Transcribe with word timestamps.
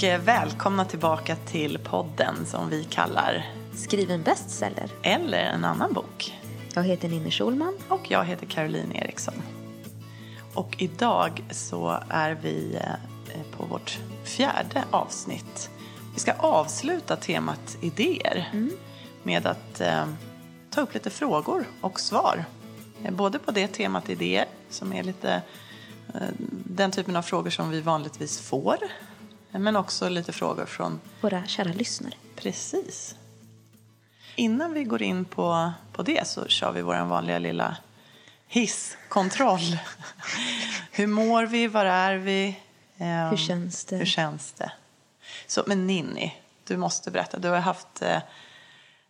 och 0.00 0.04
eh, 0.04 0.20
välkomna 0.20 0.84
tillbaka 0.84 1.36
till 1.36 1.78
podden 1.78 2.46
som 2.46 2.70
vi 2.70 2.84
kallar 2.84 3.46
Skriv 3.74 4.10
en 4.10 4.22
bestseller. 4.22 4.90
Eller 5.02 5.38
en 5.38 5.64
annan 5.64 5.92
bok. 5.92 6.38
Jag 6.74 6.82
heter 6.84 7.08
Ninni 7.08 7.30
Schulman. 7.30 7.78
Och 7.88 8.10
jag 8.10 8.24
heter 8.24 8.46
Caroline 8.46 8.92
Eriksson. 8.92 9.34
Och 10.54 10.76
idag 10.78 11.42
så 11.50 11.98
är 12.08 12.38
vi 12.42 12.78
eh, 13.28 13.56
på 13.56 13.64
vårt 13.64 13.98
fjärde 14.24 14.84
avsnitt. 14.90 15.70
Vi 16.14 16.20
ska 16.20 16.32
avsluta 16.32 17.16
temat 17.16 17.76
idéer 17.80 18.48
Mm. 18.52 18.70
med 19.22 19.46
att 19.46 19.80
eh, 19.80 20.06
ta 20.70 20.80
upp 20.80 20.94
lite 20.94 21.10
frågor 21.10 21.64
och 21.80 22.00
svar. 22.00 22.44
Eh, 23.04 23.12
Både 23.12 23.38
på 23.38 23.50
det 23.50 23.68
temat 23.68 24.10
idéer, 24.10 24.46
som 24.70 24.92
är 24.92 25.02
lite 25.02 25.42
eh, 26.14 26.20
den 26.64 26.90
typen 26.90 27.16
av 27.16 27.22
frågor 27.22 27.50
som 27.50 27.70
vi 27.70 27.80
vanligtvis 27.80 28.40
får. 28.40 28.78
Men 29.52 29.76
också 29.76 30.08
lite 30.08 30.32
frågor 30.32 30.66
från 30.66 31.00
Våra 31.20 31.46
kära 31.46 31.72
lyssnare. 31.72 32.14
Precis. 32.36 33.14
Innan 34.36 34.72
vi 34.72 34.84
går 34.84 35.02
in 35.02 35.24
på, 35.24 35.72
på 35.92 36.02
det 36.02 36.26
så 36.26 36.46
kör 36.48 36.72
vi 36.72 36.82
vår 36.82 37.04
vanliga 37.04 37.38
lilla 37.38 37.76
hisskontroll. 38.48 39.60
Hur 40.90 41.06
mår 41.06 41.46
vi? 41.46 41.66
Var 41.66 41.84
är 41.84 42.16
vi? 42.16 42.56
Ehm, 42.98 43.30
Hur 43.30 43.36
känns 43.36 43.84
det? 43.84 43.96
Hur 43.96 44.06
känns 44.06 44.52
det? 44.52 44.72
Så, 45.46 45.64
men 45.66 45.86
Ninni, 45.86 46.34
du 46.64 46.76
måste 46.76 47.10
berätta. 47.10 47.38
Du 47.38 47.48
har 47.48 47.58
haft... 47.58 48.02
Eh, 48.02 48.18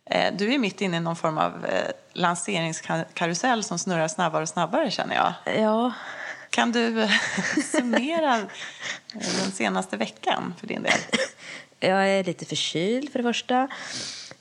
eh, 0.05 0.33
du 0.37 0.53
är 0.53 0.57
mitt 0.57 0.81
inne 0.81 0.97
i 0.97 0.99
någon 0.99 1.15
form 1.15 1.37
av 1.37 1.65
eh, 1.65 1.91
lanseringskarusell 2.13 3.63
som 3.63 3.79
snurrar 3.79 4.07
snabbare 4.07 4.41
och 4.41 4.49
snabbare 4.49 4.91
känner 4.91 5.15
jag. 5.15 5.55
Ja, 5.61 5.91
kan 6.51 6.71
du 6.71 7.01
eh, 7.01 7.11
summera 7.71 8.37
eh, 8.37 8.45
den 9.13 9.51
senaste 9.51 9.97
veckan 9.97 10.53
för 10.59 10.67
din 10.67 10.83
del? 10.83 10.93
jag 11.79 12.09
är 12.09 12.23
lite 12.23 12.45
förkyld 12.45 13.11
för 13.11 13.19
det 13.19 13.23
första. 13.23 13.67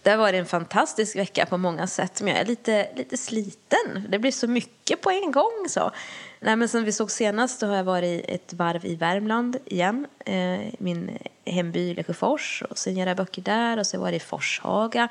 Det 0.03 0.11
har 0.11 0.17
varit 0.17 0.39
en 0.39 0.47
fantastisk 0.47 1.17
vecka 1.17 1.47
på 1.47 1.59
många 1.59 1.87
sätt, 1.87 2.23
men 2.23 2.29
jag 2.33 2.41
är 2.41 2.45
lite, 2.47 2.89
lite 2.97 3.17
sliten. 3.17 4.07
Det 4.09 4.19
blir 4.19 4.33
så 4.33 4.49
mycket 4.49 5.01
på 5.01 5.11
en 5.11 5.33
gång. 5.33 5.67
Så. 5.69 5.91
Nej, 6.41 6.57
men 6.57 6.69
sen 6.69 6.85
vi 6.85 6.93
såg 6.93 7.11
senast 7.11 7.61
så 7.61 7.67
har 7.67 7.77
jag 7.77 7.85
varit 7.85 8.25
ett 8.29 8.53
varv 8.53 8.87
i 8.87 8.95
Värmland 8.95 9.57
igen. 9.67 10.07
Eh, 10.27 10.75
min 10.79 11.19
hemby 11.45 11.95
Lesjöfors. 11.95 12.63
Och 12.71 12.79
sen 12.79 12.97
gör 12.97 13.07
jag 13.07 13.17
böcker 13.17 13.43
där. 13.43 13.79
Och 13.79 13.87
så 13.87 14.01
var 14.01 14.11
det 14.11 14.17
i 14.17 14.21
Forshaga 14.21 15.09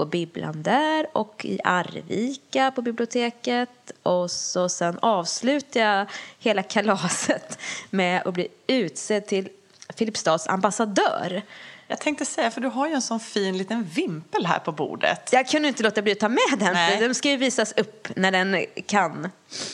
på 0.00 0.06
bibblan 0.06 0.62
där 0.62 1.06
och 1.12 1.44
i 1.44 1.60
Arvika 1.64 2.70
på 2.70 2.82
biblioteket. 2.82 3.92
Och 4.02 4.30
så 4.30 4.68
sen 4.68 4.98
avslutar 5.02 5.80
jag 5.80 6.06
hela 6.38 6.62
kalaset 6.62 7.58
med 7.90 8.22
att 8.26 8.34
bli 8.34 8.48
utsedd 8.66 9.26
till 9.26 9.48
Filipstads 9.96 10.46
ambassadör. 10.48 11.42
Jag 11.86 12.00
tänkte 12.00 12.24
säga, 12.24 12.50
för 12.50 12.60
du 12.60 12.68
har 12.68 12.88
ju 12.88 12.94
en 12.94 13.02
sån 13.02 13.20
fin 13.20 13.58
liten 13.58 13.84
vimpel 13.84 14.46
här 14.46 14.58
på 14.58 14.72
bordet. 14.72 15.28
Jag 15.32 15.48
kunde 15.48 15.68
inte 15.68 15.82
låta 15.82 16.02
bli 16.02 16.12
att 16.12 16.20
ta 16.20 16.28
med 16.28 16.58
den, 16.58 16.72
Nej. 16.72 16.92
för 16.92 17.04
den 17.04 17.14
ska 17.14 17.30
ju 17.30 17.36
visas 17.36 17.72
upp 17.72 18.08
när 18.16 18.30
den 18.30 18.66
kan. 18.86 19.28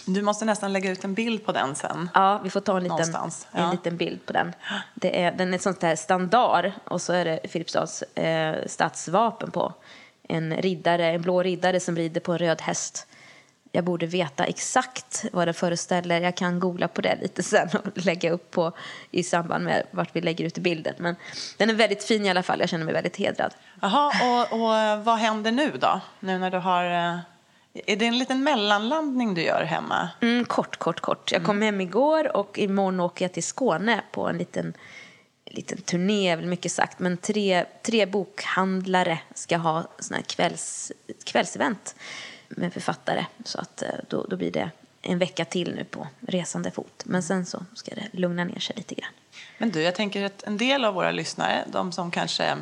Du 0.06 0.22
måste 0.22 0.44
nästan 0.44 0.72
lägga 0.72 0.90
ut 0.90 1.04
en 1.04 1.14
bild 1.14 1.46
på 1.46 1.52
den 1.52 1.74
sen. 1.74 2.10
Ja, 2.14 2.40
vi 2.44 2.50
får 2.50 2.60
ta 2.60 2.76
en 2.76 2.82
liten, 2.82 3.14
ja. 3.14 3.30
en 3.52 3.70
liten 3.70 3.96
bild 3.96 4.26
på 4.26 4.32
den. 4.32 4.52
Det 4.94 5.22
är, 5.22 5.32
den 5.32 5.52
är 5.52 5.56
ett 5.56 5.62
sånt 5.62 5.80
där 5.80 5.96
standard 5.96 6.72
och 6.84 7.02
så 7.02 7.12
är 7.12 7.24
det 7.24 7.40
Filipstads 7.48 8.02
eh, 8.02 8.66
stadsvapen 8.66 9.50
på. 9.50 9.72
En 10.28 10.56
riddare, 10.56 11.06
en 11.10 11.22
blå 11.22 11.42
riddare 11.42 11.80
som 11.80 11.96
rider 11.96 12.20
på 12.20 12.32
en 12.32 12.38
röd 12.38 12.62
häst. 12.62 13.06
Jag 13.72 13.84
borde 13.84 14.06
veta 14.06 14.44
exakt 14.44 15.24
vad 15.32 15.48
det 15.48 15.52
föreställer. 15.52 16.20
Jag 16.20 16.36
kan 16.36 16.60
googla 16.60 16.88
på 16.88 17.00
det 17.00 17.18
lite 17.22 17.42
sen 17.42 17.68
och 17.84 18.04
lägga 18.04 18.30
upp 18.30 18.50
på 18.50 18.72
i 19.10 19.22
samband 19.22 19.64
med 19.64 19.82
vart 19.90 20.08
vi 20.16 20.20
lägger 20.20 20.44
ut 20.44 20.58
bilden. 20.58 20.94
Men 20.98 21.16
den 21.56 21.70
är 21.70 21.74
väldigt 21.74 22.04
fin 22.04 22.26
i 22.26 22.30
alla 22.30 22.42
fall. 22.42 22.60
Jag 22.60 22.68
känner 22.68 22.84
mig 22.84 22.94
väldigt 22.94 23.16
hedrad. 23.16 23.54
Jaha, 23.82 24.12
och, 24.50 24.60
och 24.60 24.74
eh, 24.76 24.98
vad 25.02 25.16
händer 25.18 25.52
nu 25.52 25.70
då? 25.80 26.00
Nu 26.20 26.38
när 26.38 26.50
du 26.50 26.58
har... 26.58 26.84
eh, 26.84 27.18
Är 27.86 27.96
det 27.96 28.06
en 28.06 28.18
liten 28.18 28.42
mellanlandning 28.44 29.34
du 29.34 29.42
gör 29.42 29.64
hemma? 29.64 30.08
Mm, 30.22 30.44
kort, 30.44 30.76
kort, 30.76 31.00
kort. 31.00 31.32
Jag 31.32 31.44
kom 31.44 31.62
hem 31.62 31.80
igår 31.80 32.36
och 32.36 32.58
imorgon 32.58 33.00
åker 33.00 33.24
jag 33.24 33.32
till 33.32 33.44
Skåne 33.44 34.00
på 34.12 34.28
en 34.28 34.38
liten, 34.38 34.74
liten 35.56 35.78
turné, 35.78 36.28
är 36.28 36.36
väl 36.36 36.46
mycket 36.46 36.72
sagt. 36.72 36.98
Men 36.98 37.16
tre, 37.16 37.64
tre 37.82 38.06
bokhandlare 38.06 39.18
ska 39.34 39.56
ha 39.56 39.84
såna 39.98 40.16
här 40.16 40.24
kvälls, 40.24 40.92
kvällsevent 41.24 41.94
med 42.48 42.72
författare. 42.72 43.26
Så 43.44 43.60
att 43.60 43.82
eh, 43.82 43.88
då, 44.08 44.26
då 44.28 44.36
blir 44.36 44.52
det 44.52 44.70
en 45.02 45.18
vecka 45.18 45.44
till 45.44 45.74
nu 45.74 45.84
på 45.84 46.08
resande 46.20 46.70
fot. 46.70 47.02
Men 47.04 47.22
sen 47.22 47.46
så 47.46 47.64
ska 47.74 47.94
det 47.94 48.08
lugna 48.18 48.44
ner 48.44 48.58
sig 48.58 48.76
lite 48.76 48.94
grann. 48.94 49.12
Men 49.58 49.70
du, 49.70 49.82
jag 49.82 49.94
tänker 49.94 50.24
att 50.24 50.42
en 50.42 50.56
del 50.56 50.84
av 50.84 50.94
våra 50.94 51.10
lyssnare, 51.10 51.64
de 51.72 51.92
som 51.92 52.10
kanske 52.10 52.56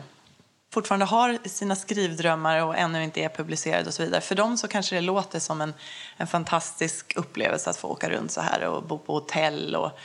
fortfarande 0.73 1.07
har 1.07 1.39
sina 1.49 1.77
skrivdrömmar 1.77 2.65
och 2.65 2.77
ännu 2.77 3.05
inte 3.05 3.21
är 3.21 3.29
publicerade 3.29 3.87
och 3.87 3.95
så 3.95 4.03
vidare. 4.03 4.21
För 4.21 4.35
dem 4.35 4.57
så 4.57 4.69
kanske 4.69 4.95
det 4.95 5.01
låter 5.01 5.39
som 5.39 5.61
en, 5.61 5.75
en 6.17 6.27
fantastisk 6.27 7.17
upplevelse 7.17 7.71
att 7.71 7.77
få 7.77 7.89
åka 7.89 8.11
runt 8.11 8.31
så 8.31 8.41
här 8.41 8.69
och 8.69 8.83
bo 8.83 8.99
på 8.99 9.13
hotell 9.13 9.77
och 9.77 9.99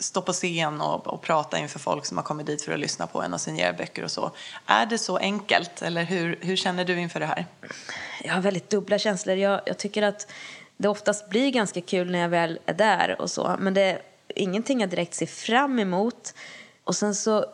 stå 0.00 0.22
på 0.22 0.32
scen 0.32 0.80
och, 0.80 1.06
och 1.06 1.22
prata 1.22 1.58
inför 1.58 1.78
folk 1.78 2.06
som 2.06 2.16
har 2.16 2.24
kommit 2.24 2.46
dit 2.46 2.62
för 2.62 2.72
att 2.72 2.78
lyssna 2.78 3.06
på 3.06 3.22
en 3.22 3.34
och 3.34 3.40
signera 3.40 3.72
böcker 3.72 4.04
och 4.04 4.10
så. 4.10 4.30
Är 4.66 4.86
det 4.86 4.98
så 4.98 5.16
enkelt 5.16 5.82
eller 5.82 6.04
hur, 6.04 6.38
hur 6.40 6.56
känner 6.56 6.84
du 6.84 7.00
inför 7.00 7.20
det 7.20 7.26
här? 7.26 7.46
Jag 8.24 8.34
har 8.34 8.40
väldigt 8.40 8.70
dubbla 8.70 8.98
känslor. 8.98 9.36
Jag, 9.36 9.60
jag 9.66 9.78
tycker 9.78 10.02
att 10.02 10.26
det 10.76 10.88
oftast 10.88 11.28
blir 11.28 11.50
ganska 11.50 11.80
kul 11.80 12.10
när 12.10 12.18
jag 12.18 12.28
väl 12.28 12.58
är 12.66 12.74
där 12.74 13.20
och 13.20 13.30
så. 13.30 13.56
Men 13.58 13.74
det 13.74 13.82
är 13.82 14.02
ingenting 14.28 14.80
jag 14.80 14.90
direkt 14.90 15.14
ser 15.14 15.26
fram 15.26 15.78
emot. 15.78 16.34
Och 16.84 16.96
sen 16.96 17.14
så 17.14 17.44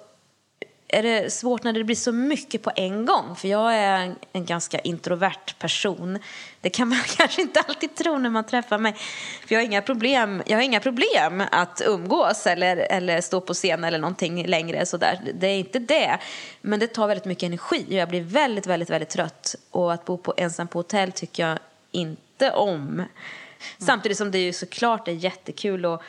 är 0.89 1.03
det 1.03 1.33
svårt 1.33 1.63
när 1.63 1.73
det 1.73 1.85
blir 1.85 1.97
så 1.97 2.13
mycket 2.13 2.63
på 2.63 2.73
en 2.77 3.07
gång. 3.07 3.37
För 3.37 3.49
jag 3.49 3.75
är 3.75 3.99
en, 3.99 4.17
en 4.33 4.45
ganska 4.45 4.79
introvert 4.79 5.59
person. 5.59 6.19
Det 6.61 6.71
kan 6.71 6.89
man 6.89 6.99
kanske 7.17 7.43
inte 7.43 7.61
alltid 7.61 7.95
tro 7.95 8.19
när 8.19 8.31
man 8.31 8.45
träffar 8.45 8.79
mig. 8.79 8.93
För 9.47 9.55
jag 9.55 9.61
har 9.61 9.65
inga 9.65 9.83
problem, 9.83 10.43
jag 10.47 10.57
har 10.57 10.63
inga 10.63 10.81
problem 10.81 11.43
att 11.51 11.83
umgås 11.87 12.47
eller, 12.47 12.77
eller 12.77 13.21
stå 13.21 13.41
på 13.41 13.55
scen 13.55 13.85
eller 13.85 13.99
någonting 13.99 14.47
längre. 14.47 14.87
Sådär. 14.87 15.21
Det 15.35 15.47
är 15.47 15.59
inte 15.59 15.79
det. 15.79 16.19
Men 16.61 16.81
det 16.81 16.87
tar 16.87 17.09
väldigt 17.09 17.25
mycket 17.25 17.47
energi 17.47 17.85
och 17.89 17.93
jag 17.93 18.09
blir 18.09 18.23
väldigt, 18.23 18.67
väldigt, 18.67 18.91
väldigt 18.91 19.11
trött. 19.11 19.55
Och 19.71 19.93
att 19.93 20.05
bo 20.05 20.19
på, 20.19 20.35
ensam 20.37 20.69
på 20.69 20.79
hotell 20.79 21.13
tycker 21.13 21.49
jag 21.49 21.59
inte 21.91 22.51
om. 22.51 23.05
Samtidigt 23.79 24.19
som 24.19 24.31
det 24.31 24.39
ju 24.39 24.53
såklart 24.53 25.09
är 25.09 25.13
jättekul 25.13 25.85
att 25.85 26.03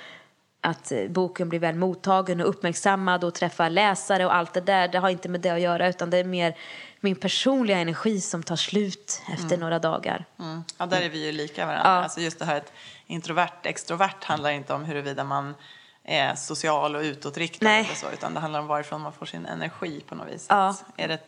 att 0.66 0.92
eh, 0.92 1.08
boken 1.08 1.50
blir 1.50 1.60
väl 1.60 1.76
mottagen 1.76 2.42
och 2.42 2.50
uppmärksammad 2.50 3.24
och 3.24 3.34
träffar 3.34 3.70
läsare 3.70 4.26
och 4.26 4.36
allt 4.36 4.54
det 4.54 4.62
där. 4.62 4.88
Det 4.88 5.00
har 5.00 5.10
inte 5.10 5.30
med 5.30 5.42
det 5.42 5.50
att 5.50 5.62
göra 5.62 5.88
utan 5.88 6.10
det 6.10 6.18
är 6.18 6.24
mer 6.24 6.58
min 7.00 7.16
personliga 7.16 7.78
energi 7.78 8.22
som 8.22 8.44
tar 8.44 8.56
slut 8.56 9.22
efter 9.34 9.58
några 9.58 9.80
dagar. 9.80 10.26
Mm. 10.40 10.64
Ja, 10.78 10.86
där 10.86 11.02
är 11.02 11.10
vi 11.10 11.26
ju 11.26 11.32
lika 11.32 11.66
varandra. 11.66 11.90
Ja. 11.90 12.04
Alltså 12.04 12.22
just 12.22 12.40
det 12.40 12.46
här 12.46 12.58
att 12.58 12.72
introvert, 13.08 13.60
extrovert 13.64 14.24
handlar 14.24 14.50
inte 14.50 14.74
om 14.74 14.86
huruvida 14.86 15.24
man 15.24 15.56
är 16.04 16.36
social 16.36 16.96
och 16.96 17.02
utåtriktad 17.02 17.66
Nej. 17.66 17.86
eller 17.86 17.96
så, 17.96 18.08
utan 18.14 18.34
det 18.34 18.40
handlar 18.40 18.60
om 18.60 18.68
varifrån 18.68 19.02
man 19.02 19.14
får 19.14 19.26
sin 19.26 19.46
energi 19.46 20.04
på 20.08 20.16
något 20.16 20.28
vis. 20.28 20.46
Ja. 20.50 20.76
Är 20.98 21.08
det, 21.08 21.20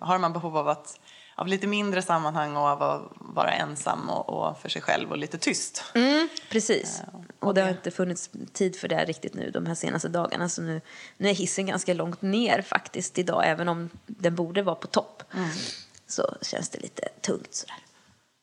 har 0.00 0.18
man 0.18 0.32
behov 0.32 0.56
av 0.56 0.68
att 0.68 1.00
av 1.40 1.46
lite 1.46 1.66
mindre 1.66 2.02
sammanhang 2.02 2.56
och 2.56 2.62
av 2.62 2.82
att 2.82 3.02
vara 3.18 3.52
ensam 3.52 4.10
och, 4.10 4.28
och 4.28 4.58
för 4.58 4.68
sig 4.68 4.82
själv 4.82 5.10
och 5.10 5.18
lite 5.18 5.38
tyst. 5.38 5.84
Mm, 5.94 6.28
precis. 6.50 7.02
och 7.40 7.48
Och 7.48 7.54
det 7.54 7.62
har 7.62 7.68
inte 7.68 7.90
funnits 7.90 8.30
tid 8.52 8.76
för 8.76 8.88
det 8.88 9.04
riktigt 9.04 9.34
nu 9.34 9.50
de 9.50 9.66
här 9.66 9.74
senaste 9.74 10.08
dagarna. 10.08 10.48
Så 10.48 10.62
nu, 10.62 10.80
nu 11.16 11.28
är 11.28 11.34
hissen 11.34 11.66
ganska 11.66 11.94
långt 11.94 12.22
ner 12.22 12.62
faktiskt 12.62 13.18
idag, 13.18 13.42
även 13.46 13.68
om 13.68 13.90
den 14.06 14.34
borde 14.34 14.62
vara 14.62 14.76
på 14.76 14.86
topp. 14.86 15.22
Så 16.06 16.34
känns 16.42 16.68
det 16.68 16.78
lite 16.78 17.08
tungt 17.20 17.54
sådär. 17.54 17.76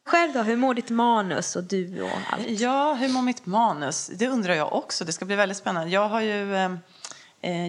Själv 0.08 0.34
då, 0.34 0.42
hur 0.42 0.58
mår 0.58 0.74
ditt 0.74 0.90
manus 0.90 1.56
och 1.56 1.64
du 1.64 2.02
och 2.02 2.10
allt? 2.32 2.50
Ja, 2.50 2.94
hur 2.94 3.10
mår 3.10 3.22
mitt 3.22 3.46
manus? 3.46 4.12
Det 4.14 4.28
undrar 4.28 4.54
jag 4.54 4.74
också. 4.74 5.06
Det 5.06 5.12
ska 5.12 5.26
bli 5.26 5.36
väldigt 5.36 5.58
spännande. 5.58 5.92
Jag 5.92 6.10
har 6.10 6.22
ju 6.22 6.56
eh, 6.56 6.66
eh, 6.66 6.76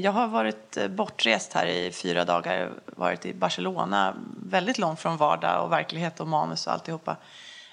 jag 0.02 0.12
har 0.12 0.28
varit 0.28 0.76
eh, 0.76 0.88
bortrest 0.88 1.52
här 1.52 1.66
i 1.66 1.92
fyra 1.92 2.24
dagar. 2.24 2.70
Varit 2.86 3.26
i 3.26 3.34
Barcelona, 3.34 4.14
väldigt 4.42 4.78
långt 4.78 5.00
från 5.00 5.16
vardag 5.16 5.64
och 5.64 5.72
verklighet 5.72 6.20
och 6.20 6.28
manus 6.28 6.66
och 6.66 6.72
alltihopa. 6.72 7.16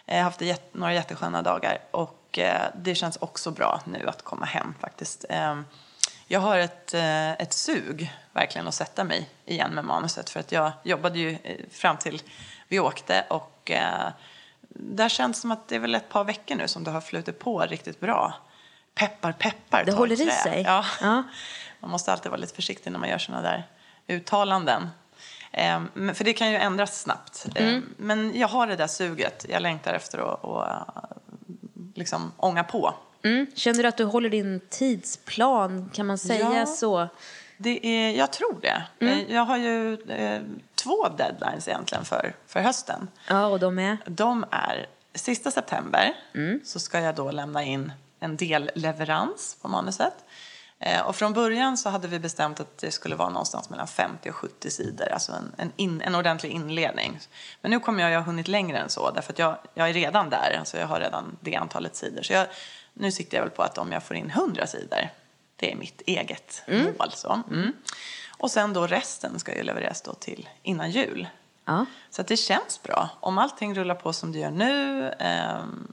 Jag 0.06 0.15
har 0.15 0.21
haft 0.21 0.42
några 0.71 0.94
jättesköna 0.94 1.42
dagar 1.42 1.77
och 1.92 2.39
eh, 2.39 2.62
det 2.75 2.95
känns 2.95 3.18
också 3.18 3.51
bra 3.51 3.81
nu 3.86 4.07
att 4.07 4.21
komma 4.21 4.45
hem 4.45 4.74
faktiskt. 4.80 5.25
Eh, 5.30 5.56
jag 6.27 6.39
har 6.39 6.57
ett, 6.57 6.94
eh, 6.94 7.31
ett 7.31 7.53
sug 7.53 8.13
verkligen 8.33 8.68
att 8.68 8.74
sätta 8.74 9.03
mig 9.03 9.30
igen 9.45 9.71
med 9.74 9.86
manuset 9.86 10.30
för 10.30 10.39
att 10.39 10.51
jag 10.51 10.71
jobbade 10.83 11.19
ju 11.19 11.38
eh, 11.44 11.65
fram 11.71 11.98
till 11.98 12.21
vi 12.68 12.80
åkte 12.80 13.25
och 13.30 13.71
eh, 13.71 14.09
där 14.69 15.09
känns 15.09 15.38
det 15.38 15.41
som 15.41 15.51
att 15.51 15.68
det 15.68 15.75
är 15.75 15.80
väl 15.80 15.95
ett 15.95 16.09
par 16.09 16.24
veckor 16.24 16.56
nu 16.56 16.68
som 16.68 16.83
det 16.83 16.91
har 16.91 17.01
flutit 17.01 17.39
på 17.39 17.59
riktigt 17.59 18.00
bra. 18.00 18.33
Peppar, 18.95 19.31
peppar. 19.31 19.83
Det 19.83 19.91
håller 19.91 20.21
i 20.21 20.31
sig. 20.31 20.62
Ja. 20.65 20.86
Ja. 21.01 21.24
Man 21.85 21.91
måste 21.91 22.11
alltid 22.11 22.31
vara 22.31 22.41
lite 22.41 22.55
försiktig 22.55 22.91
när 22.91 22.99
man 22.99 23.09
gör 23.09 23.17
sådana 23.17 23.41
där 23.43 23.67
uttalanden. 24.07 24.89
Eh, 25.51 25.81
men- 25.93 26.15
för 26.15 26.23
det 26.23 26.33
kan 26.33 26.51
ju 26.51 26.57
ändras 26.57 27.01
snabbt. 27.01 27.45
Eh, 27.55 27.67
Mm. 27.67 27.93
Men 27.97 28.39
jag 28.39 28.47
har 28.47 28.67
det 28.67 28.75
där 28.75 28.87
suget. 28.87 29.45
Jag 29.49 29.61
längtar 29.61 29.93
efter 29.93 30.17
att, 30.33 30.43
eh, 30.43 31.03
liksom 31.95 32.31
ånga 32.37 32.63
på. 32.63 32.93
Mm. 33.23 33.47
Känner 33.55 33.83
du 33.83 33.89
att 33.89 33.97
du 33.97 34.03
håller 34.03 34.29
din 34.29 34.61
tidsplan, 34.69 35.89
kan 35.93 36.05
man 36.05 36.17
säga 36.17 36.53
Ja. 36.59 36.65
så? 36.65 37.07
Det 37.57 37.85
är, 37.88 38.11
jag 38.17 38.33
tror 38.33 38.59
det. 38.61 38.83
Mm. 39.05 39.25
Jag 39.33 39.45
har 39.45 39.57
ju 39.57 39.93
eh, 40.09 40.41
två 40.75 41.07
deadlines 41.17 41.67
egentligen 41.67 42.05
för, 42.05 42.33
för 42.47 42.59
hösten. 42.59 43.07
Ja, 43.29 43.45
och 43.45 43.59
de 43.59 43.79
är? 43.79 43.97
De 44.05 44.45
är 44.51 44.85
sista 45.13 45.51
september 45.51 46.13
Mm. 46.35 46.59
så 46.65 46.79
ska 46.79 46.99
jag 46.99 47.15
då 47.15 47.31
lämna 47.31 47.63
in 47.63 47.91
en 48.19 48.35
delleverans 48.38 49.57
på 49.61 49.67
manuset. 49.67 50.13
Eh, 50.80 51.01
och 51.01 51.16
från 51.16 51.33
början 51.33 51.77
så 51.77 51.89
hade 51.89 52.07
vi 52.07 52.19
bestämt 52.19 52.60
att 52.60 52.77
det 52.77 52.92
skulle 52.92 53.16
vara 53.16 53.30
någonstans 53.30 53.69
mellan 53.69 53.88
50 53.88 54.30
och 54.30 54.36
70 54.36 54.72
sidor, 54.72 55.07
alltså 55.07 55.31
en, 55.31 55.51
en, 55.57 55.72
in, 55.75 56.01
en 56.01 56.16
ordentlig 56.16 56.50
inledning. 56.50 57.19
Men 57.62 57.72
nu 57.72 57.80
kommer 57.80 58.04
jag, 58.04 58.12
jag 58.12 58.19
har 58.19 58.25
hunnit 58.25 58.48
längre 58.48 58.77
än 58.77 58.89
så, 58.89 59.12
därför 59.12 59.33
att 59.33 59.39
jag, 59.39 59.57
jag 59.74 59.89
är 59.89 59.94
redan 59.94 60.30
där, 60.30 60.57
alltså 60.60 60.77
jag 60.77 60.88
har 60.88 61.00
redan 61.00 61.38
det 61.42 61.56
antalet 61.56 61.95
sidor. 61.95 62.22
Så 62.22 62.33
jag, 62.33 62.48
nu 62.94 63.12
siktar 63.12 63.38
jag 63.38 63.44
väl 63.44 63.51
på 63.51 63.63
att 63.63 63.77
om 63.77 63.92
jag 63.92 64.04
får 64.04 64.16
in 64.16 64.30
100 64.30 64.68
sidor, 64.68 65.10
det 65.56 65.72
är 65.72 65.75
mitt 65.75 66.01
eget 66.06 66.63
mål. 66.68 67.12
Så. 67.12 67.42
Mm. 67.51 67.74
Och 68.38 68.51
sen 68.51 68.74
då 68.74 68.88
resten 68.88 69.39
ska 69.39 69.56
ju 69.56 69.63
levereras 69.63 70.01
då 70.01 70.13
till 70.13 70.50
innan 70.63 70.92
jul. 70.92 71.27
Ja. 71.66 71.86
Så 72.10 72.22
det 72.22 72.38
känns 72.38 72.83
bra. 72.83 73.10
Om 73.19 73.38
allting 73.38 73.75
rullar 73.75 73.95
på 73.95 74.13
som 74.13 74.31
det 74.31 74.39
gör 74.39 74.51
nu, 74.51 75.10
ehm, 75.19 75.88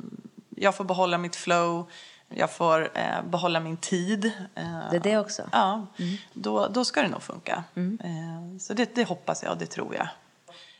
jag 0.57 0.75
får 0.75 0.85
behålla 0.85 1.19
mitt 1.19 1.37
flow, 1.37 1.91
jag 2.37 2.51
får 2.51 2.91
eh, 2.99 3.23
behålla 3.25 3.61
min 3.61 3.77
tid. 3.77 4.25
eh, 4.55 4.91
Det 4.91 4.97
är 4.97 5.01
det 5.01 5.19
också. 5.19 5.43
Ja, 5.53 5.87
då, 6.33 6.69
då 6.69 6.85
ska 6.85 7.03
det 7.03 7.09
nog 7.09 7.23
funka. 7.23 7.65
Eh, 7.77 8.59
så 8.61 8.75
det, 8.75 8.95
det 8.95 9.05
hoppas 9.09 9.43
jag 9.43 9.53
och 9.53 9.59
det 9.59 9.67
tror 9.67 9.95
jag. 9.95 10.09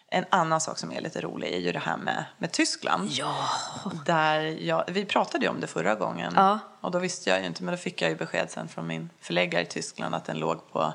En 0.09 0.25
annan 0.31 0.61
sak 0.61 0.79
som 0.79 0.93
är 0.93 1.01
lite 1.01 1.21
rolig 1.21 1.53
är 1.55 1.59
ju 1.59 1.73
det 1.73 1.79
här 1.79 1.97
med, 1.97 2.25
med 2.39 2.53
Tyskland. 2.53 3.09
Ja. 3.11 3.35
Där 4.07 4.41
jag, 4.41 4.85
vi 4.89 5.05
pratade 5.05 5.45
ju 5.45 5.51
om 5.51 5.61
det 5.61 5.67
förra 5.67 5.95
gången. 5.95 6.33
Ja. 6.37 6.59
Och 6.81 6.91
då 6.91 6.99
visste 6.99 7.31
jag 7.31 7.41
ju 7.41 7.47
inte, 7.47 7.63
men 7.63 7.73
då 7.75 7.79
fick 7.79 8.03
jag 8.03 8.11
ju 8.11 8.17
besked 8.17 8.51
sen 8.51 8.69
från 8.69 8.87
min 8.87 9.11
förläggare 9.21 9.63
i 9.63 9.67
Tyskland 9.67 10.15
att 10.15 10.25
den 10.25 10.39
låg 10.39 10.73
på 10.73 10.95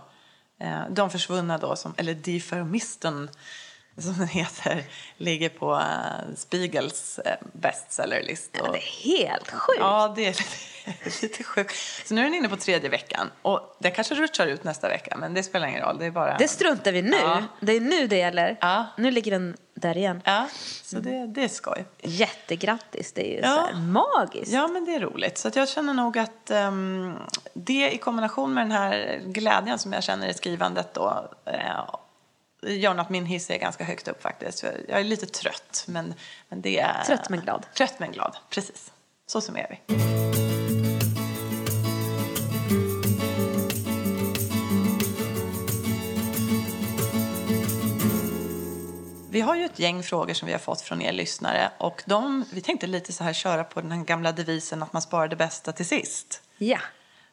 eh, 0.59 0.80
De 0.89 1.09
försvunna 1.09 1.57
då, 1.57 1.75
som, 1.75 1.94
eller 1.98 2.13
Die 2.13 2.39
Vermissten 2.51 3.30
som 3.97 4.13
den 4.17 4.27
heter, 4.27 4.83
ligger 5.17 5.49
på 5.49 5.73
eh, 5.75 6.35
Spiegels 6.35 7.19
eh, 7.19 7.35
bestsellerlist. 7.53 8.57
Och, 8.61 8.71
Det 8.73 8.77
är 8.77 9.17
helt 9.25 9.51
sjukt. 9.51 9.79
Ja, 9.79 10.13
det 10.15 10.25
är 10.25 10.29
lite, 10.29 11.21
lite 11.21 11.44
sjukt. 11.44 11.75
Så 12.05 12.13
nu 12.13 12.21
är 12.21 12.25
den 12.25 12.33
inne 12.33 12.49
på 12.49 12.57
tredje 12.57 12.89
veckan. 12.89 13.31
Och 13.41 13.75
den 13.79 13.91
kanske 13.91 14.15
rutschar 14.15 14.47
ut 14.47 14.63
nästa 14.63 14.88
vecka, 14.88 15.17
men 15.17 15.33
det 15.33 15.44
spelar 15.44 15.67
ingen 15.67 15.81
roll. 15.81 15.97
Det 15.99 16.05
är 16.05 16.11
bara... 16.11 16.38
Det 16.38 16.47
struntar 16.47 16.91
vi 16.91 17.01
nu. 17.01 17.17
Ja. 17.17 17.44
Det 17.59 17.73
är 17.73 17.79
nu 17.81 18.07
det 18.07 18.17
gäller. 18.17 18.57
Ja. 18.61 18.85
Nu 18.97 19.11
ligger 19.11 19.31
den 19.31 19.57
där 19.73 19.97
igen. 19.97 20.21
Ja, 20.25 20.47
så 20.83 20.99
det, 20.99 21.27
det 21.27 21.44
är 21.44 21.47
skoj. 21.47 21.85
Jättegrattis, 22.01 23.11
det 23.13 23.31
är 23.31 23.35
ju 23.35 23.39
Ja. 23.41 23.67
så 23.71 23.77
magiskt. 23.77 24.51
Ja, 24.51 24.67
men 24.67 24.85
det 24.85 24.95
är 24.95 24.99
roligt. 24.99 25.38
Så 25.38 25.51
jag 25.55 25.69
känner 25.69 25.94
nog 25.94 26.17
att 26.17 26.51
ehm, 26.51 27.15
det 27.53 27.91
i 27.91 27.97
kombination 27.97 28.53
med 28.53 28.63
den 28.63 28.71
här 28.71 29.21
glädjen 29.25 29.79
som 29.79 29.94
jag 29.94 30.03
känner 30.03 30.27
i 30.27 30.33
skrivandet 30.33 30.94
då 30.94 31.29
eh, 31.45 31.95
gör 32.62 32.98
att 32.98 33.09
min 33.09 33.25
hiss 33.25 33.50
är 33.50 33.57
ganska 33.57 33.83
högt 33.83 34.07
upp 34.07 34.21
faktiskt. 34.21 34.63
Jag 34.63 35.00
är 35.00 35.04
lite 35.04 35.25
trött, 35.25 35.83
men, 35.88 36.13
men 36.50 36.62
det 36.62 36.80
är... 36.80 37.04
Trött 37.04 37.30
men 37.30 37.39
glad. 37.39 37.65
Trött 37.74 38.00
men 38.00 38.12
glad, 38.12 38.38
precis. 38.50 38.92
Så 39.27 39.42
summerar 39.42 39.69
vi. 39.69 39.95
Vi 49.30 49.42
har 49.42 49.56
ju 49.56 49.65
ett 49.65 49.80
gäng 49.80 50.04
frågor 50.04 50.33
som 50.33 50.45
vi 50.45 50.51
har 50.51 50.59
fått 50.59 50.81
från 50.81 51.01
er 51.01 51.12
lyssnare 51.12 51.71
och 51.77 52.04
de, 52.06 52.45
vi 52.54 52.62
tänkte 52.62 52.88
lite 52.88 53.13
så 53.13 53.24
här 53.24 53.33
köra 53.33 53.63
på 53.63 53.81
den 53.81 54.06
gamla 54.06 54.31
devisen 54.31 54.83
att 54.83 54.94
man 54.94 55.01
sparar 55.01 55.27
det 55.27 55.36
bästa 55.36 55.71
till 55.71 55.86
sist. 55.86 56.42
Ja. 56.57 56.80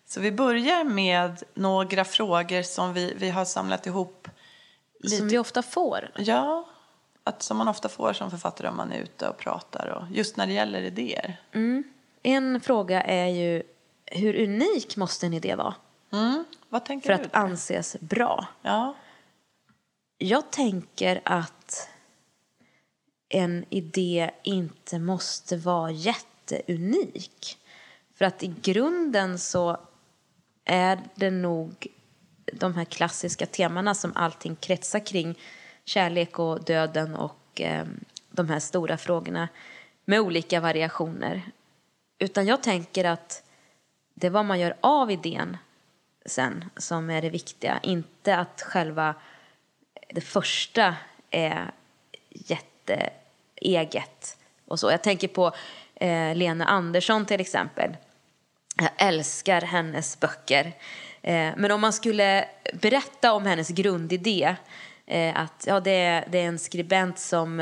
Så 0.06 0.21
vi 0.21 0.32
börjar 0.32 0.85
med 0.85 1.43
några 1.55 2.05
frågor 2.05 2.62
som 2.62 2.93
vi, 2.93 3.15
vi 3.17 3.31
har 3.31 3.44
samlat 3.44 3.87
ihop. 3.87 4.29
Lite, 5.04 5.16
Som 5.16 5.28
vi 5.28 5.38
ofta 5.38 5.62
får. 5.62 6.12
Ja, 6.16 6.66
att, 7.24 7.42
som 7.42 7.56
man 7.56 7.68
ofta 7.68 7.88
får 7.88 8.12
som 8.12 8.30
författare 8.30 8.68
om 8.68 8.76
man 8.76 8.92
är 8.92 8.98
ute 8.98 9.28
och 9.28 9.38
pratar 9.38 9.86
och 9.88 10.16
just 10.16 10.36
när 10.36 10.46
det 10.46 10.52
gäller 10.52 10.82
idéer. 10.82 11.40
En 12.22 12.60
fråga 12.60 13.02
är 13.02 13.26
ju 13.26 13.62
hur 14.06 14.42
unik 14.42 14.96
måste 14.96 15.26
en 15.26 15.34
idé 15.34 15.54
vara 15.54 15.74
Mm. 16.12 16.44
Vad 16.68 16.84
tänker 16.84 17.16
för 17.16 17.22
du? 17.22 17.24
att 17.24 17.34
anses 17.34 17.96
bra? 18.00 18.46
Ja. 18.62 18.94
Jag 20.18 20.50
tänker 20.50 21.20
att 21.24 21.88
en 23.28 23.64
idé 23.70 24.30
inte 24.42 24.98
måste 24.98 25.56
vara 25.56 25.90
jätteunik. 25.90 27.58
För 28.14 28.24
att 28.24 28.42
i 28.42 28.54
grunden 28.62 29.38
så 29.38 29.76
är 30.64 31.00
det 31.14 31.30
nog 31.30 31.86
de 32.52 32.75
här 32.75 32.85
klassiska 32.85 33.46
temana 33.46 33.94
som 33.94 34.12
allting 34.14 34.56
kretsar 34.56 35.06
kring. 35.06 35.38
Kärlek 35.85 36.38
och 36.38 36.64
döden 36.64 37.14
och 37.14 37.61
eh, 37.61 37.85
de 38.31 38.49
här 38.49 38.58
stora 38.58 38.96
frågorna 38.96 39.49
med 40.05 40.20
olika 40.20 40.61
variationer. 40.61 41.43
Utan 42.19 42.46
jag 42.46 42.62
tänker 42.62 43.05
att 43.05 43.43
det 44.14 44.26
är 44.26 44.31
vad 44.31 44.44
man 44.44 44.61
gör 44.61 44.76
av 44.81 45.11
idén 45.11 45.56
sen 46.26 46.64
som 46.76 47.11
är 47.11 47.23
det 47.23 47.31
viktiga. 47.31 47.81
Inte 47.82 48.37
att 48.37 48.62
själva 48.62 49.14
det 50.08 50.20
första 50.20 50.97
är 51.31 51.70
jätteeget. 52.31 54.37
Och 54.67 54.81
så. 54.81 54.90
Jag 54.90 55.02
tänker 55.02 55.29
på 55.29 55.52
eh, 55.94 56.35
Lena 56.35 56.64
Andersson 56.64 57.26
till 57.26 57.40
exempel. 57.40 57.97
Jag 58.76 58.90
älskar 58.97 59.61
hennes 59.61 60.20
böcker. 60.20 60.73
Eh, 61.25 61.53
men 61.56 61.71
om 61.71 61.81
man 61.81 61.93
skulle 61.93 62.44
berätta 62.73 63.32
om 63.32 63.47
hennes 63.47 63.69
grundidé 63.69 64.56
eh, 65.06 65.41
att 65.41 65.65
ja, 65.67 65.81
det, 65.81 65.91
är, 65.91 66.29
det 66.31 66.38
är 66.38 66.47
en 66.47 66.59
skribent 66.59 67.19
som 67.19 67.61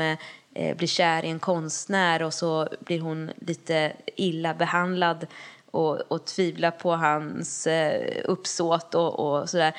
eh, 0.53 0.77
blir 0.77 0.87
kär 0.87 1.25
i 1.25 1.29
en 1.29 1.39
konstnär 1.39 2.23
och 2.23 2.33
så 2.33 2.67
blir 2.79 2.99
hon 2.99 3.31
lite 3.35 3.93
illa 4.15 4.53
behandlad 4.53 5.27
och, 5.71 6.01
och 6.11 6.25
tvivlar 6.25 6.71
på 6.71 6.95
hans 6.95 7.67
eh, 7.67 8.21
uppsåt 8.25 8.95
och, 8.95 9.19
och 9.19 9.49
sådär 9.49 9.73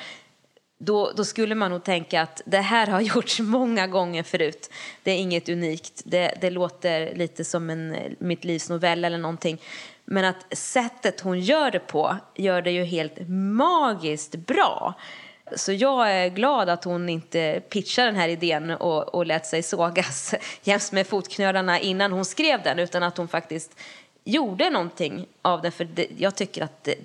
då, 0.77 1.11
då 1.15 1.25
skulle 1.25 1.55
man 1.55 1.71
nog 1.71 1.83
tänka 1.83 2.21
att 2.21 2.41
det 2.45 2.57
här 2.57 2.87
har 2.87 3.01
gjorts 3.15 3.39
många 3.39 3.87
gånger 3.87 4.23
förut. 4.23 4.69
Det 5.03 5.11
är 5.11 5.17
inget 5.17 5.49
unikt. 5.49 6.01
Det, 6.05 6.37
det 6.41 6.49
låter 6.49 7.15
lite 7.15 7.43
som 7.43 7.69
en 7.69 7.95
eh, 7.95 8.11
Mitt 8.19 8.43
livs 8.43 8.69
novell 8.69 9.05
eller 9.05 9.17
någonting. 9.17 9.61
Men 10.05 10.25
att 10.25 10.57
sättet 10.57 11.21
hon 11.21 11.39
gör 11.39 11.71
det 11.71 11.79
på 11.79 12.17
gör 12.35 12.61
det 12.61 12.71
ju 12.71 12.83
helt 12.83 13.17
magiskt 13.29 14.35
bra. 14.35 14.93
Så 15.55 15.71
jag 15.71 16.11
är 16.11 16.29
glad 16.29 16.69
att 16.69 16.83
hon 16.83 17.09
inte 17.09 17.61
pitchade 17.69 18.07
den 18.07 18.15
här 18.15 18.27
idén 18.27 18.71
och, 18.71 19.15
och 19.15 19.25
lät 19.25 19.45
sig 19.45 19.63
sågas 19.63 20.33
jäms 20.63 20.91
med 20.91 21.07
fotknölarna 21.07 21.79
innan 21.79 22.11
hon 22.11 22.25
skrev 22.25 22.63
den 22.63 22.79
utan 22.79 23.03
att 23.03 23.17
hon 23.17 23.27
faktiskt 23.27 23.79
gjorde 24.23 24.69
någonting 24.69 25.25
av 25.41 25.61
det. 25.61 25.71
För 25.71 25.85
det, 25.85 26.07
jag 26.17 26.35
tycker 26.35 26.63
att 26.63 26.83
det, 26.83 26.95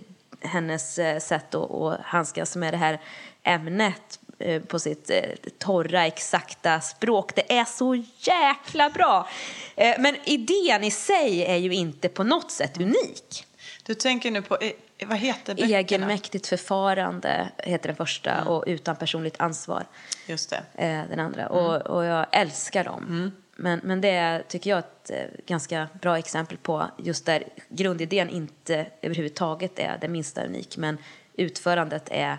hennes 0.41 0.99
eh, 0.99 1.19
sätt 1.19 1.55
att, 1.55 1.71
att 1.71 2.01
handskas 2.01 2.57
med 2.57 2.75
det 2.75 2.79
här 2.79 3.01
ämnet 3.43 4.21
på 4.67 4.79
sitt 4.79 5.11
eh, 5.11 5.23
torra, 5.59 6.07
exakta 6.07 6.81
språk. 6.81 7.35
Det 7.35 7.59
är 7.59 7.65
så 7.65 8.05
jäkla 8.19 8.91
bra! 8.91 9.29
Eh, 9.77 9.95
Men 9.99 10.17
idén 10.25 10.85
i 10.85 10.91
sig 10.91 11.45
är 11.45 11.57
ju 11.57 11.75
inte 11.75 12.09
på 12.09 12.25
något 12.25 12.51
sätt 12.51 12.81
unik. 12.81 13.47
Du 13.83 13.95
tänker 13.95 14.31
nu 14.31 14.43
på, 14.43 14.57
eh, 14.57 14.73
vad 15.09 15.19
heter 15.19 15.55
böckerna? 15.55 15.79
Egenmäktigt 15.79 16.47
förfarande 16.47 17.49
heter 17.59 17.89
den 17.89 17.97
första 17.97 18.45
och 18.45 18.65
utan 18.67 18.97
personligt 18.97 19.41
ansvar 19.41 19.85
Just 20.27 20.51
det. 20.51 20.63
eh, 20.75 21.03
den 21.11 21.21
andra. 21.21 21.49
Och, 21.49 21.97
och 21.97 22.05
jag 22.05 22.27
älskar 22.33 22.85
dem. 22.85 23.33
Men, 23.57 23.81
men 23.85 24.01
det 24.01 24.09
är, 24.09 24.43
tycker 24.49 24.71
jag, 24.71 24.79
ett 24.79 25.11
eh, 25.11 25.17
ganska 25.47 25.89
bra 26.01 26.19
exempel 26.19 26.57
på 26.57 26.87
just 26.99 27.27
där 27.27 27.45
grundidén 27.69 28.31
inte 28.31 28.87
överhuvudtaget 29.03 29.79
är 29.79 29.99
det 30.01 30.09
minsta 30.09 30.45
unik 30.45 30.77
men 30.77 30.99
utförandet 31.35 32.09
är 32.11 32.39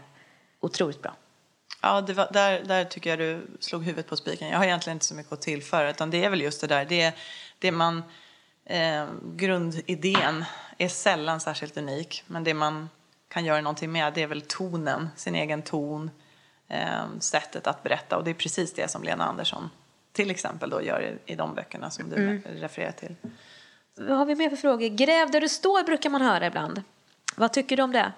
otroligt 0.60 1.02
bra. 1.02 1.14
Ja, 1.82 2.02
var, 2.02 2.34
där, 2.34 2.64
där 2.64 2.86
tycker 2.86 3.10
jag 3.10 3.20
du 3.20 3.48
slog 3.60 3.84
huvudet 3.84 4.08
på 4.08 4.16
spiken. 4.16 4.48
Jag 4.48 4.58
har 4.58 4.66
egentligen 4.66 4.96
inte 4.96 5.06
så 5.06 5.16
mycket 5.16 5.34
att 5.34 5.42
tillföra, 5.42 5.90
utan 5.90 6.12
det 6.12 6.24
är 6.24 6.30
väl 6.30 6.42
just 6.42 6.62
det 6.62 6.68
där. 6.68 6.86
Det, 6.86 7.14
det 7.60 7.72
man, 7.72 8.04
eh, 8.66 9.06
grundidén 9.36 10.46
är 10.78 10.88
sällan 10.88 11.40
särskilt 11.40 11.78
unik, 11.78 12.24
men 12.28 12.44
det 12.44 12.54
man 12.54 12.90
kan 13.28 13.46
göra 13.46 13.62
någonting 13.62 13.92
med 13.92 14.14
det 14.14 14.22
är 14.22 14.28
väl 14.28 14.42
tonen, 14.42 15.10
sin 15.16 15.36
egen 15.36 15.62
ton, 15.62 16.12
eh, 16.68 17.20
sättet 17.20 17.68
att 17.68 17.84
berätta. 17.84 18.18
Och 18.18 18.24
det 18.24 18.30
är 18.30 18.36
precis 18.36 18.74
det 18.74 18.92
som 18.92 19.04
Lena 19.04 19.24
Andersson 19.24 19.70
till 20.12 20.32
exempel 20.32 20.70
då 20.70 20.82
gör 20.82 21.02
i, 21.02 21.32
i 21.32 21.36
de 21.36 21.56
böckerna 21.56 21.90
som 21.90 22.10
du 22.10 22.42
refererar 22.46 22.92
till. 22.92 23.16
Vad 23.96 24.18
har 24.18 24.26
vi 24.26 24.36
mer 24.36 24.50
för 24.50 24.58
frågor? 24.58 24.88
Gräv 24.88 25.32
där 25.32 25.42
du 25.42 25.50
står 25.50 25.84
brukar 25.84 26.10
man 26.10 26.22
höra 26.22 26.48
ibland. 26.48 26.84
Vad 27.36 27.54
tycker 27.54 27.78
du 27.78 27.84
om 27.84 27.92
det? 27.92 28.12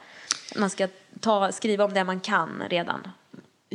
Man 0.56 0.70
ska 0.70 0.88
ta, 1.20 1.52
skriva 1.52 1.84
om 1.84 1.94
det 1.94 2.04
man 2.04 2.20
kan 2.20 2.64
redan. 2.70 3.08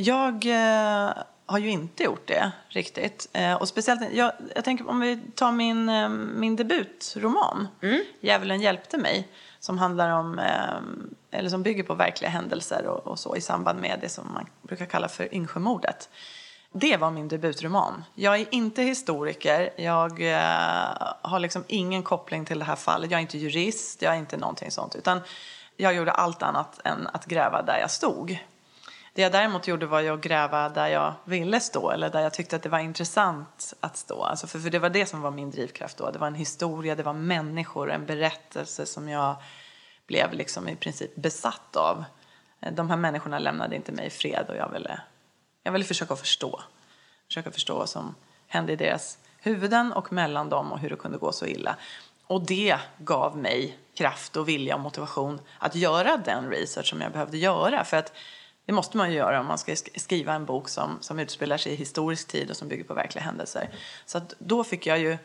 Jag 0.01 0.45
eh, 0.45 1.13
har 1.45 1.59
ju 1.59 1.69
inte 1.69 2.03
gjort 2.03 2.27
det 2.27 2.51
riktigt. 2.69 3.29
Eh, 3.33 3.53
och 3.53 3.67
speciellt, 3.67 4.13
jag, 4.13 4.31
jag 4.55 4.63
tänker 4.63 4.89
om 4.89 4.99
vi 4.99 5.19
tar 5.35 5.51
min, 5.51 5.89
eh, 5.89 6.09
min 6.09 6.55
debutroman, 6.55 7.67
mm. 7.81 8.03
Djävulen 8.21 8.61
hjälpte 8.61 8.97
mig, 8.97 9.27
som 9.59 9.77
handlar 9.77 10.09
om, 10.09 10.39
eh, 10.39 11.39
eller 11.39 11.49
som 11.49 11.63
bygger 11.63 11.83
på 11.83 11.93
verkliga 11.93 12.29
händelser 12.29 12.85
och, 12.87 13.07
och, 13.07 13.19
så 13.19 13.35
i 13.35 13.41
samband 13.41 13.81
med 13.81 13.99
det 14.01 14.09
som 14.09 14.33
man 14.33 14.45
brukar 14.61 14.85
kalla 14.85 15.07
för 15.07 15.33
Yngsjömordet. 15.35 16.09
Det 16.71 16.97
var 16.97 17.11
min 17.11 17.27
debutroman. 17.27 18.03
Jag 18.15 18.35
är 18.35 18.45
inte 18.51 18.83
historiker, 18.83 19.69
jag 19.77 20.21
eh, 20.21 21.13
har 21.21 21.39
liksom 21.39 21.63
ingen 21.67 22.03
koppling 22.03 22.45
till 22.45 22.59
det 22.59 22.65
här 22.65 22.75
fallet. 22.75 23.11
Jag 23.11 23.17
är 23.17 23.21
inte 23.21 23.37
jurist, 23.37 24.01
jag 24.01 24.13
är 24.13 24.17
inte 24.17 24.37
någonting 24.37 24.71
sånt. 24.71 24.95
Utan 24.95 25.21
jag 25.77 25.93
gjorde 25.93 26.11
allt 26.11 26.43
annat 26.43 26.79
än 26.83 27.07
att 27.07 27.25
gräva 27.25 27.61
där 27.61 27.77
jag 27.79 27.91
stod. 27.91 28.39
Det 29.19 29.23
jag 29.23 29.31
däremot 29.31 29.67
gjorde 29.67 29.85
var 29.85 30.03
att 30.03 30.21
gräva 30.21 30.69
där 30.69 30.87
jag 30.87 31.13
ville 31.23 31.59
stå 31.59 31.91
eller 31.91 32.09
där 32.09 32.21
jag 32.21 32.33
tyckte 32.33 32.55
att 32.55 32.63
det 32.63 32.69
var 32.69 32.79
intressant 32.79 33.73
att 33.79 33.97
stå. 33.97 34.23
Alltså 34.23 34.47
för, 34.47 34.59
för 34.59 34.69
det 34.69 34.79
var 34.79 34.89
det 34.89 35.05
som 35.05 35.21
var 35.21 35.31
min 35.31 35.51
drivkraft 35.51 35.97
då. 35.97 36.11
Det 36.11 36.19
var 36.19 36.27
en 36.27 36.35
historia, 36.35 36.95
det 36.95 37.03
var 37.03 37.13
människor, 37.13 37.91
en 37.91 38.05
berättelse 38.05 38.85
som 38.85 39.09
jag 39.09 39.35
blev 40.07 40.33
liksom 40.33 40.67
i 40.67 40.75
princip 40.75 41.15
besatt 41.15 41.75
av. 41.75 42.03
De 42.71 42.89
här 42.89 42.97
människorna 42.97 43.39
lämnade 43.39 43.75
inte 43.75 43.91
mig 43.91 44.07
i 44.07 44.09
fred 44.09 44.45
och 44.49 44.55
jag 44.55 44.69
ville, 44.69 45.01
jag 45.63 45.71
ville 45.71 45.85
försöka 45.85 46.15
förstå. 46.15 46.61
Försöka 47.27 47.51
förstå 47.51 47.75
vad 47.75 47.89
som 47.89 48.15
hände 48.47 48.73
i 48.73 48.75
deras 48.75 49.17
huvuden 49.37 49.91
och 49.91 50.13
mellan 50.13 50.49
dem 50.49 50.71
och 50.71 50.79
hur 50.79 50.89
det 50.89 50.95
kunde 50.95 51.17
gå 51.17 51.31
så 51.31 51.45
illa. 51.45 51.75
Och 52.27 52.45
det 52.45 52.77
gav 52.97 53.37
mig 53.37 53.77
kraft 53.95 54.35
och 54.35 54.47
vilja 54.47 54.75
och 54.75 54.81
motivation 54.81 55.39
att 55.57 55.75
göra 55.75 56.17
den 56.17 56.49
research 56.49 56.89
som 56.89 57.01
jag 57.01 57.11
behövde 57.11 57.37
göra. 57.37 57.83
För 57.83 57.97
att 57.97 58.13
det 58.69 58.73
måste 58.73 58.97
man 58.97 59.11
ju 59.11 59.17
göra 59.17 59.39
om 59.39 59.45
man 59.45 59.57
ska 59.57 59.75
skriva 59.95 60.33
en 60.33 60.45
bok 60.45 60.69
som, 60.69 60.97
som 61.01 61.19
utspelar 61.19 61.57
sig 61.57 61.71
i 61.71 61.75
historisk 61.75 62.27
tid 62.27 62.49
och 62.49 62.57
som 62.57 62.67
bygger 62.67 62.83
på 62.83 62.93
verkliga 62.93 63.23
händelser. 63.23 63.69
Så 64.05 64.21
då 64.39 64.63
fick 64.63 64.85
jag 64.85 64.99
ju 64.99 65.17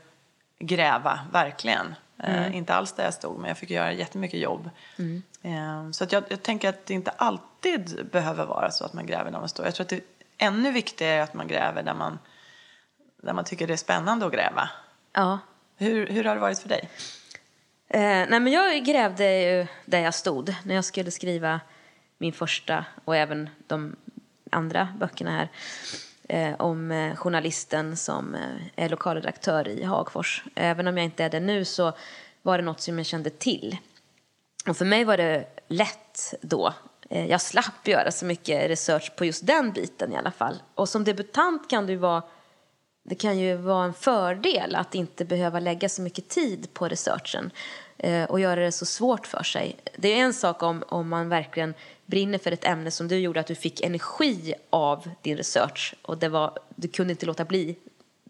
gräva, 0.58 1.20
verkligen. 1.32 1.94
Eh, 2.18 2.36
mm. 2.36 2.44
Eh, 2.44 2.56
inte 2.56 2.74
alls 2.74 2.92
där 2.92 3.04
jag 3.04 3.14
stod, 3.14 3.38
men 3.38 3.48
jag 3.48 3.58
fick 3.58 3.70
göra 3.70 3.92
jättemycket 3.92 4.40
jobb. 4.40 4.70
Mm. 4.98 5.22
Eh, 5.42 5.90
så 5.90 6.04
att 6.04 6.12
jag, 6.12 6.24
jag, 6.28 6.42
tänker 6.42 6.68
att 6.68 6.86
det 6.86 6.94
inte 6.94 7.10
alltid 7.10 8.08
behöver 8.12 8.46
vara 8.46 8.70
så 8.70 8.84
att 8.84 8.92
man 8.92 9.06
gräver 9.06 9.30
där 9.30 9.40
man 9.40 9.48
står. 9.48 9.66
Jag 9.66 9.74
tror 9.74 9.84
att 9.84 9.90
det 9.90 9.96
är 9.96 10.02
ännu 10.38 10.72
viktigare 10.72 11.22
att 11.22 11.34
man 11.34 11.48
gräver 11.48 11.82
där 11.82 11.94
man, 11.94 12.18
där 13.22 13.32
man 13.32 13.44
tycker 13.44 13.66
det 13.66 13.72
är 13.72 13.76
spännande 13.76 14.26
att 14.26 14.32
gräva. 14.32 14.68
Ja. 15.12 15.38
Hur, 15.76 16.06
hur 16.06 16.24
har 16.24 16.34
det 16.34 16.40
varit 16.40 16.58
för 16.58 16.68
dig? 16.68 16.90
Eh, 17.88 18.00
nej 18.00 18.40
men 18.40 18.48
jag 18.48 18.84
grävde 18.84 19.40
ju 19.40 19.66
där 19.84 20.00
jag 20.00 20.14
stod 20.14 20.54
när 20.64 20.74
jag 20.74 20.84
skulle 20.84 21.10
skriva 21.10 21.60
min 22.18 22.32
första 22.32 22.84
och 23.04 23.16
även 23.16 23.50
de 23.66 23.96
andra 24.50 24.88
böckerna 25.00 25.30
här 25.30 25.48
eh, 26.28 26.60
om 26.60 26.90
eh, 26.90 27.16
journalisten 27.16 27.96
som 27.96 28.34
eh, 28.34 28.84
är 28.84 28.88
lokalredaktör 28.88 29.68
i 29.68 29.82
Hagfors. 29.82 30.44
Även 30.54 30.86
om 30.86 30.96
jag 30.96 31.04
inte 31.04 31.24
är 31.24 31.30
det 31.30 31.40
nu 31.40 31.64
så 31.64 31.92
var 32.42 32.58
det 32.58 32.64
något 32.64 32.80
som 32.80 32.98
jag 32.98 33.06
kände 33.06 33.30
till. 33.30 33.76
Och 34.68 34.76
för 34.76 34.84
mig 34.84 35.04
var 35.04 35.16
det 35.16 35.46
lätt 35.68 36.34
då. 36.40 36.74
Eh, 37.10 37.26
jag 37.26 37.40
slapp 37.40 37.88
göra 37.88 38.12
så 38.12 38.24
mycket 38.24 38.70
research 38.70 39.16
på 39.16 39.24
just 39.24 39.46
den 39.46 39.72
biten 39.72 40.12
i 40.12 40.16
alla 40.16 40.30
fall. 40.30 40.62
Och 40.74 40.88
som 40.88 41.04
debutant 41.04 41.70
kan 41.70 41.86
det 41.86 41.96
vara 41.96 42.22
det 43.06 43.14
kan 43.14 43.38
ju 43.38 43.56
vara 43.56 43.84
en 43.84 43.94
fördel 43.94 44.74
att 44.74 44.94
inte 44.94 45.24
behöva 45.24 45.60
lägga 45.60 45.88
så 45.88 46.02
mycket 46.02 46.28
tid 46.28 46.74
på 46.74 46.88
researchen 46.88 47.44
eh, 47.44 47.50
och 48.28 48.40
göra 48.40 48.60
det 48.60 48.72
så 48.72 48.86
svårt 48.86 49.26
för 49.26 49.42
sig. 49.42 49.76
Det 49.96 50.08
är 50.08 50.16
en 50.16 50.34
sak 50.34 50.62
om, 50.62 50.82
om 50.88 51.08
man 51.08 51.28
verkligen 51.28 51.74
brinner 52.06 52.38
för 52.38 52.52
ett 52.52 52.64
ämne 52.64 52.90
som 52.90 53.08
du 53.08 53.18
gjorde, 53.18 53.40
att 53.40 53.46
du 53.46 53.54
fick 53.54 53.80
energi 53.80 54.54
av 54.70 55.10
din 55.22 55.36
research 55.36 55.94
och 56.02 56.18
det 56.18 56.28
var, 56.28 56.58
du 56.76 56.88
kunde 56.88 57.10
inte 57.10 57.26
låta 57.26 57.44
bli. 57.44 57.76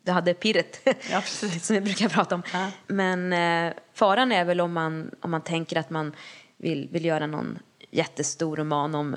Du 0.03 0.13
hade 0.13 0.35
pirret, 0.35 0.81
ja, 1.11 1.23
som 1.61 1.75
vi 1.75 1.81
brukar 1.81 2.09
prata 2.09 2.35
om. 2.35 2.43
Ja. 2.53 2.71
Men 2.87 3.33
eh, 3.33 3.75
faran 3.95 4.33
är 4.33 4.45
väl 4.45 4.61
om 4.61 4.73
man, 4.73 5.11
om 5.21 5.31
man 5.31 5.41
tänker 5.41 5.77
att 5.77 5.91
man 5.91 6.13
vill, 6.57 6.89
vill 6.93 7.05
göra 7.05 7.27
någon 7.27 7.59
jättestor 7.91 8.57
roman 8.57 8.95
om 8.95 9.17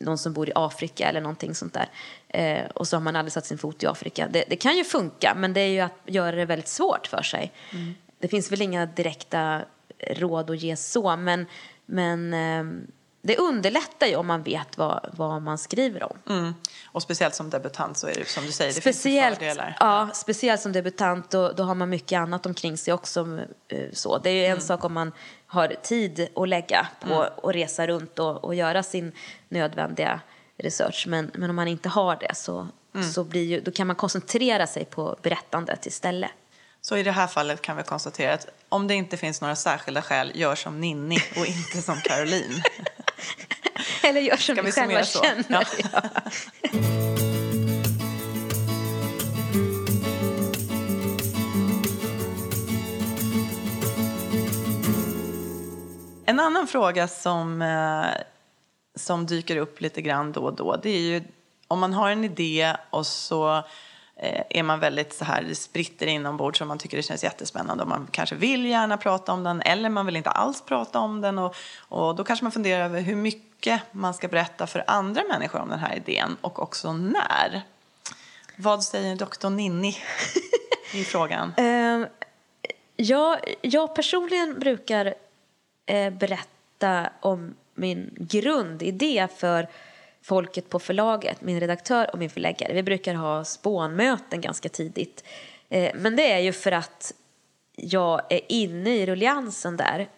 någon 0.00 0.18
som 0.18 0.32
bor 0.32 0.48
i 0.48 0.52
Afrika 0.54 1.08
eller 1.08 1.20
någonting 1.20 1.54
sånt 1.54 1.74
där. 1.74 1.88
Eh, 2.28 2.70
och 2.70 2.88
så 2.88 2.96
har 2.96 3.00
man 3.00 3.16
aldrig 3.16 3.32
satt 3.32 3.46
sin 3.46 3.58
fot 3.58 3.82
i 3.82 3.86
Afrika. 3.86 4.28
Det, 4.30 4.44
det, 4.48 4.56
kan 4.56 4.76
ju 4.76 4.84
funka, 4.84 5.34
men 5.36 5.52
det 5.52 5.60
är 5.60 5.68
ju 5.68 5.80
att 5.80 6.00
göra 6.06 6.36
det 6.36 6.44
väldigt 6.44 6.68
svårt 6.68 7.06
för 7.06 7.22
sig. 7.22 7.52
Mm. 7.72 7.94
Det 8.20 8.28
finns 8.28 8.52
väl 8.52 8.62
inga 8.62 8.86
direkta 8.86 9.60
råd 9.98 10.50
att 10.50 10.60
ge 10.60 10.76
så, 10.76 11.16
men, 11.16 11.46
men 11.86 12.34
eh, 12.34 12.64
det 13.22 13.36
underlättar 13.36 14.06
ju 14.06 14.16
om 14.16 14.26
man 14.26 14.42
vet 14.42 14.78
vad, 14.78 15.10
vad 15.12 15.42
man 15.42 15.58
skriver 15.58 16.02
om. 16.02 16.18
Mm. 16.28 16.54
Och 16.84 17.02
speciellt 17.02 17.34
som 17.34 17.50
debutant 17.50 17.98
så 17.98 18.06
är 18.06 18.14
det 18.14 18.28
som 18.28 18.46
du 18.46 18.52
säger, 18.52 18.72
det 18.72 18.80
speciellt, 18.80 19.38
finns 19.38 19.56
fördelar. 19.56 19.76
Ja, 19.80 20.08
speciellt 20.14 20.60
som 20.60 20.72
debutant 20.72 21.30
då, 21.30 21.52
då 21.52 21.62
har 21.62 21.74
man 21.74 21.88
mycket 21.88 22.18
annat 22.18 22.46
omkring 22.46 22.78
sig 22.78 22.94
också. 22.94 23.40
Eh, 23.68 23.88
så. 23.92 24.18
Det 24.18 24.30
är 24.30 24.34
ju 24.34 24.44
en 24.44 24.50
mm. 24.50 24.60
sak 24.60 24.84
om 24.84 24.92
man 24.92 25.12
har 25.46 25.68
tid 25.82 26.28
att 26.34 26.48
lägga 26.48 26.88
på 27.00 27.14
mm. 27.14 27.32
att 27.42 27.54
resa 27.54 27.86
runt 27.86 28.18
och, 28.18 28.44
och 28.44 28.54
göra 28.54 28.82
sin 28.82 29.12
nödvändiga 29.48 30.20
research. 30.56 31.04
Men, 31.08 31.30
men 31.34 31.50
om 31.50 31.56
man 31.56 31.68
inte 31.68 31.88
har 31.88 32.16
det 32.16 32.34
så, 32.34 32.68
mm. 32.94 33.10
så 33.10 33.24
blir 33.24 33.44
ju, 33.44 33.60
då 33.60 33.70
kan 33.70 33.86
man 33.86 33.96
koncentrera 33.96 34.66
sig 34.66 34.84
på 34.84 35.16
berättandet 35.22 35.86
istället. 35.86 36.30
Så 36.82 36.96
i 36.96 37.02
det 37.02 37.12
här 37.12 37.26
fallet 37.26 37.62
kan 37.62 37.76
vi 37.76 37.82
konstatera 37.82 38.34
att 38.34 38.46
om 38.68 38.86
det 38.86 38.94
inte 38.94 39.16
finns 39.16 39.40
några 39.40 39.56
särskilda 39.56 40.02
skäl, 40.02 40.32
gör 40.34 40.54
som 40.54 40.80
Ninni 40.80 41.18
och 41.36 41.46
inte 41.46 41.82
som 41.82 42.00
Caroline. 42.00 42.62
Eller 44.02 44.20
gör 44.20 44.36
som 44.36 44.64
vi 44.64 44.72
själva 44.72 45.04
så? 45.04 45.22
känner. 45.22 45.44
Ja. 45.92 46.02
En 56.26 56.40
annan 56.40 56.66
fråga 56.66 57.08
som, 57.08 57.62
eh, 57.62 58.22
som 58.94 59.26
dyker 59.26 59.56
upp 59.56 59.80
lite 59.80 60.02
grann 60.02 60.32
då 60.32 60.40
och 60.40 60.54
då, 60.54 60.76
det 60.76 60.90
är 60.90 61.00
ju 61.00 61.22
om 61.68 61.80
man 61.80 61.92
har 61.92 62.10
en 62.10 62.24
idé 62.24 62.76
och 62.90 63.06
så 63.06 63.64
Eh, 64.22 64.42
är 64.50 64.62
man 64.62 64.80
väldigt 64.80 65.14
så 65.14 65.24
här 65.24 65.54
spritter 65.54 66.06
inombords 66.06 66.58
som 66.58 66.68
man 66.68 66.78
tycker 66.78 66.96
det 66.96 67.02
känns 67.02 67.24
jättespännande 67.24 67.82
och 67.82 67.88
man 67.88 68.08
kanske 68.10 68.36
vill 68.36 68.66
gärna 68.66 68.96
prata 68.96 69.32
om 69.32 69.44
den 69.44 69.62
eller 69.62 69.88
man 69.88 70.06
vill 70.06 70.16
inte 70.16 70.30
alls 70.30 70.62
prata 70.62 70.98
om 70.98 71.20
den 71.20 71.38
och, 71.38 71.56
och 71.88 72.16
då 72.16 72.24
kanske 72.24 72.44
man 72.44 72.52
funderar 72.52 72.84
över 72.84 73.00
hur 73.00 73.16
mycket 73.16 73.82
man 73.92 74.14
ska 74.14 74.28
berätta 74.28 74.66
för 74.66 74.84
andra 74.86 75.22
människor 75.28 75.60
om 75.60 75.68
den 75.68 75.78
här 75.78 75.96
idén 75.96 76.36
och 76.40 76.62
också 76.62 76.92
när. 76.92 77.62
Vad 78.56 78.84
säger 78.84 79.16
doktor 79.16 79.50
Ninni 79.50 79.96
i 80.94 81.04
frågan? 81.04 81.54
Ehm, 81.56 82.00
uh, 82.00 82.08
ja, 82.96 83.38
jag 83.60 83.94
personligen 83.94 84.58
brukar 84.58 85.06
uh, 85.06 86.10
berätta 86.10 87.10
om 87.20 87.54
min 87.74 88.10
grundidé 88.18 89.28
för 89.36 89.68
folket 90.22 90.68
på 90.68 90.78
förlaget, 90.78 91.40
min 91.40 91.60
redaktör 91.60 92.10
och 92.12 92.18
min 92.18 92.30
förläggare. 92.30 92.72
Vi 92.72 92.82
brukar 92.82 93.14
ha 93.14 93.44
spånmöten 93.44 94.40
ganska 94.40 94.68
tidigt. 94.68 95.24
Eh, 95.68 95.90
men 95.94 96.16
det 96.16 96.32
är 96.32 96.38
ju 96.38 96.52
för 96.52 96.72
att 96.72 97.12
jag 97.76 98.20
är 98.32 98.40
inne 98.48 98.96
i 98.96 99.06
rulliansen 99.06 99.76
där 99.76 100.08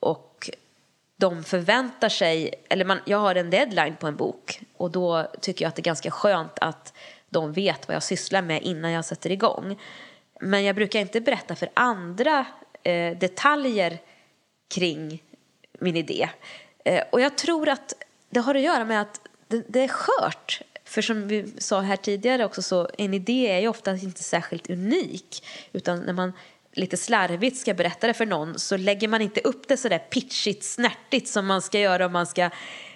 och 0.00 0.50
de 1.16 1.44
förväntar 1.44 2.08
sig, 2.08 2.54
eller 2.68 2.84
man, 2.84 3.00
jag 3.06 3.18
har 3.18 3.34
en 3.34 3.50
deadline 3.50 3.96
på 3.96 4.06
en 4.06 4.16
bok 4.16 4.60
och 4.76 4.90
då 4.90 5.26
tycker 5.40 5.64
jag 5.64 5.68
att 5.68 5.76
det 5.76 5.80
är 5.80 5.84
ganska 5.84 6.10
skönt 6.10 6.58
att 6.60 6.92
de 7.28 7.52
vet 7.52 7.88
vad 7.88 7.94
jag 7.94 8.02
sysslar 8.02 8.42
med 8.42 8.62
innan 8.62 8.90
jag 8.90 9.04
sätter 9.04 9.30
igång. 9.30 9.78
Men 10.40 10.64
jag 10.64 10.76
brukar 10.76 11.00
inte 11.00 11.20
berätta 11.20 11.56
för 11.56 11.68
andra 11.74 12.46
eh, 12.82 13.18
detaljer 13.18 13.98
kring 14.74 15.22
min 15.72 15.96
idé. 15.96 16.28
Eh, 16.84 17.04
och 17.12 17.20
jag 17.20 17.38
tror 17.38 17.68
att 17.68 17.94
det 18.30 18.40
har 18.40 18.54
att 18.54 18.62
göra 18.62 18.84
med 18.84 19.00
att 19.00 19.20
det, 19.52 19.64
det, 19.68 19.80
är 19.80 19.88
skört. 19.88 20.60
För 20.84 21.02
som 21.02 21.28
vi 21.28 21.52
sa 21.58 21.80
här 21.80 21.96
tidigare 21.96 22.44
också 22.44 22.62
så 22.62 22.88
en 22.98 23.14
idé 23.14 23.50
är 23.50 23.58
ju 23.58 23.68
ofta 23.68 23.96
inte 23.96 24.22
särskilt 24.22 24.70
unik. 24.70 25.44
Utan 25.72 26.00
när 26.00 26.12
man 26.12 26.32
lite 26.72 26.96
slarvigt 26.96 27.56
ska 27.56 27.74
berätta 27.74 28.06
det 28.06 28.14
för 28.14 28.26
någon 28.26 28.58
så 28.58 28.76
lägger 28.76 29.08
man 29.08 29.22
inte 29.22 29.40
upp 29.40 29.68
det 29.68 29.76
så 29.76 29.88
där 29.88 29.98
pitchigt, 29.98 30.64
snärtigt 30.64 31.28
som 31.28 31.46
man 31.46 31.62
ska 31.62 31.78
göra 31.78 32.06
om 32.06 32.12
man 32.12 32.26
ska 32.26 32.50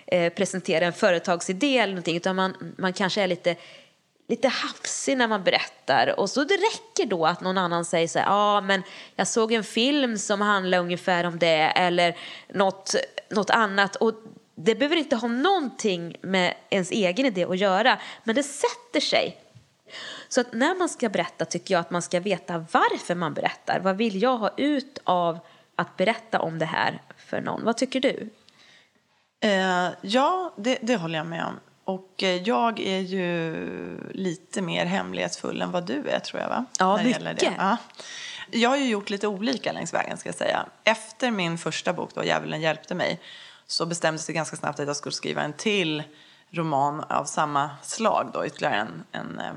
eh, 0.06 0.32
presentera 0.32 0.86
en 0.86 0.92
företagsidé 0.92 1.78
eller 1.78 1.92
någonting. 1.92 2.16
Utan 2.16 2.36
man, 2.36 2.74
man 2.78 2.92
kanske 2.92 3.22
är 3.22 3.26
lite 3.26 3.56
lite 4.28 4.48
hafsig 4.48 5.16
när 5.16 5.28
man 5.28 5.44
berättar 5.44 6.20
och 6.20 6.30
så 6.30 6.44
det 6.44 6.54
räcker 6.54 7.06
då 7.06 7.26
att 7.26 7.40
någon 7.40 7.58
annan 7.58 7.84
säger 7.84 8.08
så 8.08 8.18
här, 8.18 8.26
ja 8.26 8.32
ah, 8.32 8.60
men 8.60 8.82
jag 9.16 9.28
såg 9.28 9.52
en 9.52 9.64
film 9.64 10.18
som 10.18 10.40
handlar 10.40 10.78
ungefär 10.78 11.24
om 11.24 11.38
det 11.38 11.72
eller 11.76 12.16
något, 12.48 12.94
något 13.30 13.50
annat 13.50 13.96
och 13.96 14.14
det 14.58 14.74
behöver 14.74 14.96
inte 14.96 15.16
ha 15.16 15.28
någonting 15.28 16.16
med 16.22 16.54
ens 16.70 16.90
egen 16.90 17.26
idé 17.26 17.44
att 17.44 17.58
göra 17.58 17.98
men 18.24 18.34
det 18.34 18.42
sätter 18.42 19.00
sig. 19.00 19.42
Så 20.28 20.40
att 20.40 20.52
när 20.52 20.74
man 20.74 20.88
ska 20.88 21.08
berätta 21.08 21.44
tycker 21.44 21.74
jag 21.74 21.80
att 21.80 21.90
man 21.90 22.02
ska 22.02 22.20
veta 22.20 22.58
varför 22.72 23.14
man 23.14 23.34
berättar. 23.34 23.80
Vad 23.80 23.96
vill 23.96 24.22
jag 24.22 24.36
ha 24.36 24.50
ut 24.56 24.98
av 25.04 25.38
att 25.76 25.96
berätta 25.96 26.40
om 26.40 26.58
det 26.58 26.66
här 26.66 27.02
för 27.16 27.40
någon? 27.40 27.64
Vad 27.64 27.76
tycker 27.76 28.00
du? 28.00 28.30
Eh, 29.40 29.88
ja, 30.00 30.54
det, 30.56 30.78
det 30.82 30.96
håller 30.96 31.18
jag 31.18 31.26
med 31.26 31.44
om. 31.44 31.60
Och 31.84 32.22
eh, 32.22 32.42
jag 32.42 32.80
är 32.80 33.00
ju 33.00 33.56
lite 34.10 34.62
mer 34.62 34.86
hemlighetsfull 34.86 35.62
än 35.62 35.70
vad 35.70 35.86
du 35.86 36.08
är, 36.08 36.18
tror 36.18 36.42
jag. 36.42 36.48
va? 36.48 36.64
Ja, 36.78 36.96
När 36.96 37.04
det 37.04 37.10
gäller 37.10 37.32
mycket. 37.32 37.48
Det. 37.48 37.54
Ja. 37.58 37.76
Jag 38.50 38.70
har 38.70 38.76
ju 38.76 38.88
gjort 38.88 39.10
lite 39.10 39.28
olika 39.28 39.72
längs 39.72 39.94
vägen, 39.94 40.16
ska 40.16 40.28
jag 40.28 40.36
säga. 40.36 40.66
Efter 40.84 41.30
min 41.30 41.58
första 41.58 41.92
bok, 41.92 42.10
då, 42.14 42.24
Djävulen 42.24 42.60
hjälpte 42.60 42.94
mig, 42.94 43.20
så 43.66 43.86
bestämdes 43.86 44.26
det 44.26 44.32
ganska 44.32 44.56
snabbt 44.56 44.80
att 44.80 44.86
jag 44.86 44.96
skulle 44.96 45.12
skriva 45.12 45.42
en 45.42 45.52
till 45.52 46.02
roman 46.50 47.00
av 47.00 47.24
samma 47.24 47.70
slag. 47.82 48.30
Då, 48.32 48.46
ytterligare 48.46 48.76
en, 48.76 49.04
en 49.12 49.38
eh, 49.38 49.52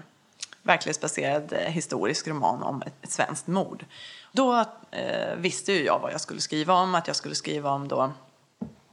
verklighetsbaserad 0.64 1.54
eh, 1.54 1.60
historisk 1.60 2.28
roman 2.28 2.64
om 2.64 2.82
ett, 2.82 2.94
ett 3.02 3.12
svenskt 3.12 3.48
mord. 3.48 3.86
Då 4.32 4.66
eh, 4.92 5.36
visste 5.38 5.74
ju 5.74 5.86
jag 5.86 6.00
vad 6.00 6.14
jag 6.14 6.22
skulle 6.22 6.42
skriva 6.42 6.74
om, 6.74 6.96
att 6.96 7.08
jag 7.08 7.16
skulle 7.16 7.36
skriva 7.36 7.72
om 7.72 7.88
då 7.88 8.12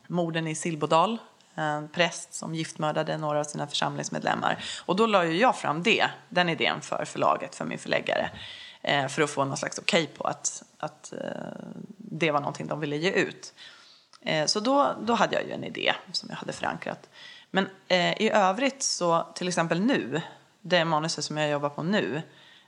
morden 0.06 0.46
i 0.46 0.54
Silbodal, 0.54 1.18
en 1.54 1.88
präst 1.88 2.34
som 2.34 2.54
giftmördade 2.54 3.18
några 3.18 3.40
av 3.40 3.44
sina 3.44 3.66
församlingsmedlemmar. 3.66 4.64
Och 4.84 4.96
då 4.96 5.06
la 5.06 5.24
ju 5.24 5.36
jag 5.36 5.56
fram 5.56 5.82
det, 5.82 6.10
den 6.28 6.48
idén 6.48 6.80
för 6.80 7.04
förlaget, 7.04 7.54
för 7.54 7.64
min 7.64 7.78
förläggare, 7.78 8.30
eh, 8.82 9.08
för 9.08 9.22
att 9.22 9.30
få 9.30 9.44
någon 9.44 9.56
slags 9.56 9.78
okej 9.78 10.06
på 10.06 10.24
att, 10.24 10.62
att 10.78 11.12
eh, 11.12 11.18
det 11.96 12.30
var 12.30 12.40
någonting 12.40 12.66
de 12.66 12.80
ville 12.80 12.96
ge 12.96 13.10
ut. 13.10 13.54
Eh, 14.26 14.46
så 14.46 14.60
då, 14.60 14.96
då 15.00 15.14
hade 15.14 15.34
jag 15.34 15.44
ju 15.44 15.52
en 15.52 15.64
idé 15.64 15.94
som 16.12 16.28
jag 16.28 16.36
hade 16.36 16.52
förankrat. 16.52 17.08
Men 17.50 17.68
eh, 17.88 18.22
i 18.22 18.30
övrigt 18.30 18.82
så, 18.82 19.26
till 19.34 19.48
exempel 19.48 19.80
nu, 19.80 20.22
det 20.60 20.84
manuset 20.84 21.24
som 21.24 21.36
jag 21.36 21.50
jobbar 21.50 21.68
på 21.68 21.82
nu, 21.82 22.22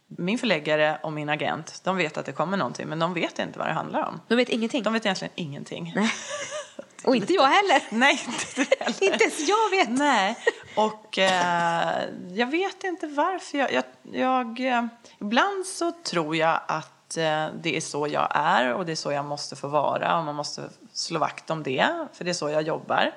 min 0.07 0.39
förläggare 0.39 0.99
och 1.03 1.13
min 1.13 1.29
agent, 1.29 1.81
de 1.85 1.97
vet 1.97 2.19
att 2.19 2.27
det 2.27 2.33
kommer 2.33 2.57
någonting, 2.57 2.89
men 2.89 2.99
de 2.99 3.15
vet 3.15 3.39
inte 3.39 3.59
vad 3.59 3.69
det 3.69 3.73
handlar 3.73 4.09
om. 4.09 4.21
De 4.29 4.35
vet 4.35 4.49
ingenting. 4.49 4.83
De 4.83 4.93
vet 4.93 5.07
egentligen 5.07 5.33
ingenting. 5.35 5.93
Nej. 5.97 6.11
Och 7.05 7.17
inte 7.17 7.33
jag 7.33 7.47
heller. 7.47 7.83
Nej, 7.91 8.21
inte 8.27 8.75
heller. 8.85 9.03
Inte 9.13 9.25
ens 9.25 9.49
jag 9.49 9.71
vet. 9.71 9.99
Nej, 9.99 10.37
och 10.77 11.19
eh, 11.19 12.05
jag 12.33 12.47
vet 12.47 12.85
inte 12.85 13.07
varför. 13.07 13.59
Jag, 13.59 13.73
jag, 13.73 13.85
jag, 14.13 14.61
eh, 14.61 14.87
ibland 15.21 15.67
så 15.67 15.93
tror 15.93 16.37
jag 16.37 16.61
att 16.69 16.98
eh, 17.17 17.47
det 17.63 17.77
är 17.77 17.81
så 17.81 18.07
jag 18.07 18.29
är 18.35 18.75
och 18.75 18.87
det 18.87 18.93
är 18.93 18.97
så 18.97 19.13
jag 19.13 19.25
måste 19.25 19.57
få 19.57 19.69
vara 19.69 20.19
och 20.19 20.25
man 20.25 20.35
måste 20.35 20.63
slå 20.93 21.19
vakt 21.19 21.51
om 21.51 21.63
det, 21.63 21.87
för 22.13 22.25
det 22.25 22.31
är 22.31 22.35
så 22.35 22.51
jag 22.51 22.63
jobbar. 22.63 23.13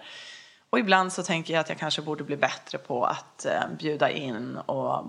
Och 0.69 0.79
ibland 0.79 1.13
så 1.13 1.23
tänker 1.23 1.53
jag 1.53 1.61
att 1.61 1.69
jag 1.69 1.77
kanske 1.77 2.01
borde 2.01 2.23
bli 2.23 2.37
bättre 2.37 2.77
på 2.77 3.05
att 3.05 3.45
eh, 3.45 3.61
bjuda 3.79 4.09
in 4.09 4.57
och 4.57 5.05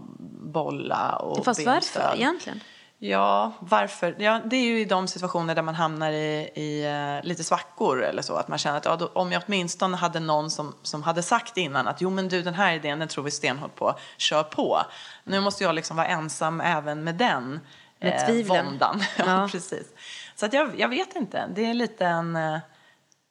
bolla 0.52 1.16
och 1.16 1.44
Fast 1.44 1.66
varför 1.66 2.14
egentligen? 2.14 2.60
Ja, 3.04 3.52
varför? 3.60 4.16
Ja, 4.18 4.40
det 4.44 4.56
är 4.56 4.64
ju 4.64 4.80
i 4.80 4.84
de 4.84 5.08
situationer 5.08 5.54
där 5.54 5.62
man 5.62 5.74
hamnar 5.74 6.12
i, 6.12 6.50
i 6.54 6.84
eh, 6.84 7.28
lite 7.28 7.44
svackor 7.44 8.02
eller 8.02 8.22
så. 8.22 8.34
Att 8.34 8.48
man 8.48 8.58
känner 8.58 8.78
att 8.78 8.84
ja, 8.84 8.96
då, 8.96 9.06
om 9.06 9.32
jag 9.32 9.42
åtminstone 9.46 9.96
hade 9.96 10.20
någon 10.20 10.50
som, 10.50 10.74
som 10.82 11.02
hade 11.02 11.22
sagt 11.22 11.56
innan 11.56 11.88
att 11.88 12.00
jo 12.00 12.10
men 12.10 12.28
du 12.28 12.42
den 12.42 12.54
här 12.54 12.74
idén 12.74 12.98
den 12.98 13.08
tror 13.08 13.24
vi 13.24 13.30
stenhårt 13.30 13.74
på, 13.74 13.94
kör 14.16 14.42
på. 14.42 14.82
Nu 15.24 15.40
måste 15.40 15.64
jag 15.64 15.74
liksom 15.74 15.96
vara 15.96 16.06
ensam 16.06 16.60
även 16.60 17.04
med 17.04 17.14
den 17.14 17.60
Med 18.02 18.26
tvivlen. 18.26 18.64
våndan. 18.66 19.02
ja, 19.18 19.24
Ja. 19.26 19.48
precis. 19.52 19.86
Så 20.34 20.46
att 20.46 20.52
jag, 20.52 20.80
jag 20.80 20.88
vet 20.88 21.16
inte, 21.16 21.46
det 21.54 21.64
är 21.66 21.74
lite 21.74 22.06
en... 22.06 22.36
Eh, 22.36 22.58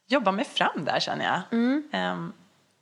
jobba 0.07 0.31
mig 0.31 0.45
fram 0.45 0.85
där 0.85 0.99
känner 0.99 1.25
jag. 1.25 1.41
Mm. 1.59 1.89
Ehm, 1.91 2.33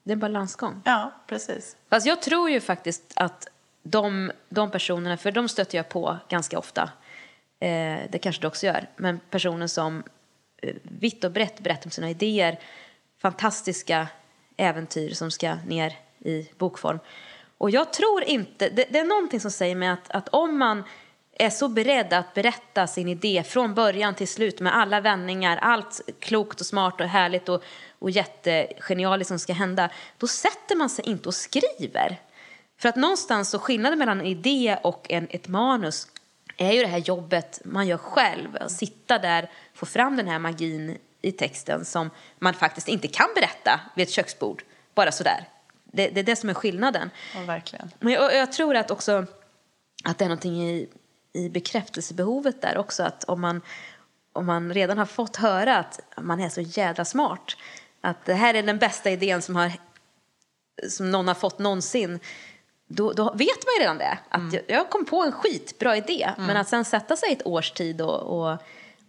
Det 0.03 0.11
är 0.11 0.13
en 0.13 0.19
balansgång. 0.19 0.81
ja, 0.85 1.11
precis. 1.27 1.75
Fast 1.89 2.05
jag 2.05 2.21
tror 2.21 2.49
ju 2.49 2.61
faktiskt 2.61 3.13
att 3.15 3.47
de, 3.83 4.31
de 4.49 4.71
personerna, 4.71 5.17
för 5.17 5.31
de 5.31 5.47
stöter 5.49 5.77
jag 5.77 5.89
på 5.89 6.17
ganska 6.29 6.59
ofta, 6.59 6.83
eh, 7.59 7.99
det 8.09 8.19
kanske 8.21 8.41
du 8.41 8.47
också 8.47 8.65
gör, 8.65 8.87
men 8.95 9.19
personer 9.29 9.67
som 9.67 10.03
eh, 10.61 10.75
vitt 10.83 11.23
och 11.23 11.31
brett 11.31 11.59
berättar 11.59 11.87
om 11.87 11.91
sina 11.91 12.09
idéer, 12.09 12.59
fantastiska 13.21 14.07
äventyr 14.57 15.13
som 15.13 15.31
ska 15.31 15.55
ner 15.55 15.93
i 16.19 16.49
bokform. 16.57 16.99
Och 17.57 17.69
jag 17.69 17.93
tror 17.93 18.23
inte, 18.23 18.69
det, 18.69 18.85
det 18.89 18.99
är 18.99 19.05
någonting 19.05 19.39
som 19.39 19.51
säger 19.51 19.75
mig 19.75 19.89
att, 19.89 20.11
att 20.11 20.29
om 20.29 20.57
man 20.57 20.83
är 21.41 21.49
så 21.49 21.67
beredd 21.67 22.13
att 22.13 22.33
berätta 22.33 22.87
sin 22.87 23.07
idé 23.07 23.43
från 23.47 23.73
början 23.73 24.15
till 24.15 24.27
slut 24.27 24.59
med 24.59 24.77
alla 24.77 25.01
vändningar, 25.01 25.57
allt 25.57 26.01
klokt 26.19 26.59
och 26.59 26.65
smart 26.65 27.01
och 27.01 27.07
härligt 27.07 27.49
och, 27.49 27.63
och 27.99 28.11
jättegenialiskt 28.11 29.27
som 29.27 29.39
ska 29.39 29.53
hända, 29.53 29.89
då 30.17 30.27
sätter 30.27 30.75
man 30.75 30.89
sig 30.89 31.05
inte 31.05 31.29
och 31.29 31.35
skriver. 31.35 32.17
För 32.77 32.89
att 32.89 32.95
någonstans 32.95 33.49
så 33.49 33.59
skillnaden 33.59 33.99
mellan 33.99 34.19
en 34.19 34.25
idé 34.25 34.77
och 34.83 35.05
en, 35.09 35.27
ett 35.29 35.47
manus 35.47 36.07
är 36.57 36.71
ju 36.71 36.81
det 36.81 36.87
här 36.87 36.97
jobbet 36.97 37.61
man 37.65 37.87
gör 37.87 37.97
själv. 37.97 38.57
Att 38.61 38.71
sitta 38.71 39.19
där, 39.19 39.49
få 39.73 39.85
fram 39.85 40.17
den 40.17 40.27
här 40.27 40.39
magin 40.39 40.97
i 41.21 41.31
texten 41.31 41.85
som 41.85 42.09
man 42.39 42.53
faktiskt 42.53 42.87
inte 42.87 43.07
kan 43.07 43.27
berätta 43.35 43.79
vid 43.95 44.07
ett 44.07 44.13
köksbord, 44.13 44.63
bara 44.93 45.11
sådär. 45.11 45.47
Det, 45.83 46.09
det 46.09 46.19
är 46.19 46.23
det 46.23 46.35
som 46.35 46.49
är 46.49 46.53
skillnaden. 46.53 47.09
Ja, 47.35 47.41
verkligen. 47.41 47.91
Men 47.99 48.13
jag, 48.13 48.35
jag 48.35 48.51
tror 48.51 48.75
att 48.75 48.91
också 48.91 49.25
att 50.03 50.17
det 50.17 50.25
är 50.25 50.29
någonting 50.29 50.69
i, 50.69 50.89
i 51.33 51.49
bekräftelsebehovet 51.49 52.61
där 52.61 52.77
också. 52.77 53.03
Att 53.03 53.23
om 53.23 53.41
man, 53.41 53.61
om 54.33 54.45
man 54.45 54.73
redan 54.73 54.97
har 54.97 55.05
fått 55.05 55.35
höra 55.35 55.77
att 55.77 55.99
man 56.17 56.39
är 56.39 56.49
så 56.49 56.61
jädra 56.61 57.05
smart, 57.05 57.57
att 58.01 58.25
det 58.25 58.33
här 58.33 58.53
är 58.53 58.63
den 58.63 58.77
bästa 58.77 59.09
idén 59.09 59.41
som, 59.41 59.55
har, 59.55 59.71
som 60.89 61.11
någon 61.11 61.27
har 61.27 61.35
fått 61.35 61.59
någonsin, 61.59 62.19
då, 62.87 63.13
då 63.13 63.23
vet 63.23 63.37
man 63.65 63.73
ju 63.77 63.81
redan 63.81 63.97
det. 63.97 64.17
Att 64.29 64.53
jag, 64.53 64.63
jag 64.67 64.89
kom 64.89 65.05
på 65.05 65.21
en 65.23 65.31
skitbra 65.31 65.97
idé, 65.97 66.29
men 66.37 66.57
att 66.57 66.69
sen 66.69 66.85
sätta 66.85 67.15
sig 67.15 67.33
ett 67.33 67.45
års 67.45 67.71
tid 67.71 68.01
och, 68.01 68.21
och, 68.21 68.57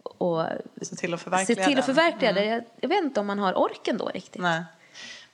och 0.03 0.47
Se 0.83 0.97
till 0.97 1.15
att 1.15 1.23
förverkliga 1.23 1.67
till 1.67 1.79
att 1.79 1.87
förverkliga 1.87 2.33
det. 2.33 2.45
Jag, 2.45 2.65
jag 2.81 2.89
vet 2.89 3.05
inte 3.05 3.21
om 3.21 3.27
man 3.27 3.39
har 3.39 3.55
orken 3.59 3.99
då 3.99 4.07
riktigt. 4.07 4.43
Nej. 4.43 4.63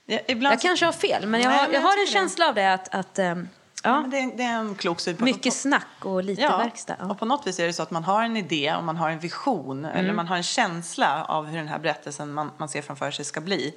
Ja, 0.05 0.19
ibland 0.27 0.53
Jag 0.53 0.61
kanske 0.61 0.85
har 0.85 0.93
fel, 0.93 1.27
men 1.27 1.41
jag, 1.41 1.49
Nej, 1.49 1.57
har, 1.57 1.65
jag 1.65 1.73
jag 1.75 1.81
har 1.81 1.93
en 1.93 2.05
det. 2.05 2.11
känsla 2.11 2.47
av 2.47 2.55
det 2.55 2.73
att, 2.73 2.95
att 2.95 3.19
ehm, 3.19 3.47
Ja, 3.83 4.01
ja, 4.01 4.07
det, 4.11 4.19
är, 4.19 4.37
det 4.37 4.43
är 4.43 4.59
en 4.59 4.75
klok 4.75 4.99
syn 4.99 5.17
på 5.17 5.23
mycket 5.23 5.53
snack 5.53 5.87
och 6.01 6.23
lite 6.23 6.41
ja, 6.41 6.57
verkstad. 6.57 6.95
Ja. 6.99 7.05
Och 7.05 7.19
på 7.19 7.25
något 7.25 7.47
vis 7.47 7.59
är 7.59 7.67
det 7.67 7.73
så 7.73 7.83
att 7.83 7.91
man 7.91 8.03
har 8.03 8.23
en 8.23 8.37
idé 8.37 8.75
och 8.75 8.83
man 8.83 8.97
har 8.97 9.09
en 9.09 9.19
vision 9.19 9.85
Mm. 9.85 9.97
eller 9.97 10.13
man 10.13 10.27
har 10.27 10.37
en 10.37 10.43
känsla 10.43 11.25
av 11.25 11.45
hur 11.45 11.57
den 11.57 11.67
här 11.67 11.79
berättelsen 11.79 12.33
man, 12.33 12.51
man 12.57 12.69
ser 12.69 12.81
framför 12.81 13.11
sig 13.11 13.25
ska 13.25 13.41
bli. 13.41 13.75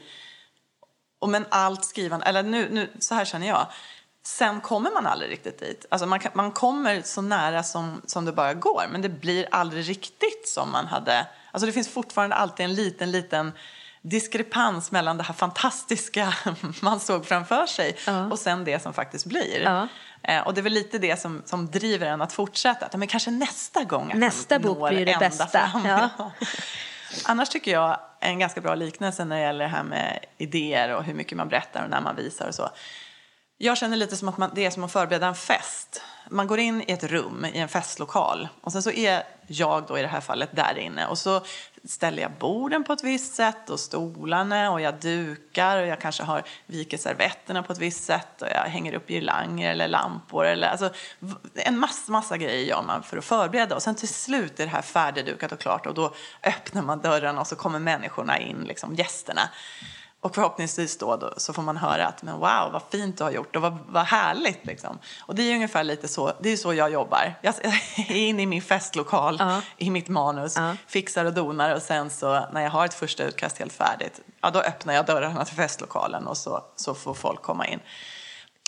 Och 1.18 1.28
men 1.28 1.46
allt 1.48 1.84
skrivande, 1.84 2.26
eller 2.26 2.42
nu, 2.42 2.68
nu, 2.70 2.90
så 2.98 3.14
här 3.14 3.24
känner 3.24 3.48
jag, 3.48 3.66
sen 4.22 4.60
kommer 4.60 4.90
man 4.90 5.06
aldrig 5.06 5.30
riktigt 5.30 5.58
dit. 5.58 5.86
Alltså 5.90 6.06
man, 6.06 6.20
kan, 6.20 6.32
man 6.34 6.52
kommer 6.52 7.02
så 7.02 7.22
nära 7.22 7.62
som, 7.62 8.02
som 8.06 8.24
det 8.24 8.32
bara 8.32 8.54
går 8.54 8.84
men 8.92 9.02
det 9.02 9.08
blir 9.08 9.46
aldrig 9.50 9.88
riktigt 9.88 10.48
som 10.48 10.72
man 10.72 10.86
hade, 10.86 11.26
alltså 11.52 11.66
det 11.66 11.72
finns 11.72 11.88
fortfarande 11.88 12.36
alltid 12.36 12.64
en 12.64 12.74
liten, 12.74 13.10
liten 13.10 13.52
diskrepans 14.02 14.90
mellan 14.92 15.16
det 15.16 15.22
här 15.22 15.34
fantastiska 15.34 16.34
man 16.82 17.00
såg 17.00 17.26
framför 17.26 17.66
sig 17.66 17.96
Ja. 18.06 18.24
och 18.26 18.38
sen 18.38 18.64
det 18.64 18.82
som 18.82 18.92
faktiskt 18.92 19.26
blir. 19.26 19.60
Ja. 19.60 19.88
Eh, 20.22 20.46
och 20.46 20.54
det 20.54 20.60
är 20.60 20.62
väl 20.62 20.72
lite 20.72 20.98
det 20.98 21.20
som, 21.20 21.42
som 21.46 21.70
driver 21.70 22.06
en 22.06 22.22
att 22.22 22.32
fortsätta. 22.32 22.96
Men 22.98 23.08
kanske 23.08 23.30
nästa 23.30 23.84
gång 23.84 24.12
Nästa 24.14 24.58
bok 24.58 24.88
blir 24.90 25.06
det 25.06 25.16
bästa. 25.18 25.72
Ja. 25.84 26.30
Annars 27.24 27.48
tycker 27.48 27.70
jag 27.72 28.00
en 28.20 28.38
ganska 28.38 28.60
bra 28.60 28.74
liknelse 28.74 29.24
när 29.24 29.36
det 29.36 29.42
gäller 29.42 29.64
det 29.64 29.70
här 29.70 29.82
med 29.82 30.24
idéer 30.38 30.94
och 30.94 31.04
hur 31.04 31.14
mycket 31.14 31.38
man 31.38 31.48
berättar 31.48 31.84
och 31.84 31.90
när 31.90 32.00
man 32.00 32.16
visar 32.16 32.48
och 32.48 32.54
så. 32.54 32.70
Jag 33.62 33.78
känner 33.78 33.96
lite 33.96 34.16
som 34.16 34.28
att 34.28 34.38
man, 34.38 34.50
det 34.54 34.66
är 34.66 34.70
som 34.70 34.84
att 34.84 34.92
förbereda 34.92 35.26
en 35.26 35.34
fest. 35.34 36.02
Man 36.30 36.46
går 36.46 36.58
in 36.58 36.82
i 36.86 36.92
ett 36.92 37.04
rum, 37.04 37.46
i 37.52 37.58
en 37.58 37.68
festlokal 37.68 38.48
och 38.60 38.72
sen 38.72 38.82
så 38.82 38.90
är 38.90 39.22
jag 39.46 39.84
då 39.88 39.98
i 39.98 40.02
det 40.02 40.08
här 40.08 40.20
fallet 40.20 40.48
där 40.52 40.78
inne 40.78 41.06
och 41.06 41.18
så 41.18 41.40
ställer 41.84 42.22
jag 42.22 42.32
borden 42.32 42.84
på 42.84 42.92
ett 42.92 43.04
visst 43.04 43.34
sätt 43.34 43.70
och 43.70 43.80
stolarna 43.80 44.70
och 44.70 44.80
jag 44.80 44.94
dukar 44.94 45.76
och 45.76 45.86
jag 45.86 46.00
kanske 46.00 46.22
har 46.22 46.42
viker 46.66 46.98
servetterna 46.98 47.62
på 47.62 47.72
ett 47.72 47.78
visst 47.78 48.04
sätt 48.04 48.42
och 48.42 48.48
jag 48.48 48.62
hänger 48.62 48.94
upp 48.94 49.10
girlanger 49.10 49.70
eller 49.70 49.88
lampor 49.88 50.46
eller 50.46 50.68
alltså 50.68 50.90
en 51.54 51.78
massa, 51.78 52.12
massa 52.12 52.36
grejer 52.36 52.66
gör 52.66 52.82
man 52.82 53.02
för 53.02 53.16
att 53.16 53.24
förbereda 53.24 53.74
och 53.74 53.82
sen 53.82 53.94
till 53.94 54.08
slut 54.08 54.60
är 54.60 54.64
det 54.64 54.70
här 54.70 54.82
färdigdukat 54.82 55.52
och 55.52 55.58
klart 55.58 55.86
och 55.86 55.94
då 55.94 56.14
öppnar 56.42 56.82
man 56.82 57.00
dörrarna 57.00 57.40
och 57.40 57.46
så 57.46 57.56
kommer 57.56 57.78
människorna 57.78 58.38
in, 58.38 58.64
liksom 58.64 58.94
gästerna. 58.94 59.42
Och 60.22 60.34
förhoppningsvis 60.34 60.98
då, 60.98 61.16
då 61.16 61.32
så 61.36 61.52
får 61.52 61.62
man 61.62 61.76
höra 61.76 62.06
att 62.06 62.22
men 62.22 62.34
wow, 62.34 62.72
vad 62.72 62.82
fint 62.90 63.18
du 63.18 63.24
har 63.24 63.30
gjort 63.30 63.56
och 63.56 63.62
vad, 63.62 63.78
vad 63.88 64.04
härligt. 64.04 64.66
Liksom. 64.66 64.98
Och 65.20 65.34
det 65.34 65.42
är 65.42 65.54
ungefär 65.54 65.84
lite 65.84 66.08
så, 66.08 66.32
det 66.40 66.48
är 66.52 66.56
så 66.56 66.74
jag 66.74 66.90
jobbar. 66.92 67.34
Jag 67.42 67.54
är 67.64 68.12
inne 68.16 68.42
i 68.42 68.46
min 68.46 68.62
festlokal, 68.62 69.36
Ja. 69.38 69.62
i 69.76 69.90
mitt 69.90 70.08
manus, 70.08 70.56
Ja. 70.56 70.76
fixar 70.86 71.24
och 71.24 71.32
donar 71.34 71.74
och 71.74 71.82
sen 71.82 72.10
så 72.10 72.46
när 72.52 72.60
jag 72.60 72.70
har 72.70 72.84
ett 72.84 72.94
första 72.94 73.22
utkast 73.24 73.58
helt 73.58 73.72
färdigt, 73.72 74.20
ja 74.40 74.50
då 74.50 74.60
öppnar 74.60 74.94
jag 74.94 75.06
dörrarna 75.06 75.44
till 75.44 75.56
festlokalen 75.56 76.26
och 76.26 76.36
så, 76.36 76.64
så 76.76 76.94
får 76.94 77.14
folk 77.14 77.42
komma 77.42 77.66
in. 77.66 77.80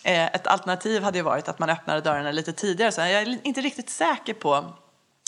Eh, 0.05 0.27
Ett 0.27 0.47
alternativ 0.47 1.03
hade 1.03 1.19
ju 1.19 1.25
varit 1.25 1.49
att 1.49 1.59
man 1.59 1.71
öppnade 1.71 2.01
dörrarna 2.01 2.31
lite 2.33 2.53
tidigare. 2.53 2.93
Så 2.93 3.01
jag 3.01 3.11
är 3.11 3.47
inte 3.47 3.61
riktigt 3.61 3.91
säker 3.91 4.35
på 4.35 4.65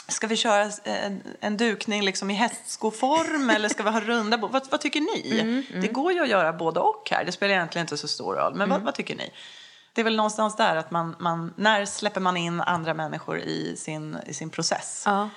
Ska 0.08 0.26
vi 0.26 0.36
köra 0.36 0.70
en, 0.84 1.22
en 1.40 1.56
dukning 1.56 2.02
liksom 2.02 2.30
i 2.30 2.34
hästskoform 2.34 3.50
eller 3.50 3.68
ska 3.68 3.82
vi 3.82 3.90
ha 3.90 4.00
runda 4.00 4.38
bord? 4.38 4.50
Vad, 4.50 4.70
vad, 4.70 4.80
tycker 4.80 5.00
ni? 5.00 5.40
Mm, 5.40 5.62
mm. 5.70 5.80
Det 5.80 5.88
går 5.88 6.12
ju 6.12 6.22
att 6.22 6.28
göra 6.28 6.52
både 6.52 6.80
och 6.80 7.08
här. 7.10 7.24
Det 7.24 7.32
spelar 7.32 7.54
egentligen 7.54 7.84
inte 7.84 7.96
så 7.96 8.08
stor 8.08 8.34
roll. 8.34 8.52
Men 8.52 8.62
mm. 8.62 8.70
vad, 8.70 8.82
vad, 8.82 8.94
tycker 8.94 9.16
ni? 9.16 9.30
Det 9.92 10.00
är 10.00 10.04
väl 10.04 10.16
någonstans 10.16 10.56
där 10.56 10.76
att 10.76 10.90
man, 10.90 11.16
man, 11.18 11.54
när 11.56 11.84
släpper 11.84 12.20
man 12.20 12.36
in 12.36 12.60
andra 12.60 12.94
människor 12.94 13.38
i 13.38 13.76
sin, 13.76 14.16
i 14.26 14.34
sin 14.34 14.50
process? 14.50 15.02
Ja. 15.06 15.28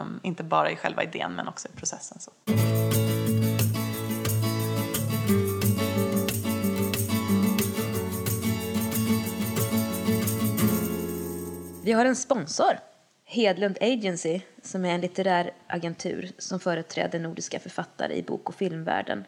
Um, 0.00 0.20
inte 0.22 0.44
bara 0.44 0.70
i 0.70 0.76
själva 0.76 1.02
idén 1.02 1.32
men 1.32 1.48
också 1.48 1.68
i 1.68 1.76
processen. 1.76 2.18
Så. 2.20 2.30
Vi 11.84 11.92
har 11.92 12.04
en 12.04 12.16
sponsor. 12.16 12.78
Hedlund 13.28 13.78
Agency, 13.80 14.40
som 14.62 14.84
är 14.84 14.94
en 14.94 15.00
litterär 15.00 15.52
agentur 15.66 16.30
som 16.38 16.60
företräder 16.60 17.18
nordiska 17.18 17.60
författare 17.60 18.14
i 18.14 18.22
bok 18.22 18.48
och 18.48 18.54
filmvärlden. 18.54 19.24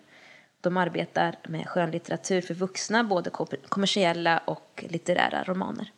De 0.60 0.76
arbetar 0.76 1.36
med 1.48 1.68
skönlitteratur 1.68 2.40
för 2.40 2.54
vuxna, 2.54 3.04
både 3.04 3.30
kommersiella 3.68 4.38
och 4.38 4.84
litterära 4.88 5.44
romaner. 5.44 5.92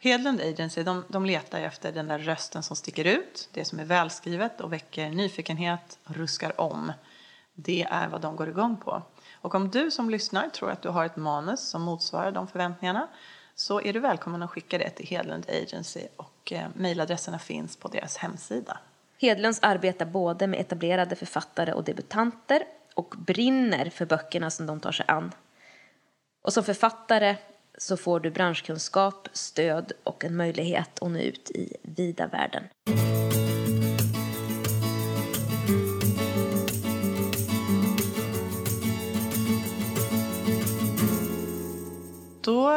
Hedlund 0.00 0.40
Agency 0.40 0.82
de, 0.82 1.04
de 1.08 1.26
letar 1.26 1.60
efter 1.60 1.92
den 1.92 2.08
där 2.08 2.18
rösten 2.18 2.62
som 2.62 2.76
sticker 2.76 3.04
ut, 3.04 3.48
det 3.52 3.64
som 3.64 3.80
är 3.80 3.84
välskrivet 3.84 4.60
och 4.60 4.72
väcker 4.72 5.10
nyfikenhet 5.10 5.98
och 6.04 6.16
ruskar 6.16 6.60
om. 6.60 6.92
Det 7.54 7.82
är 7.90 8.08
vad 8.08 8.20
de 8.20 8.36
går 8.36 8.48
igång 8.48 8.76
på. 8.76 9.02
Och 9.40 9.54
om 9.54 9.70
du 9.70 9.90
som 9.90 10.10
lyssnar 10.10 10.48
tror 10.48 10.70
att 10.70 10.82
du 10.82 10.88
har 10.88 11.04
ett 11.04 11.16
manus 11.16 11.60
som 11.60 11.82
motsvarar 11.82 12.32
de 12.32 12.48
förväntningarna 12.48 13.08
så 13.54 13.80
är 13.80 13.92
du 13.92 14.00
välkommen 14.00 14.42
att 14.42 14.50
skicka 14.50 14.78
det 14.78 14.90
till 14.90 15.06
Hedlund 15.06 15.46
Agency 15.62 16.06
och 16.16 16.52
eh, 16.52 16.68
mejladresserna 16.74 17.38
finns 17.38 17.76
på 17.76 17.88
deras 17.88 18.16
hemsida. 18.16 18.78
Hedlunds 19.20 19.58
arbetar 19.62 20.06
både 20.06 20.46
med 20.46 20.60
etablerade 20.60 21.16
författare 21.16 21.72
och 21.72 21.84
debutanter 21.84 22.62
och 22.94 23.14
brinner 23.18 23.90
för 23.90 24.06
böckerna 24.06 24.50
som 24.50 24.66
de 24.66 24.80
tar 24.80 24.92
sig 24.92 25.06
an. 25.08 25.32
Och 26.42 26.52
som 26.52 26.64
författare 26.64 27.36
så 27.78 27.96
får 27.96 28.20
du 28.20 28.30
branschkunskap, 28.30 29.28
stöd 29.32 29.92
och 30.04 30.24
en 30.24 30.36
möjlighet 30.36 31.02
att 31.02 31.10
nå 31.10 31.18
ut 31.18 31.50
i 31.50 31.76
vida 31.82 32.26
världen. 32.26 32.64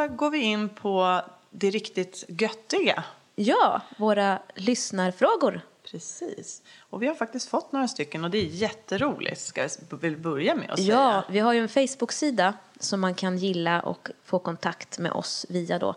Då 0.08 0.14
går 0.14 0.30
vi 0.30 0.38
in 0.38 0.68
på 0.68 1.22
det 1.50 1.70
riktigt 1.70 2.24
göttiga. 2.28 3.04
Ja, 3.34 3.80
våra 3.96 4.38
lyssnarfrågor. 4.54 5.60
Precis. 5.90 6.62
Och 6.78 7.02
vi 7.02 7.06
har 7.06 7.14
faktiskt 7.14 7.48
fått 7.48 7.72
några 7.72 7.88
stycken 7.88 8.24
och 8.24 8.30
det 8.30 8.38
är 8.38 8.46
jätteroligt. 8.46 9.40
Ska 9.40 9.68
vi 10.00 10.16
börja 10.16 10.54
med 10.54 10.70
att 10.70 10.78
säga? 10.78 10.94
Ja, 10.94 11.24
vi 11.28 11.38
har 11.38 11.52
ju 11.52 11.60
en 11.60 11.68
Facebook-sida 11.68 12.54
som 12.80 13.00
man 13.00 13.14
kan 13.14 13.38
gilla 13.38 13.80
och 13.80 14.08
få 14.24 14.38
kontakt 14.38 14.98
med 14.98 15.12
oss 15.12 15.46
via 15.48 15.78
då 15.78 15.94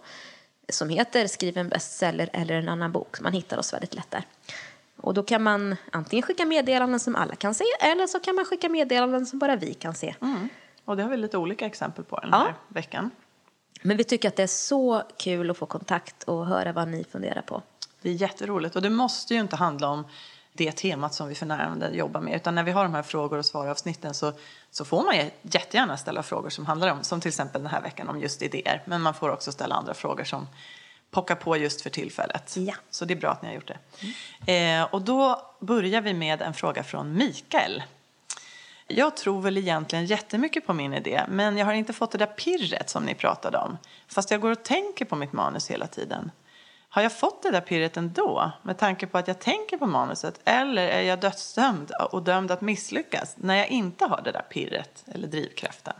som 0.69 0.89
heter 0.89 1.27
Skriv 1.27 1.57
en 1.57 1.69
bestseller 1.69 2.29
eller 2.33 2.55
en 2.55 2.69
annan 2.69 2.91
bok. 2.91 3.21
Man 3.21 3.33
hittar 3.33 3.57
oss 3.57 3.73
väldigt 3.73 3.95
lätt 3.95 4.11
där. 4.11 4.23
Och 4.97 5.13
då 5.13 5.23
kan 5.23 5.43
man 5.43 5.75
antingen 5.91 6.23
skicka 6.23 6.45
meddelanden 6.45 6.99
som 6.99 7.15
alla 7.15 7.35
kan 7.35 7.53
se 7.53 7.65
eller 7.79 8.07
så 8.07 8.19
kan 8.19 8.35
man 8.35 8.45
skicka 8.45 8.69
meddelanden 8.69 9.25
som 9.25 9.39
bara 9.39 9.55
vi 9.55 9.73
kan 9.73 9.95
se. 9.95 10.15
Mm. 10.21 10.49
Och 10.85 10.97
det 10.97 11.03
har 11.03 11.09
vi 11.09 11.17
lite 11.17 11.37
olika 11.37 11.65
exempel 11.65 12.03
på 12.03 12.19
den 12.19 12.33
här 12.33 12.53
veckan. 12.67 13.11
Men 13.87 13.97
vi 13.97 14.03
tycker 14.03 14.27
att 14.27 14.35
det 14.35 14.43
är 14.43 14.47
så 14.47 15.03
kul 15.17 15.51
att 15.51 15.57
få 15.57 15.65
kontakt 15.65 16.23
och 16.23 16.45
höra 16.45 16.71
vad 16.71 16.87
ni 16.87 17.03
funderar 17.03 17.41
på. 17.41 17.61
Det 18.01 18.09
är 18.09 18.13
jätteroligt 18.13 18.75
och 18.75 18.81
det 18.81 18.89
måste 18.89 19.33
ju 19.33 19.39
inte 19.39 19.55
handla 19.55 19.89
om 19.89 20.05
det 20.53 20.71
temat 20.71 21.13
som 21.13 21.27
vi 21.27 21.35
för 21.35 21.45
närvarande 21.45 21.89
jobbar 21.89 22.21
med. 22.21 22.35
Utan 22.35 22.55
när 22.55 22.63
vi 22.63 22.71
har 22.71 22.83
de 22.83 22.93
här 22.93 23.03
frågor 23.03 23.37
och 23.37 23.45
svar-avsnitten 23.45 24.13
så, 24.13 24.33
så 24.71 24.85
får 24.85 25.03
man 25.03 25.15
jättegärna 25.41 25.97
ställa 25.97 26.23
frågor 26.23 26.49
som 26.49 26.65
handlar 26.65 26.91
om, 26.91 27.03
som 27.03 27.21
till 27.21 27.29
exempel 27.29 27.61
den 27.61 27.71
här 27.71 27.81
veckan 27.81 28.09
om 28.09 28.19
just 28.19 28.41
idéer. 28.41 28.83
Men 28.85 29.01
man 29.01 29.13
får 29.13 29.29
också 29.29 29.51
ställa 29.51 29.75
andra 29.75 29.93
frågor 29.93 30.23
som 30.23 30.47
pockar 31.11 31.35
på 31.35 31.57
just 31.57 31.81
för 31.81 31.89
tillfället. 31.89 32.57
Ja. 32.57 32.75
Så 32.89 33.05
det 33.05 33.13
är 33.13 33.19
bra 33.19 33.29
att 33.29 33.41
ni 33.41 33.47
har 33.47 33.55
gjort 33.55 33.67
det. 33.67 33.77
Mm. 34.47 34.81
Eh, 34.81 34.93
och 34.93 35.01
då 35.01 35.41
börjar 35.59 36.01
vi 36.01 36.13
med 36.13 36.41
en 36.41 36.53
fråga 36.53 36.83
från 36.83 37.13
Mikael. 37.13 37.83
Jag 38.87 39.17
tror 39.17 39.41
väl 39.41 39.57
egentligen 39.57 40.05
jättemycket 40.05 40.65
på 40.65 40.73
min 40.73 40.93
idé, 40.93 41.23
men 41.27 41.57
jag 41.57 41.65
har 41.65 41.73
inte 41.73 41.93
fått 41.93 42.11
det 42.11 42.17
där 42.17 42.25
pirret 42.25 42.89
som 42.89 43.03
ni 43.03 43.15
pratade 43.15 43.57
om. 43.57 43.77
Fast 44.07 44.31
jag 44.31 44.41
går 44.41 44.51
och 44.51 44.63
tänker 44.63 45.05
på 45.05 45.15
mitt 45.15 45.33
manus 45.33 45.71
hela 45.71 45.87
tiden. 45.87 46.31
Har 46.89 47.01
jag 47.01 47.17
fått 47.17 47.43
det 47.43 47.51
där 47.51 47.61
pirret 47.61 47.97
ändå 47.97 48.51
med 48.61 48.77
tanke 48.77 49.07
på 49.07 49.17
att 49.17 49.27
jag 49.27 49.39
tänker 49.39 49.77
på 49.77 49.85
manuset 49.85 50.39
eller 50.45 50.87
är 50.87 51.01
jag 51.01 51.19
dödsdömd 51.19 51.91
och 52.11 52.23
dömd 52.23 52.51
att 52.51 52.61
misslyckas 52.61 53.35
när 53.37 53.55
jag 53.55 53.67
inte 53.67 54.05
har 54.05 54.21
det 54.21 54.31
där 54.31 54.45
pirret 54.49 55.03
eller 55.07 55.27
drivkraften? 55.27 55.93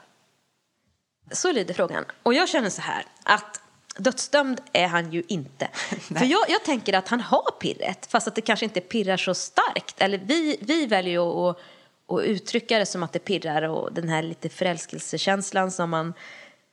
Så 1.32 1.52
lyder 1.52 1.74
frågan. 1.74 2.06
Och 2.24 2.34
jag 2.34 2.50
känner 2.50 2.70
så 2.70 2.82
här 2.82 3.06
att 3.24 3.62
dödsdömd 3.98 4.62
är 4.74 4.88
han 4.88 5.12
ju 5.12 5.24
inte. 5.28 5.68
För 6.02 6.26
jag, 6.26 6.50
jag, 6.50 6.64
tänker 6.64 6.94
att 6.94 7.08
han 7.08 7.22
har 7.22 7.52
pirret 7.60 8.06
fast 8.06 8.28
att 8.28 8.36
det 8.36 8.42
kanske 8.42 8.66
inte 8.66 8.82
pirrar 8.82 9.18
så 9.18 9.34
starkt. 9.34 10.02
Eller 10.02 10.18
vi, 10.18 10.58
vi 10.62 10.86
väljer 10.86 11.50
att, 11.50 11.60
och 12.08 12.20
uttrycka 12.20 12.80
det 12.80 12.86
som 12.86 13.04
att 13.04 13.14
det 13.14 13.20
pirrar 13.20 13.62
och 13.62 13.94
den 13.94 14.10
här 14.10 14.24
lite 14.24 14.50
förälskelsekänslan 14.50 15.72
som, 15.72 15.90
man, 15.90 16.14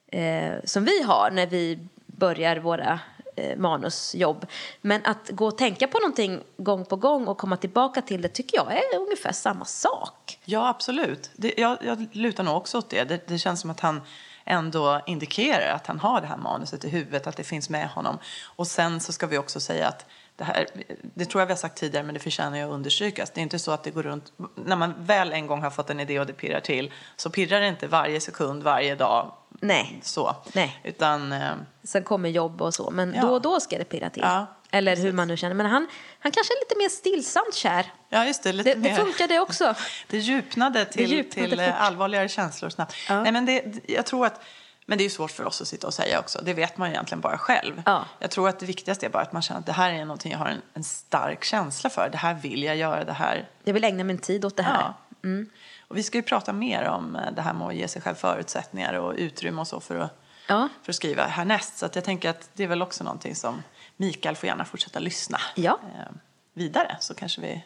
eh, 0.07 0.55
som 0.65 0.85
vi 0.85 1.03
har 1.03 1.31
när 1.31 1.47
vi 1.47 1.79
börjar 2.07 2.57
våra 2.57 3.01
eh, 3.37 3.59
manusjobb. 3.59 4.47
Men 4.81 5.01
att 5.05 5.31
gå 5.31 5.47
och 5.47 5.59
tänka 5.59 5.89
på 5.89 5.99
någonting 5.99 6.41
gång 6.57 6.85
på 6.85 6.97
gång 6.97 7.27
och 7.27 7.39
komma 7.39 7.57
tillbaka 7.57 8.03
till 8.03 8.23
det 8.23 8.29
tycker 8.29 8.57
jag 8.57 8.73
är 8.73 8.99
ungefär 8.99 9.33
samma 9.33 9.65
sak. 9.65 10.39
Ja, 10.45 10.69
absolut. 10.69 11.31
Det, 11.37 11.55
jag, 11.57 11.79
jag 11.81 12.07
lutar 12.13 12.45
nog 12.45 12.57
också 12.57 12.79
åt 12.79 12.91
det. 12.91 13.05
det. 13.05 13.29
Det 13.29 13.39
känns 13.39 13.61
som 13.61 13.71
att 13.71 13.81
han 13.81 14.01
ändå 14.45 15.01
indikerar 15.07 15.75
att 15.75 15.87
han 15.87 16.01
har 16.01 16.21
det 16.21 16.27
här 16.27 16.37
manuset 16.37 16.85
i 16.85 16.89
huvudet, 16.89 17.27
att 17.27 17.37
det 17.37 17.45
finns 17.45 17.71
med 17.71 17.89
honom. 17.89 18.19
Och 18.57 18.67
sen 18.67 19.01
så 19.01 19.13
ska 19.13 19.27
vi 19.27 19.39
också 19.39 19.61
säga 19.61 19.89
att 19.89 20.07
det 20.37 20.45
här, 20.45 20.67
det 21.15 21.25
tror 21.25 21.41
jag 21.41 21.47
vi 21.47 21.53
har 21.53 21.59
sagt 21.59 21.77
tidigare, 21.77 22.05
men 22.05 22.15
det 22.15 22.21
förtjänar 22.21 22.59
jag 22.59 22.69
att 22.69 22.75
understrykas. 22.75 23.31
Det 23.31 23.41
är 23.41 23.43
inte 23.43 23.59
så 23.59 23.71
att 23.71 23.85
det 23.85 23.91
går 23.91 24.03
runt, 24.03 24.33
när 24.55 24.77
man 24.77 24.95
väl 24.99 25.33
en 25.33 25.47
gång 25.47 25.63
har 25.63 25.71
fått 25.71 25.91
en 25.91 26.01
idé 26.01 26.21
och 26.21 26.27
det 26.27 26.33
pirrar 26.33 26.61
till, 26.61 26.93
så 27.17 27.31
pirrar 27.31 27.61
det 27.61 27.69
inte 27.69 27.87
varje 27.87 28.21
sekund, 28.21 28.63
varje 28.63 28.95
dag. 28.95 29.33
Nej. 29.61 30.01
Så. 30.03 30.37
Nej. 30.53 30.81
Utan, 30.85 31.33
eh, 31.33 31.53
Sen 31.85 32.05
kommer 32.05 32.29
jobb 32.29 32.63
och 32.63 32.75
så, 32.75 32.91
men 32.91 33.15
ja. 33.15 33.23
då 33.23 33.29
och 33.29 33.43
då 33.43 33.61
ska 33.61 33.79
det 33.79 33.85
pirra 33.85 34.11
till. 34.11 34.23
Ja, 34.23 34.47
Eller 34.71 34.93
precis. 34.93 35.05
hur 35.05 35.13
man 35.13 35.29
nu 35.29 35.37
känner. 35.37 35.55
Men 35.55 35.67
han, 35.67 35.89
han 36.19 36.33
kanske 36.33 36.55
är 36.55 36.65
lite 36.65 36.79
mer 36.79 36.89
stillsamt 36.89 37.55
kär. 37.55 37.93
Ja, 38.09 38.25
just 38.25 38.43
det. 38.43 38.53
Lite 38.53 38.75
det, 38.75 38.81
mer. 38.81 38.91
det 38.91 38.97
funkar 38.97 39.29
det 39.29 39.41
också. 39.41 39.75
det 40.09 40.19
djupnade 40.19 40.85
till, 40.85 41.11
det 41.11 41.17
djupnade 41.17 41.49
till 41.49 41.61
eh, 41.61 41.83
allvarligare 41.83 42.29
känslor 42.29 42.71
snabbt. 42.71 42.95
Ja. 43.09 43.23
Nej, 43.23 43.33
men 43.33 43.47
det, 43.47 43.65
jag 43.87 44.07
tror 44.07 44.27
att 44.27 44.41
men 44.87 44.99
det 44.99 45.05
är 45.05 45.09
svårt 45.09 45.31
för 45.31 45.45
oss 45.45 45.61
att 45.61 45.69
sitta 45.69 45.87
och 45.87 45.95
säga 45.95 46.21
också. 46.21 46.41
Det 46.45 46.55
vet 46.55 46.77
man 46.77 46.89
ju 46.89 46.95
egentligen 46.95 47.21
bara 47.21 47.39
själv. 47.39 47.83
Ja. 47.87 48.05
Jag 48.19 48.31
tror 48.31 48.49
att 48.49 48.59
det 48.59 48.67
viktigaste 48.67 49.07
är 49.07 49.11
bara 49.11 49.23
att 49.23 49.33
man 49.33 49.43
känner 49.43 49.61
att 49.61 49.67
det 49.67 49.73
här 49.73 49.93
är 49.93 50.05
någonting 50.05 50.33
jag 50.33 50.39
har 50.39 50.47
en, 50.47 50.63
en 50.75 50.85
stark 50.85 51.45
känsla 51.45 51.91
för. 51.91 52.09
Det 52.13 52.19
här 52.19 52.35
vill 52.35 52.63
jag 52.63 52.77
göra. 52.77 53.05
Det 53.05 53.13
här. 53.13 53.49
Jag 53.65 53.75
vill 53.75 53.85
ägna 53.85 54.05
min 54.05 54.19
tid 54.19 54.45
åt 54.45 54.57
det 54.57 54.63
här. 54.63 54.81
Ja. 54.81 54.95
Mm. 55.25 55.51
Och 55.89 55.97
vi 55.97 56.03
ska 56.03 56.19
ju 56.19 56.23
prata 56.23 56.53
mer 56.53 56.85
om 56.85 57.17
eh, 57.17 57.33
det 57.33 57.43
här 57.43 57.53
med 57.53 57.69
att 57.69 57.75
ge 57.75 57.89
sig 57.89 58.03
själv 58.03 58.15
förutsättningar 58.15 58.95
och 58.95 59.15
utrymme 59.17 59.61
och 59.61 59.69
så 59.69 59.81
för 59.81 59.97
att, 59.97 60.21
ja. 60.49 60.69
för 60.83 60.93
att 60.93 60.97
skriva 60.97 61.27
härnäst. 61.27 61.79
Så 61.79 61.87
att 61.87 61.95
jag 61.95 62.05
tänker 62.05 62.31
att 62.31 62.51
det 62.55 62.65
är 62.65 62.69
väl 62.69 62.83
också 62.83 63.05
någonting 63.05 63.35
som 63.35 63.63
Mikael 63.97 64.37
får 64.37 64.47
gärna 64.47 64.65
fortsätta 64.65 64.99
lyssna 64.99 65.39
ja. 65.55 65.79
eh, 65.83 66.13
vidare. 66.55 66.97
Så 67.01 67.15
kanske 67.15 67.41
vi 67.41 67.65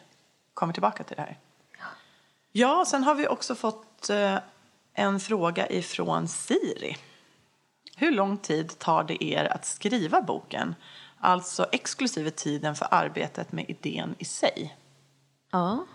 kommer 0.53 0.73
tillbaka 0.73 1.03
till 1.03 1.15
det 1.15 1.21
här. 1.21 1.37
Ja, 1.77 1.85
ja 2.51 2.85
sen 2.87 3.03
har 3.03 3.15
vi 3.15 3.27
också 3.27 3.55
fått 3.55 4.09
eh, 4.09 4.37
en 4.93 5.19
fråga 5.19 5.69
ifrån 5.69 6.27
Siri. 6.27 6.97
Hur 7.99 8.11
lång 8.11 8.37
tid 8.37 8.79
tar 8.79 9.03
det 9.03 9.23
er 9.23 9.45
att 9.45 9.65
skriva 9.65 10.21
boken? 10.21 10.75
Alltså 11.19 11.65
exklusive 11.71 12.31
tiden 12.31 12.75
för 12.75 12.87
arbetet 12.91 13.51
med 13.51 13.65
idén 13.69 14.15
i 14.19 14.25
sig. 14.25 14.77
Ja. 15.51 15.85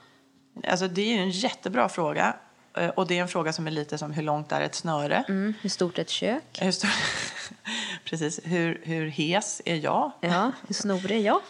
Alltså 0.69 0.89
det 0.89 1.17
är 1.17 1.19
en 1.19 1.31
jättebra 1.31 1.89
fråga. 1.89 2.37
Eh, 2.77 2.89
och 2.89 3.07
det 3.07 3.19
är 3.19 3.23
en 3.23 3.29
fråga 3.29 3.53
som 3.53 3.67
är 3.67 3.71
lite 3.71 3.99
som 3.99 4.13
hur 4.13 4.23
långt 4.23 4.53
är 4.53 4.61
ett 4.61 4.75
snöre? 4.75 5.25
Mm, 5.29 5.55
hur 5.61 5.69
stort 5.69 5.99
är 5.99 6.03
ett 6.03 6.11
kök? 6.11 6.59
Hur 6.61 6.71
stor... 6.71 6.91
Precis. 8.05 8.41
Hur, 8.45 8.81
hur 8.85 9.07
hes 9.07 9.63
är 9.65 9.77
jag? 9.77 10.13
Ja, 10.21 10.53
hur 10.67 10.75
snorig 10.75 11.19
är 11.19 11.25
jag? 11.25 11.41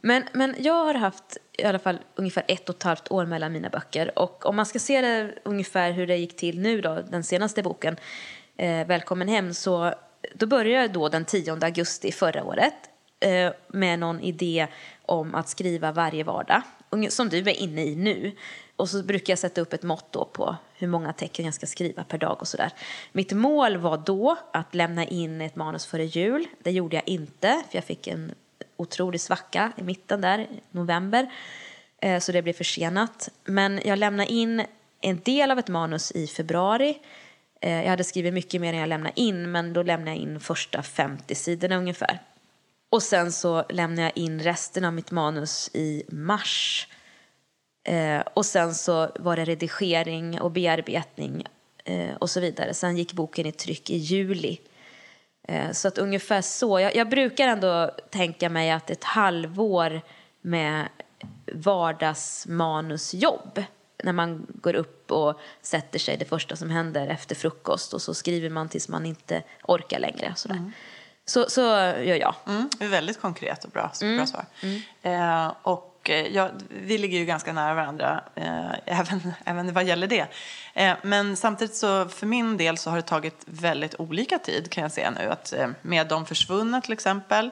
Men, 0.00 0.24
men 0.32 0.54
jag 0.58 0.84
har 0.84 0.94
haft 0.94 1.38
i 1.52 1.64
alla 1.64 1.78
fall 1.78 1.98
ungefär 2.14 2.44
ett 2.48 2.68
och 2.68 2.74
ett 2.74 2.82
halvt 2.82 3.10
år 3.10 3.26
mellan 3.26 3.52
mina 3.52 3.68
böcker. 3.68 4.18
Och 4.18 4.46
om 4.46 4.56
man 4.56 4.66
ska 4.66 4.78
se 4.78 5.00
det 5.00 5.34
ungefär 5.44 5.92
hur 5.92 6.06
det 6.06 6.16
gick 6.16 6.36
till 6.36 6.60
nu 6.60 6.80
då, 6.80 7.02
den 7.10 7.24
senaste 7.24 7.62
boken, 7.62 7.96
eh, 8.56 8.86
Välkommen 8.86 9.28
hem, 9.28 9.54
så 9.54 9.94
då 10.34 10.46
började 10.46 10.82
jag 10.82 10.92
då 10.92 11.08
den 11.08 11.24
10 11.24 11.52
augusti 11.52 12.12
förra 12.12 12.44
året 12.44 12.74
eh, 13.20 13.52
med 13.68 13.98
någon 13.98 14.20
idé 14.20 14.66
om 15.06 15.34
att 15.34 15.48
skriva 15.48 15.92
varje 15.92 16.24
vardag, 16.24 16.62
som 17.08 17.28
du 17.28 17.38
är 17.38 17.62
inne 17.62 17.84
i 17.84 17.96
nu. 17.96 18.32
Och 18.76 18.88
så 18.88 19.02
brukar 19.02 19.30
jag 19.30 19.38
sätta 19.38 19.60
upp 19.60 19.72
ett 19.72 19.82
mått 19.82 20.32
på 20.32 20.56
hur 20.74 20.88
många 20.88 21.12
tecken 21.12 21.44
jag 21.44 21.54
ska 21.54 21.66
skriva 21.66 22.04
per 22.04 22.18
dag 22.18 22.36
och 22.40 22.48
sådär. 22.48 22.72
Mitt 23.12 23.32
mål 23.32 23.76
var 23.76 23.96
då 23.96 24.36
att 24.52 24.74
lämna 24.74 25.04
in 25.04 25.40
ett 25.40 25.56
manus 25.56 25.86
före 25.86 26.04
jul. 26.04 26.46
Det 26.62 26.70
gjorde 26.70 26.96
jag 26.96 27.08
inte, 27.08 27.62
för 27.70 27.76
jag 27.76 27.84
fick 27.84 28.06
en 28.06 28.34
otrolig 28.76 29.20
svacka 29.20 29.72
i 29.76 29.82
mitten 29.82 30.20
där, 30.20 30.46
november. 30.70 31.30
Eh, 31.98 32.20
så 32.20 32.32
det 32.32 32.42
blev 32.42 32.52
försenat. 32.52 33.28
Men 33.44 33.80
jag 33.84 33.98
lämnade 33.98 34.32
in 34.32 34.62
en 35.00 35.20
del 35.24 35.50
av 35.50 35.58
ett 35.58 35.68
manus 35.68 36.12
i 36.12 36.26
februari 36.26 36.98
Eh, 37.64 37.82
jag 37.82 37.90
hade 37.90 38.04
skrivit 38.04 38.34
mycket 38.34 38.60
mer 38.60 38.72
än 38.72 38.78
jag 38.78 38.88
lämnade 38.88 39.20
in, 39.20 39.52
men 39.52 39.72
då 39.72 39.82
lämnade 39.82 40.10
jag 40.10 40.18
in 40.18 40.40
första 40.40 40.82
50 40.82 41.34
sidorna 41.34 41.76
ungefär. 41.76 42.18
Och 42.90 43.02
sen 43.02 43.32
så 43.32 43.64
lämnade 43.68 44.02
jag 44.02 44.12
in 44.14 44.40
resten 44.40 44.84
av 44.84 44.92
mitt 44.92 45.10
manus 45.10 45.70
i 45.74 46.02
mars. 46.08 46.88
Eh, 47.84 48.20
och 48.34 48.46
sen 48.46 48.74
så 48.74 49.10
var 49.18 49.36
det 49.36 49.44
redigering 49.44 50.40
och 50.40 50.50
bearbetning 50.50 51.44
eh, 51.84 52.14
och 52.14 52.30
så 52.30 52.40
vidare. 52.40 52.74
Sen 52.74 52.96
gick 52.96 53.12
boken 53.12 53.46
i 53.46 53.52
tryck 53.52 53.90
i 53.90 53.96
juli. 53.96 54.60
Eh, 55.48 55.72
så 55.72 55.88
att 55.88 55.98
ungefär 55.98 56.42
så. 56.42 56.80
Jag, 56.80 56.96
jag 56.96 57.08
brukar 57.08 57.48
ändå 57.48 57.90
tänka 58.10 58.48
mig 58.48 58.70
att 58.70 58.90
ett 58.90 59.04
halvår 59.04 60.00
med 60.40 60.88
vardagsmanusjobb 61.52 63.62
när 64.02 64.12
man 64.12 64.46
går 64.48 64.74
upp 64.74 65.10
och 65.10 65.40
sätter 65.62 65.98
sig 65.98 66.16
det 66.16 66.24
första 66.24 66.56
som 66.56 66.70
händer 66.70 67.06
efter 67.06 67.34
frukost 67.34 67.94
och 67.94 68.02
så 68.02 68.14
skriver 68.14 68.50
man 68.50 68.68
tills 68.68 68.88
man 68.88 69.06
inte 69.06 69.42
orkar 69.62 69.98
längre. 69.98 70.32
Sådär. 70.36 70.56
Mm. 70.56 70.72
Så, 71.26 71.50
så 71.50 71.60
gör 71.60 72.16
jag. 72.16 72.34
Mm, 72.46 72.70
det 72.78 72.84
är 72.84 72.88
väldigt 72.88 73.20
konkret 73.20 73.64
och 73.64 73.70
bra, 73.70 73.92
mm. 74.02 74.16
bra 74.16 74.26
svar. 74.26 74.44
Mm. 74.62 74.82
Eh, 75.02 75.52
och 75.62 76.10
eh, 76.10 76.26
ja, 76.26 76.50
vi 76.68 76.98
ligger 76.98 77.18
ju 77.18 77.24
ganska 77.24 77.52
nära 77.52 77.74
varandra 77.74 78.24
eh, 78.34 78.70
även, 79.00 79.34
även 79.44 79.72
vad 79.72 79.84
gäller 79.84 80.06
det. 80.06 80.26
Eh, 80.74 80.96
men 81.02 81.36
samtidigt 81.36 81.74
så 81.74 82.08
för 82.08 82.26
min 82.26 82.56
del 82.56 82.78
så 82.78 82.90
har 82.90 82.96
det 82.96 83.02
tagit 83.02 83.42
väldigt 83.44 83.94
olika 84.00 84.38
tid 84.38 84.70
kan 84.70 84.82
jag 84.82 84.92
säga 84.92 85.10
nu. 85.10 85.30
Att, 85.30 85.52
eh, 85.52 85.68
med 85.82 86.06
De 86.08 86.26
försvunna 86.26 86.80
till 86.80 86.92
exempel 86.92 87.50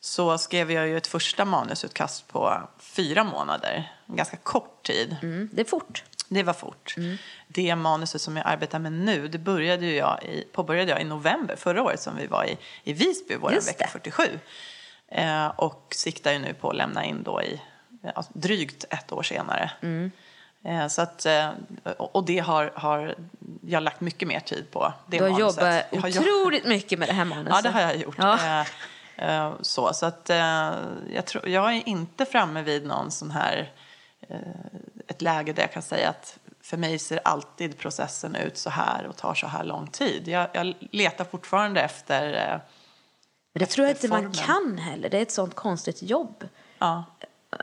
så 0.00 0.38
skrev 0.38 0.72
jag 0.72 0.88
ju 0.88 0.96
ett 0.96 1.06
första 1.06 1.44
manusutkast 1.44 2.28
på 2.28 2.60
fyra 2.78 3.24
månader. 3.24 3.92
En 4.06 4.16
ganska 4.16 4.36
kort 4.36 4.86
tid. 4.86 5.16
Mm, 5.22 5.48
det 5.52 5.60
är 5.60 5.64
fort. 5.64 6.04
Det 6.28 6.42
var 6.42 6.52
fort. 6.52 6.94
Mm. 6.96 7.16
Det 7.48 7.76
manuset 7.76 8.20
som 8.20 8.36
jag 8.36 8.46
arbetar 8.46 8.78
med 8.78 8.92
nu, 8.92 9.28
det 9.28 9.38
började 9.38 9.86
jag 9.86 10.22
i, 10.22 10.44
påbörjade 10.52 10.90
jag 10.90 11.00
i 11.00 11.04
november 11.04 11.56
förra 11.56 11.82
året 11.82 12.00
som 12.00 12.16
vi 12.16 12.26
var 12.26 12.44
i, 12.44 12.58
i 12.84 12.92
Visby, 12.92 13.36
vår 13.36 13.50
vecka 13.50 13.86
47. 13.92 14.22
Eh, 15.08 15.46
och 15.46 15.86
siktar 15.90 16.32
ju 16.32 16.38
nu 16.38 16.54
på 16.54 16.70
att 16.70 16.76
lämna 16.76 17.04
in 17.04 17.22
då 17.22 17.42
i 17.42 17.60
ja, 18.14 18.24
drygt 18.32 18.84
ett 18.90 19.12
år 19.12 19.22
senare. 19.22 19.70
Mm. 19.82 20.10
Eh, 20.64 20.86
så 20.88 21.02
att, 21.02 21.26
eh, 21.26 21.48
och 21.98 22.24
det 22.24 22.38
har, 22.38 22.72
har 22.74 23.14
jag 23.66 23.82
lagt 23.82 24.00
mycket 24.00 24.28
mer 24.28 24.40
tid 24.40 24.70
på. 24.70 24.92
Det 25.06 25.18
du 25.18 25.24
har 25.24 25.30
manuset. 25.30 25.92
jobbat 25.92 26.16
otroligt 26.16 26.64
mycket 26.64 26.98
med 26.98 27.08
det 27.08 27.14
här 27.14 27.24
manuset. 27.24 27.54
Ja, 27.54 27.62
det 27.62 27.70
har 27.70 27.80
jag 27.80 27.96
gjort. 27.96 28.16
Ja. 28.18 28.64
Eh, 29.16 29.52
så 29.60 29.94
så 29.94 30.06
att, 30.06 30.30
eh, 30.30 30.74
jag, 31.12 31.24
tror, 31.26 31.48
jag 31.48 31.76
är 31.76 31.88
inte 31.88 32.24
framme 32.24 32.62
vid 32.62 32.86
någon 32.86 33.10
sån 33.10 33.30
här, 33.30 33.72
eh, 34.28 34.38
ett 35.08 35.22
läge 35.22 35.52
där 35.52 35.62
jag 35.62 35.72
kan 35.72 35.82
säga 35.82 36.08
att 36.08 36.38
för 36.62 36.76
mig 36.76 36.98
ser 36.98 37.20
alltid 37.24 37.78
processen 37.78 38.36
ut 38.36 38.58
så 38.58 38.70
här 38.70 39.06
och 39.06 39.16
tar 39.16 39.34
så 39.34 39.46
här 39.46 39.64
lång 39.64 39.86
tid. 39.86 40.28
Jag, 40.28 40.48
jag 40.52 40.74
letar 40.90 41.24
fortfarande 41.24 41.80
efter 41.80 42.32
Men 43.52 43.60
det 43.60 43.66
tror 43.66 43.86
jag 43.86 43.96
inte 43.96 44.08
man 44.08 44.32
kan 44.32 44.78
heller. 44.78 45.08
Det 45.08 45.18
är 45.18 45.22
ett 45.22 45.32
sånt 45.32 45.54
konstigt 45.54 46.02
jobb. 46.02 46.48
Ja. 46.78 47.04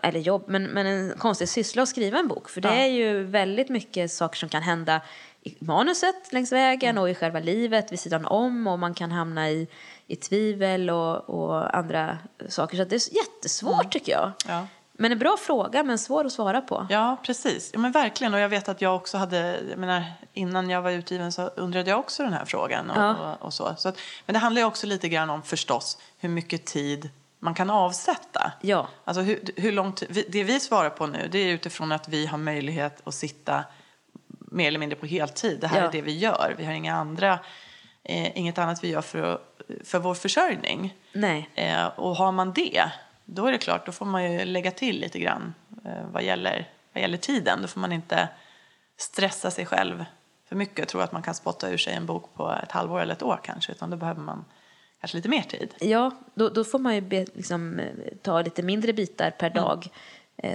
Eller 0.01 0.19
jobb, 0.19 0.43
men, 0.47 0.63
men 0.63 0.85
en 0.85 1.17
konstig 1.17 1.49
syssla 1.49 1.83
att 1.83 1.89
skriva 1.89 2.19
en 2.19 2.27
bok. 2.27 2.49
För 2.49 2.61
det 2.61 2.69
ja. 2.69 2.75
är 2.75 2.87
ju 2.87 3.23
väldigt 3.23 3.69
mycket 3.69 4.11
saker 4.11 4.37
som 4.37 4.49
kan 4.49 4.61
hända 4.61 5.01
i 5.43 5.56
manuset 5.60 6.34
längs 6.34 6.51
vägen 6.51 6.89
mm. 6.89 7.01
och 7.01 7.10
i 7.10 7.15
själva 7.15 7.39
livet 7.39 7.91
vid 7.91 7.99
sidan 7.99 8.25
om 8.25 8.67
och 8.67 8.79
man 8.79 8.93
kan 8.93 9.12
hamna 9.12 9.49
i 9.49 9.67
i 10.08 10.15
tvivel 10.15 10.89
och, 10.89 11.29
och 11.29 11.77
andra 11.77 12.17
saker. 12.47 12.77
Så 12.77 12.84
det 12.84 12.95
är 12.95 13.15
jättesvårt 13.15 13.82
mm. 13.82 13.89
tycker 13.89 14.12
jag. 14.12 14.32
Ja. 14.47 14.67
Men 14.93 15.12
en 15.12 15.19
bra 15.19 15.38
fråga, 15.39 15.84
men 15.84 15.99
svår 15.99 16.25
att 16.25 16.32
svara 16.32 16.62
på. 16.62 16.88
Ja, 16.89 17.17
precis. 17.23 17.69
Ja, 17.73 17.79
men 17.79 17.91
verkligen. 17.91 18.34
Och 18.34 18.39
jag 18.39 18.49
vet 18.49 18.69
att 18.69 18.82
jag 18.82 18.95
också 18.95 19.17
hade, 19.17 19.60
jag 19.69 19.79
menar, 19.79 20.03
innan 20.34 20.69
jag 20.69 20.82
var 20.82 20.91
utgiven 20.91 21.32
så 21.32 21.47
undrade 21.47 21.89
jag 21.89 21.99
också 21.99 22.23
den 22.23 22.34
här 22.34 22.45
frågan. 22.45 22.89
Och, 22.89 22.97
ja. 22.97 23.36
och, 23.39 23.45
och 23.45 23.53
så. 23.53 23.75
så 23.77 23.89
att, 23.89 23.97
men 24.25 24.34
det 24.34 24.39
handlar 24.39 24.62
ju 24.62 24.65
också 24.65 24.88
lite 24.88 25.10
grann 25.10 25.29
om 25.29 25.41
förstås 25.41 25.97
hur 26.17 26.29
mycket 26.29 26.65
tid 26.65 27.10
man 27.39 27.53
kan 27.53 27.69
avsätta. 27.69 28.51
Ja. 28.62 28.88
Alltså 29.06 29.21
hur, 29.21 29.39
hur 29.56 29.71
lång 29.71 29.93
tid, 29.93 30.25
det 30.29 30.43
vi 30.43 30.60
svarar 30.60 30.89
på 30.89 31.08
nu 31.08 31.27
det 31.32 31.39
är 31.39 31.53
utifrån 31.53 31.91
att 31.91 32.08
vi 32.08 32.25
har 32.25 32.38
möjlighet 32.38 33.01
att 33.03 33.13
sitta 33.13 33.63
mer 34.53 34.67
eller 34.67 34.79
mindre 34.79 34.95
på 34.95 35.05
heltid. 35.05 35.59
Det 35.59 35.67
här 35.67 35.81
ja. 35.81 35.87
är 35.87 35.91
det 35.91 36.01
vi 36.01 36.17
gör. 36.17 36.55
Vi 36.57 36.65
har 36.65 36.73
inga 36.73 36.95
andra, 36.95 37.39
eh, 38.03 38.37
inget 38.37 38.57
annat 38.57 38.83
vi 38.83 38.89
gör 38.89 39.01
för 39.01 39.39
för 39.83 39.99
vår 39.99 40.13
försörjning. 40.13 40.97
Nej. 41.13 41.49
Eh, 41.55 41.85
och 41.85 42.15
har 42.15 42.31
man 42.31 42.53
det, 42.53 42.83
då 43.25 43.47
är 43.47 43.51
det 43.51 43.57
klart, 43.57 43.85
då 43.85 43.91
får 43.91 44.05
man 44.05 44.31
ju 44.31 44.45
lägga 44.45 44.71
till 44.71 44.99
lite 44.99 45.19
grann 45.19 45.53
eh, 45.85 46.05
vad, 46.11 46.23
gäller, 46.23 46.69
vad 46.93 47.01
gäller 47.01 47.17
tiden. 47.17 47.61
Då 47.61 47.67
får 47.67 47.79
man 47.79 47.91
inte 47.91 48.29
stressa 48.97 49.51
sig 49.51 49.65
själv 49.65 50.05
för 50.49 50.55
mycket 50.55 50.79
och 50.79 50.87
tro 50.87 50.99
att 50.99 51.11
man 51.11 51.21
kan 51.21 51.35
spotta 51.35 51.69
ur 51.69 51.77
sig 51.77 51.93
en 51.93 52.05
bok 52.05 52.33
på 52.33 52.57
ett 52.63 52.71
halvår 52.71 53.01
eller 53.01 53.13
ett 53.13 53.23
år 53.23 53.39
kanske, 53.43 53.71
utan 53.71 53.89
då 53.89 53.97
behöver 53.97 54.21
man 54.21 54.45
kanske 54.99 55.17
lite 55.17 55.29
mer 55.29 55.41
tid. 55.41 55.73
Ja, 55.79 56.11
då, 56.33 56.49
då 56.49 56.63
får 56.63 56.79
man 56.79 56.95
ju 56.95 57.01
be, 57.01 57.25
liksom, 57.33 57.81
ta 58.21 58.41
lite 58.41 58.63
mindre 58.63 58.93
bitar 58.93 59.31
per 59.31 59.47
mm. 59.49 59.63
dag 59.63 59.87
eh, 59.87 59.91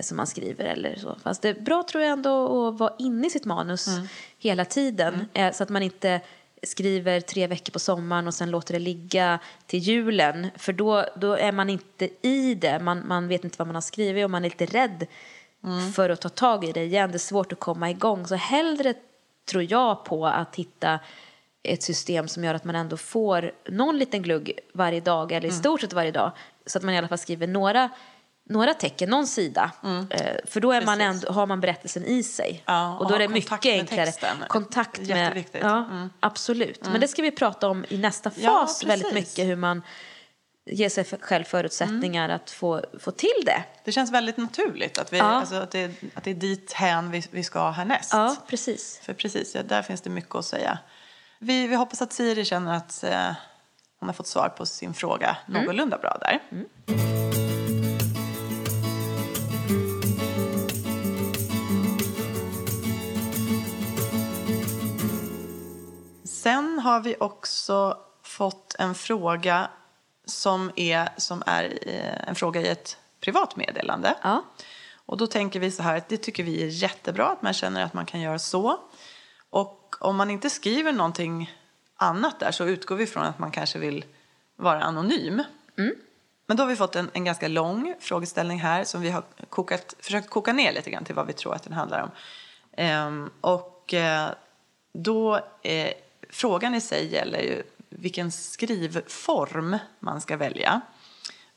som 0.03 0.17
man 0.17 0.27
skriver 0.27 0.65
eller 0.65 0.97
så. 0.97 1.17
Fast 1.23 1.43
det 1.43 1.49
är 1.49 1.55
bra 1.55 1.83
tror 1.83 2.03
jag 2.03 2.13
ändå 2.13 2.69
att 2.69 2.79
vara 2.79 2.93
inne 2.99 3.27
i 3.27 3.31
sitt 3.31 3.45
manus 3.45 3.89
mm. 3.89 4.09
hela 4.39 4.65
tiden 4.65 5.15
mm. 5.15 5.29
eh, 5.35 5.53
så 5.53 5.63
att 5.63 5.69
man 5.69 5.83
inte 5.83 6.21
skriver 6.63 7.21
tre 7.21 7.47
veckor 7.47 7.73
på 7.73 7.79
sommaren 7.79 8.27
och 8.27 8.35
sen 8.35 8.51
låter 8.51 8.75
det 8.75 8.81
ligga 8.81 9.39
till 9.67 9.81
julen. 9.81 10.51
För 10.57 10.73
då, 10.73 11.05
då 11.17 11.33
är 11.35 11.53
man 11.53 11.71
inte 11.71 12.09
i 12.23 12.55
det, 12.55 12.79
man, 12.79 13.09
man 13.09 13.29
vet 13.29 13.45
inte 13.45 13.57
vad 13.59 13.67
man 13.67 13.77
har 13.77 13.83
skrivit 13.83 14.25
och 14.25 14.31
man 14.31 14.45
är 14.45 14.51
lite 14.51 14.67
rädd 14.67 15.07
mm. 15.65 15.93
för 15.93 16.11
att 16.11 16.21
ta 16.21 16.29
tag 16.29 16.65
i 16.65 16.73
det 16.73 16.85
igen. 16.85 17.11
Det 17.11 17.17
är 17.17 17.19
svårt 17.19 17.53
att 17.53 17.61
komma 17.61 17.91
igång. 17.91 18.27
Så 18.27 18.35
hellre 18.35 18.95
tror 19.45 19.73
jag 19.73 20.05
på 20.05 20.27
att 20.27 20.57
hitta 20.57 21.01
ett 21.63 21.83
system 21.83 22.29
som 22.29 22.45
gör 22.45 22.55
att 22.55 22.65
man 22.65 22.75
ändå 22.75 22.97
får 22.97 23.53
någon 23.69 23.99
liten 23.99 24.23
glugg 24.23 24.59
varje 24.73 25.01
dag 25.01 25.33
eller 25.33 25.47
i 25.47 25.51
mm. 25.51 25.61
stort 25.61 25.81
sett 25.81 25.93
varje 25.93 26.11
dag. 26.11 26.33
Så 26.67 26.79
att 26.79 26.85
man 26.85 26.95
i 26.95 26.99
alla 26.99 27.09
fall 27.09 27.19
skriver 27.19 27.47
några 27.47 27.91
några 28.49 28.75
tecken, 28.75 29.11
någon 29.11 29.27
sida. 29.27 29.71
Mm. 29.85 30.07
Eh, 30.11 30.37
för 30.45 30.61
då 30.61 30.73
är 30.73 30.83
man 30.87 31.01
ändå, 31.01 31.33
har 31.33 31.47
man 31.47 31.61
berättelsen 31.61 32.05
i 32.05 32.23
sig. 32.23 32.63
Ja, 32.67 32.99
och, 32.99 33.09
då 33.09 33.15
är 33.15 33.19
det 33.19 33.29
mycket 33.29 33.67
enklare. 33.67 34.07
Texten. 34.07 34.45
Kontakt 34.49 35.01
med 35.01 35.45
Ja, 35.53 35.85
mm. 35.91 36.11
Absolut. 36.21 36.81
Mm. 36.81 36.93
Men 36.93 37.01
det 37.01 37.09
ska 37.09 37.23
vi 37.23 37.31
prata 37.31 37.69
om 37.69 37.85
i 37.89 37.99
nästa 37.99 38.31
fas 38.31 38.81
ja, 38.83 38.89
väldigt 38.89 39.15
mycket. 39.15 39.47
Hur 39.47 39.57
man 39.57 39.83
ger 40.71 40.89
sig 40.89 41.05
själv 41.21 41.45
förutsättningar 41.45 42.25
mm. 42.25 42.37
att 42.37 42.51
få, 42.51 42.85
få 43.01 43.11
till 43.11 43.43
det. 43.45 43.65
Det 43.85 43.93
känns 43.93 44.13
väldigt 44.13 44.37
naturligt 44.37 44.99
att, 44.99 45.13
vi, 45.13 45.21
alltså, 45.21 45.55
att, 45.55 45.71
det, 45.71 45.91
att 46.15 46.25
det 46.25 46.31
är 46.31 46.35
dit 46.35 46.73
hän 46.73 47.11
vi, 47.11 47.23
vi 47.31 47.45
ska 47.45 47.71
härnäst. 47.71 48.11
Ja, 48.13 48.37
precis. 48.49 49.01
För 49.03 49.15
precis, 49.15 49.53
där 49.53 49.83
finns 49.83 50.01
det 50.01 50.11
mycket 50.11 50.35
att 50.35 50.45
säga. 50.45 50.79
Vi, 51.39 51.67
vi 51.67 51.75
hoppas 51.75 52.03
att 52.03 52.13
Siri 52.13 52.45
känner 52.45 52.77
att 52.77 53.05
eh, 53.05 53.33
hon 54.01 54.09
har 54.09 54.13
fått 54.13 54.27
svar 54.27 54.49
på 54.49 54.67
sin 54.67 54.95
fråga 54.95 55.37
mm. 55.49 55.61
någorlunda 55.61 55.99
bra 55.99 56.19
där. 56.21 56.41
Sen 66.49 66.79
har 66.79 67.01
vi 67.01 67.17
också 67.21 67.99
fått 68.23 68.75
en 68.79 68.95
fråga 68.95 69.71
som 70.25 70.71
är, 70.77 71.09
som 71.17 71.43
är 71.47 71.79
eh, 71.83 72.29
en 72.29 72.35
fråga 72.35 72.61
i 72.61 72.69
ett 72.69 72.99
privat 73.21 73.57
meddelande. 73.57 74.15
Ja. 74.23 74.45
Och 75.07 75.17
då 75.17 75.27
tänker 75.27 75.61
vi 75.61 75.71
så 75.71 75.83
här 75.83 75.97
att 75.97 76.09
det 76.09 76.17
tycker 76.17 76.45
vi 76.45 76.63
är 76.63 76.67
jättebra 76.67 77.27
att 77.27 77.43
man 77.43 77.53
känner 77.53 77.85
att 77.85 77.95
man 77.95 78.07
kan 78.07 78.21
göra 78.21 78.39
så. 78.39 78.81
Och 79.51 79.97
om 80.01 80.17
man 80.17 80.31
inte 80.31 80.51
skriver 80.51 80.93
någonting 80.93 81.55
annat 81.97 82.41
där 82.41 82.51
så 82.51 82.65
utgår 82.65 82.97
vi 82.97 83.07
från 83.07 83.25
att 83.25 83.39
man 83.39 83.51
kanske 83.51 83.79
vill 83.79 84.05
vara 84.57 84.83
anonym. 84.83 85.43
Mm. 85.79 85.95
Men 86.47 86.57
då 86.57 86.63
har 86.63 86.69
vi 86.69 86.77
fått 86.77 86.97
en, 86.97 87.11
en 87.13 87.25
ganska 87.25 87.49
lång 87.49 87.95
frågeställning 88.01 88.61
här 88.61 88.85
som 88.85 89.01
vi 89.01 89.11
har 89.11 89.23
kokat, 89.49 89.95
försökt 89.99 90.31
koka 90.31 90.53
ner 90.53 90.73
lite 90.73 90.91
grann 90.91 91.05
till 91.05 91.15
vad 91.15 91.27
vi 91.27 91.33
tror 91.33 91.55
att 91.55 91.63
den 91.63 91.73
handlar 91.73 92.03
om. 92.03 92.11
Ehm, 92.73 93.31
och 93.41 93.95
eh, 93.95 94.31
då 94.93 95.37
eh, 95.63 95.93
frågan 96.31 96.75
i 96.75 96.81
sig 96.81 97.07
gäller 97.13 97.39
ju 97.39 97.63
vilken 97.89 98.33
skrivform 98.33 99.79
man 100.01 100.21
ska 100.21 100.37
välja. 100.37 100.81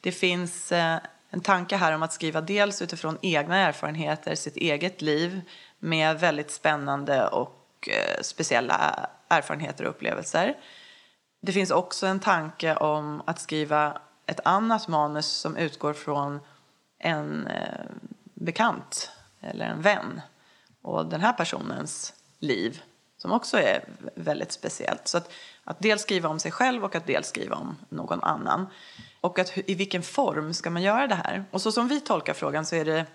Det 0.02 0.12
finns 0.12 0.71
eh, 0.71 0.97
en 1.30 1.41
tanke 1.41 1.76
här 1.76 1.91
om 1.91 2.04
att 2.04 2.13
skriva 2.13 2.41
dels 2.41 2.82
utifrån 2.82 3.17
egna 3.21 3.58
erfarenheter, 3.58 4.36
sitt 4.36 4.58
eget 4.58 5.02
liv 5.02 5.41
med 5.80 6.19
väldigt 6.19 6.52
spännande 6.52 7.28
och 7.28 7.89
eh, 7.91 8.21
speciella 8.21 9.10
erfarenheter 9.28 9.84
och 9.84 9.89
upplevelser. 9.89 10.58
Det 11.41 11.52
finns 11.52 11.71
också 11.71 12.08
en 12.08 12.19
tanke 12.19 12.76
om 12.76 13.21
att 13.26 13.39
skriva 13.39 14.02
ett 14.26 14.39
annat 14.43 14.88
manus 14.88 15.28
som 15.28 15.58
utgår 15.58 15.93
från 15.93 16.39
en 17.00 17.47
eh, 17.47 17.86
bekant 18.34 19.12
eller 19.41 19.65
en 19.65 19.82
vän 19.82 20.21
och 20.82 21.06
den 21.06 21.21
här 21.21 21.34
personens 21.34 22.13
liv 22.39 22.82
som 23.21 23.31
också 23.31 23.57
är 23.57 23.84
väldigt 24.15 24.51
speciellt. 24.51 25.07
Så 25.07 25.17
att, 25.17 25.31
att 25.63 25.79
dels 25.79 26.01
skriva 26.01 26.29
om 26.29 26.39
sig 26.39 26.51
själv 26.51 26.84
och 26.84 26.95
att 26.95 27.07
dels 27.07 27.27
skriva 27.27 27.55
om 27.55 27.77
någon 27.89 28.23
annan. 28.23 28.67
Och 29.21 29.39
att, 29.39 29.57
i 29.57 29.75
vilken 29.75 30.03
form 30.03 30.53
ska 30.53 30.69
man 30.69 30.81
göra 30.81 31.07
det 31.07 31.15
här? 31.15 31.45
Och 31.51 31.62
så 31.62 31.71
som 31.71 31.88
vi 31.88 32.01
tolkar 32.01 32.34
frågan 32.34 32.65
så 32.65 32.75
är 32.75 32.86
det 32.86 33.05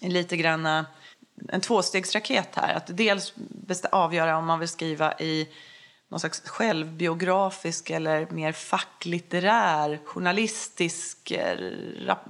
lite 0.00 0.36
grann 0.36 0.66
eh, 0.66 0.82
en 1.48 1.60
tvåstegsraket 1.60 2.48
här. 2.56 2.74
Att 2.74 2.96
dels 2.96 3.34
avgöra 3.90 4.36
om 4.36 4.46
man 4.46 4.58
vill 4.58 4.68
skriva 4.68 5.18
i 5.18 5.48
någon 6.08 6.20
slags 6.20 6.40
självbiografisk 6.40 7.90
eller 7.90 8.30
mer 8.30 8.52
facklitterär, 8.52 10.00
journalistisk 10.04 11.30
eh, 11.30 11.56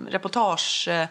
reportagegenre. 0.09 1.09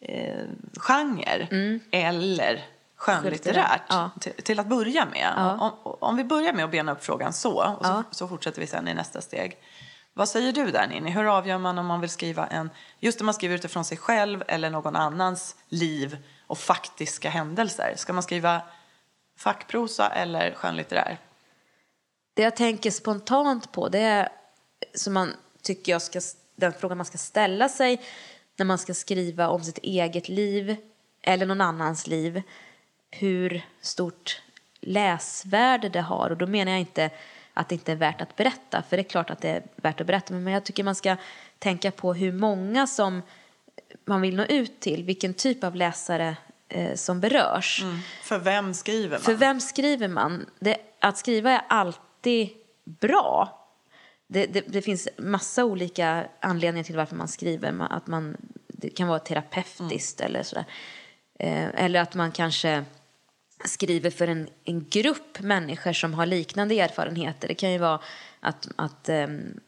Eh, 0.00 1.48
mm. 1.50 1.80
Eller 1.90 2.75
skönlitterärt 2.96 3.82
Ja. 3.88 4.10
till, 4.20 4.32
till 4.32 4.60
att 4.60 4.66
börja 4.66 5.04
med. 5.06 5.32
Ja. 5.36 5.72
Om, 5.82 5.96
om 6.00 6.16
vi 6.16 6.24
börjar 6.24 6.52
med 6.52 6.64
att 6.64 6.70
bena 6.70 6.92
upp 6.92 7.04
frågan 7.04 7.32
så, 7.32 7.50
och 7.64 7.86
så, 7.86 7.92
Ja. 7.92 8.02
så 8.10 8.28
fortsätter 8.28 8.60
vi 8.60 8.66
sen 8.66 8.88
i 8.88 8.94
nästa 8.94 9.20
steg. 9.20 9.56
Vad 10.14 10.28
säger 10.28 10.52
du 10.52 10.70
där 10.70 10.86
Ninni? 10.88 11.10
Hur 11.10 11.36
avgör 11.36 11.58
man 11.58 11.78
om 11.78 11.86
man 11.86 12.00
vill 12.00 12.10
skriva 12.10 12.46
en, 12.46 12.70
just 13.00 13.20
om 13.20 13.26
man 13.26 13.34
skriver 13.34 13.54
utifrån 13.54 13.84
sig 13.84 13.98
själv 13.98 14.42
eller 14.48 14.70
någon 14.70 14.96
annans 14.96 15.56
liv 15.68 16.18
och 16.46 16.58
faktiska 16.58 17.30
händelser? 17.30 17.94
Ska 17.96 18.12
man 18.12 18.22
skriva 18.22 18.62
fackprosa 19.38 20.08
eller 20.08 20.54
skönlitterär? 20.54 21.18
Det 22.34 22.42
jag 22.42 22.56
tänker 22.56 22.90
spontant 22.90 23.72
på 23.72 23.88
det 23.88 23.98
är 24.00 24.28
som 24.94 25.12
man 25.14 25.32
tycker 25.62 25.92
jag 25.92 26.02
ska, 26.02 26.20
den 26.56 26.72
frågan 26.72 26.96
man 26.98 27.06
ska 27.06 27.18
ställa 27.18 27.68
sig 27.68 28.02
när 28.56 28.66
man 28.66 28.78
ska 28.78 28.94
skriva 28.94 29.48
om 29.48 29.64
sitt 29.64 29.78
eget 29.78 30.28
liv 30.28 30.76
eller 31.22 31.46
någon 31.46 31.60
annans 31.60 32.06
liv. 32.06 32.42
Hur 33.18 33.62
stort 33.80 34.42
läsvärde 34.80 35.88
det 35.88 36.00
har. 36.00 36.30
Och 36.30 36.36
då 36.36 36.46
menar 36.46 36.72
jag 36.72 36.80
inte 36.80 37.10
att 37.54 37.68
det 37.68 37.74
inte 37.74 37.92
är 37.92 37.96
värt 37.96 38.20
att 38.20 38.36
berätta. 38.36 38.82
För 38.82 38.96
det 38.96 39.00
är 39.00 39.08
klart 39.08 39.30
att 39.30 39.40
det 39.40 39.48
är 39.48 39.62
värt 39.76 40.00
att 40.00 40.06
berätta. 40.06 40.34
Men 40.34 40.52
jag 40.52 40.64
tycker 40.64 40.84
man 40.84 40.94
ska 40.94 41.16
tänka 41.58 41.90
på 41.90 42.14
hur 42.14 42.32
många 42.32 42.86
som 42.86 43.22
man 44.04 44.20
vill 44.20 44.36
nå 44.36 44.44
ut 44.44 44.80
till. 44.80 45.04
Vilken 45.04 45.34
typ 45.34 45.64
av 45.64 45.76
läsare 45.76 46.36
eh, 46.68 46.94
som 46.94 47.20
berörs. 47.20 47.84
För 48.22 48.38
vem 48.38 48.74
skriver 48.74 49.10
man? 49.16 49.20
För 49.20 49.34
vem 49.34 49.60
skriver 49.60 50.08
man? 50.08 50.46
Det, 50.58 50.76
att 51.00 51.18
skriva 51.18 51.50
är 51.50 51.62
alltid 51.68 52.48
bra. 52.84 53.62
Det, 54.26 54.46
det, 54.46 54.64
det 54.66 54.82
finns 54.82 55.08
massa 55.18 55.64
olika 55.64 56.26
anledningar 56.40 56.84
till 56.84 56.96
varför 56.96 57.16
man 57.16 57.28
skriver. 57.28 57.86
Att 57.90 58.06
man, 58.06 58.36
det 58.68 58.88
kan 58.88 59.08
vara 59.08 59.18
terapeutiskt 59.18 60.20
eller 60.20 60.42
sådär. 60.42 60.64
Eh, 61.38 61.84
eller 61.84 62.00
att 62.00 62.14
man 62.14 62.32
kanske 62.32 62.84
skriver 63.66 64.10
för 64.10 64.28
en, 64.28 64.48
en 64.64 64.86
grupp 64.90 65.40
människor 65.40 65.92
som 65.92 66.14
har 66.14 66.26
liknande 66.26 66.80
erfarenheter. 66.80 67.48
Det 67.48 67.54
kan 67.54 67.72
ju 67.72 67.78
vara 67.78 68.00
att, 68.40 68.68
att 68.76 69.08
ehm, 69.08 69.60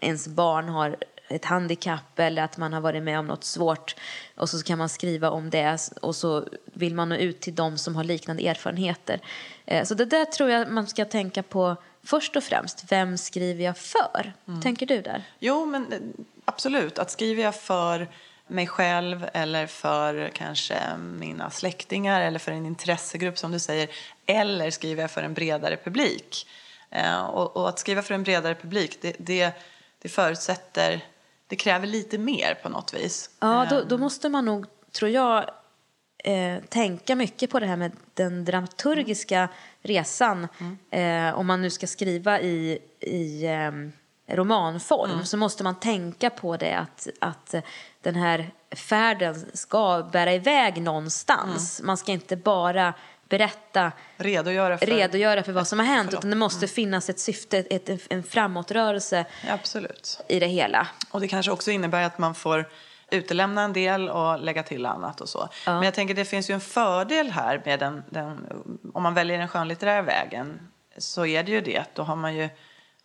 ens 0.00 0.28
barn 0.28 0.68
har 0.68 0.96
ett 1.28 1.44
handikapp 1.44 2.18
eller 2.18 2.42
att 2.42 2.56
man 2.56 2.72
har 2.72 2.80
varit 2.80 3.02
med 3.02 3.18
om 3.18 3.26
något 3.26 3.44
svårt 3.44 3.96
och 4.36 4.48
så 4.48 4.62
kan 4.62 4.78
man 4.78 4.88
skriva 4.88 5.30
om 5.30 5.50
det 5.50 5.78
och 6.02 6.16
så 6.16 6.48
vill 6.64 6.94
man 6.94 7.08
nå 7.08 7.14
ut 7.16 7.40
till 7.40 7.54
dem 7.54 7.78
som 7.78 7.96
har 7.96 8.04
liknande 8.04 8.48
erfarenheter. 8.48 9.20
Eh, 9.66 9.84
Så 9.84 9.94
det 9.94 10.04
där 10.04 10.24
tror 10.24 10.50
jag 10.50 10.70
man 10.70 10.86
ska 10.86 11.04
tänka 11.04 11.42
på 11.42 11.76
först 12.02 12.36
och 12.36 12.44
främst. 12.44 12.84
Vem 12.92 13.18
skriver 13.18 13.64
jag 13.64 13.78
för? 13.78 14.32
Tänker 14.62 14.86
du 14.86 15.02
där? 15.02 15.24
Jo, 15.38 15.66
men 15.66 15.92
eh, 15.92 15.98
absolut. 16.44 16.98
Att 16.98 17.10
skriver 17.10 17.42
jag 17.42 17.54
för 17.54 18.08
mig 18.48 18.66
själv 18.66 19.28
eller 19.32 19.66
för 19.66 20.30
kanske 20.34 20.96
mina 20.96 21.50
släktingar 21.50 22.20
eller 22.20 22.38
för 22.38 22.52
en 22.52 22.66
intressegrupp 22.66 23.38
som 23.38 23.52
du 23.52 23.58
säger 23.58 23.88
eller 24.26 24.70
skriver 24.70 25.02
jag 25.02 25.10
för 25.10 25.22
en 25.22 25.34
bredare 25.34 25.76
publik. 25.76 26.46
Eh, 26.90 27.20
och, 27.20 27.56
och 27.56 27.68
att 27.68 27.78
skriva 27.78 28.02
för 28.02 28.14
en 28.14 28.22
bredare 28.22 28.54
publik 28.54 28.98
det, 29.00 29.16
det, 29.18 29.52
det 30.02 30.08
förutsätter, 30.08 31.04
det 31.46 31.56
kräver 31.56 31.86
lite 31.86 32.18
mer 32.18 32.54
på 32.62 32.68
något 32.68 32.94
vis. 32.94 33.30
Ja, 33.40 33.66
då, 33.70 33.82
då 33.84 33.98
måste 33.98 34.28
man 34.28 34.44
nog, 34.44 34.66
tror 34.92 35.10
jag, 35.10 35.50
eh, 36.24 36.62
tänka 36.68 37.14
mycket 37.14 37.50
på 37.50 37.60
det 37.60 37.66
här 37.66 37.76
med 37.76 37.92
den 38.14 38.44
dramaturgiska 38.44 39.48
resan. 39.82 40.48
Eh, 40.90 41.38
om 41.38 41.46
man 41.46 41.62
nu 41.62 41.70
ska 41.70 41.86
skriva 41.86 42.40
i, 42.40 42.78
i 43.00 43.46
eh, 43.46 43.70
romanform 44.28 45.24
så 45.24 45.36
måste 45.36 45.64
man 45.64 45.74
tänka 45.80 46.30
på 46.30 46.56
det 46.56 46.72
att, 46.72 47.08
att 47.20 47.54
den 48.02 48.14
här 48.14 48.50
färden 48.76 49.46
ska 49.54 50.08
bära 50.12 50.32
iväg 50.32 50.82
någonstans. 50.82 51.80
Man 51.84 51.96
ska 51.96 52.12
inte 52.12 52.36
bara 52.36 52.94
berätta 53.28 53.92
Redogöra 54.16 54.78
för... 54.78 54.86
redogöra 54.86 55.42
för 55.42 55.52
vad 55.52 55.68
som 55.68 55.78
har 55.78 55.86
hänt 55.86 56.06
Förlåt. 56.10 56.20
utan 56.20 56.30
det 56.30 56.36
måste 56.36 56.68
finnas 56.68 57.10
ett 57.10 57.20
syfte, 57.20 57.58
ett, 57.58 58.06
en 58.10 58.22
framåtrörelse 58.22 59.24
Ja, 59.46 59.54
absolut. 59.54 60.20
i 60.28 60.38
det 60.40 60.46
hela. 60.46 60.88
Och 61.10 61.20
det 61.20 61.28
kanske 61.28 61.52
också 61.52 61.70
innebär 61.70 62.02
att 62.02 62.18
man 62.18 62.34
får 62.34 62.68
utelämna 63.10 63.62
en 63.62 63.72
del 63.72 64.08
och 64.08 64.40
lägga 64.40 64.62
till 64.62 64.86
annat 64.86 65.20
och 65.20 65.28
så. 65.28 65.48
Men 65.66 65.82
jag 65.82 65.94
tänker 65.94 66.14
det 66.14 66.24
finns 66.24 66.50
ju 66.50 66.54
en 66.54 66.60
fördel 66.60 67.30
här 67.30 67.62
med 67.64 67.78
den, 67.80 68.02
den 68.10 68.46
om 68.94 69.02
man 69.02 69.14
väljer 69.14 69.38
den 69.38 69.48
skönlitterära 69.48 70.02
vägen 70.02 70.68
så 70.98 71.26
är 71.26 71.42
det 71.42 71.50
ju 71.52 71.60
det 71.60 71.84
då 71.94 72.02
har 72.02 72.16
man 72.16 72.36
ju 72.36 72.48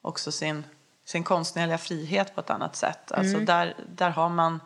också 0.01 0.31
sin, 0.31 0.63
sin 1.05 1.23
konstnärliga 1.23 1.77
frihet 1.77 2.35
på 2.35 2.41
ett 2.41 2.49
annat 2.49 2.75
sätt. 2.75 3.11
Alltså 3.11 3.39
där, 3.39 3.75
där 3.89 4.09
har 4.09 4.29
man 4.29 4.59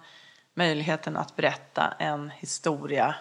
möjligheten 0.54 1.18
att 1.18 1.36
berätta 1.36 1.94
en 2.00 2.30
historia 2.30 3.16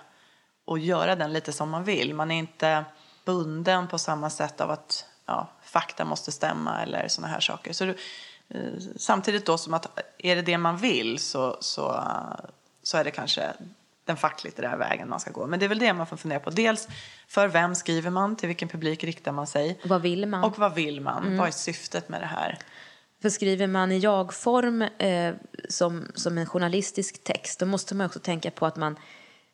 och 0.64 0.78
göra 0.78 1.16
den 1.16 1.32
lite 1.32 1.52
som 1.52 1.70
man 1.70 1.84
vill. 1.84 2.14
Man 2.14 2.30
är 2.30 2.38
inte 2.38 2.84
bunden 3.24 3.88
på 3.88 3.98
samma 3.98 4.30
sätt 4.30 4.60
av 4.60 4.70
att 4.70 5.04
ja, 5.26 5.48
fakta 5.62 6.04
måste 6.04 6.32
stämma 6.32 6.82
eller 6.82 7.08
såna 7.08 7.28
här 7.28 7.40
saker. 7.40 7.72
Så 7.72 7.84
du, 7.84 7.96
eh, 8.48 8.72
samtidigt 8.96 9.46
då 9.46 9.58
som 9.58 9.74
att 9.74 9.98
är 10.18 10.36
det 10.36 10.42
det 10.42 10.58
man 10.58 10.76
vill 10.76 11.18
så, 11.18 11.56
så, 11.60 12.04
så 12.82 12.98
är 12.98 13.04
det 13.04 13.10
kanske 13.10 13.52
den 14.04 14.16
facklitterära 14.16 14.76
vägen 14.76 15.08
man 15.08 15.20
ska 15.20 15.30
gå. 15.30 15.46
Men 15.46 15.58
det 15.58 15.66
är 15.66 15.68
väl 15.68 15.78
det 15.78 15.92
man 15.92 16.06
får 16.06 16.16
fundera 16.16 16.40
på. 16.40 16.50
Dels 16.50 16.88
för 17.28 17.48
vem 17.48 17.74
skriver 17.74 18.10
man, 18.10 18.36
till 18.36 18.46
vilken 18.46 18.68
publik 18.68 19.04
riktar 19.04 19.32
man 19.32 19.46
sig 19.46 19.80
Vad 19.84 20.02
vill 20.02 20.26
man? 20.26 20.44
och 20.44 20.58
vad 20.58 20.74
vill 20.74 21.00
man? 21.00 21.36
Vad 21.36 21.48
är 21.48 21.52
syftet 21.52 22.08
med 22.08 22.20
det 22.20 22.26
här? 22.26 22.58
För 23.22 23.28
skriver 23.28 23.66
man 23.66 23.92
i 23.92 23.98
jag-form 23.98 24.82
eh, 24.82 25.34
som, 25.68 26.06
som 26.14 26.38
en 26.38 26.46
journalistisk 26.46 27.24
text 27.24 27.60
då 27.60 27.66
måste 27.66 27.94
man 27.94 28.06
också 28.06 28.18
tänka 28.18 28.50
på 28.50 28.66
att 28.66 28.76
man, 28.76 28.98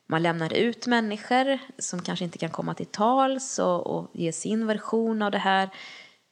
man 0.06 0.22
lämnar 0.22 0.52
ut 0.52 0.86
människor 0.86 1.58
som 1.78 2.02
kanske 2.02 2.24
inte 2.24 2.38
kan 2.38 2.50
komma 2.50 2.74
till 2.74 2.86
tals 2.86 3.58
och, 3.58 3.86
och 3.86 4.10
ge 4.12 4.32
sin 4.32 4.66
version 4.66 5.22
av 5.22 5.30
det 5.30 5.38
här. 5.38 5.68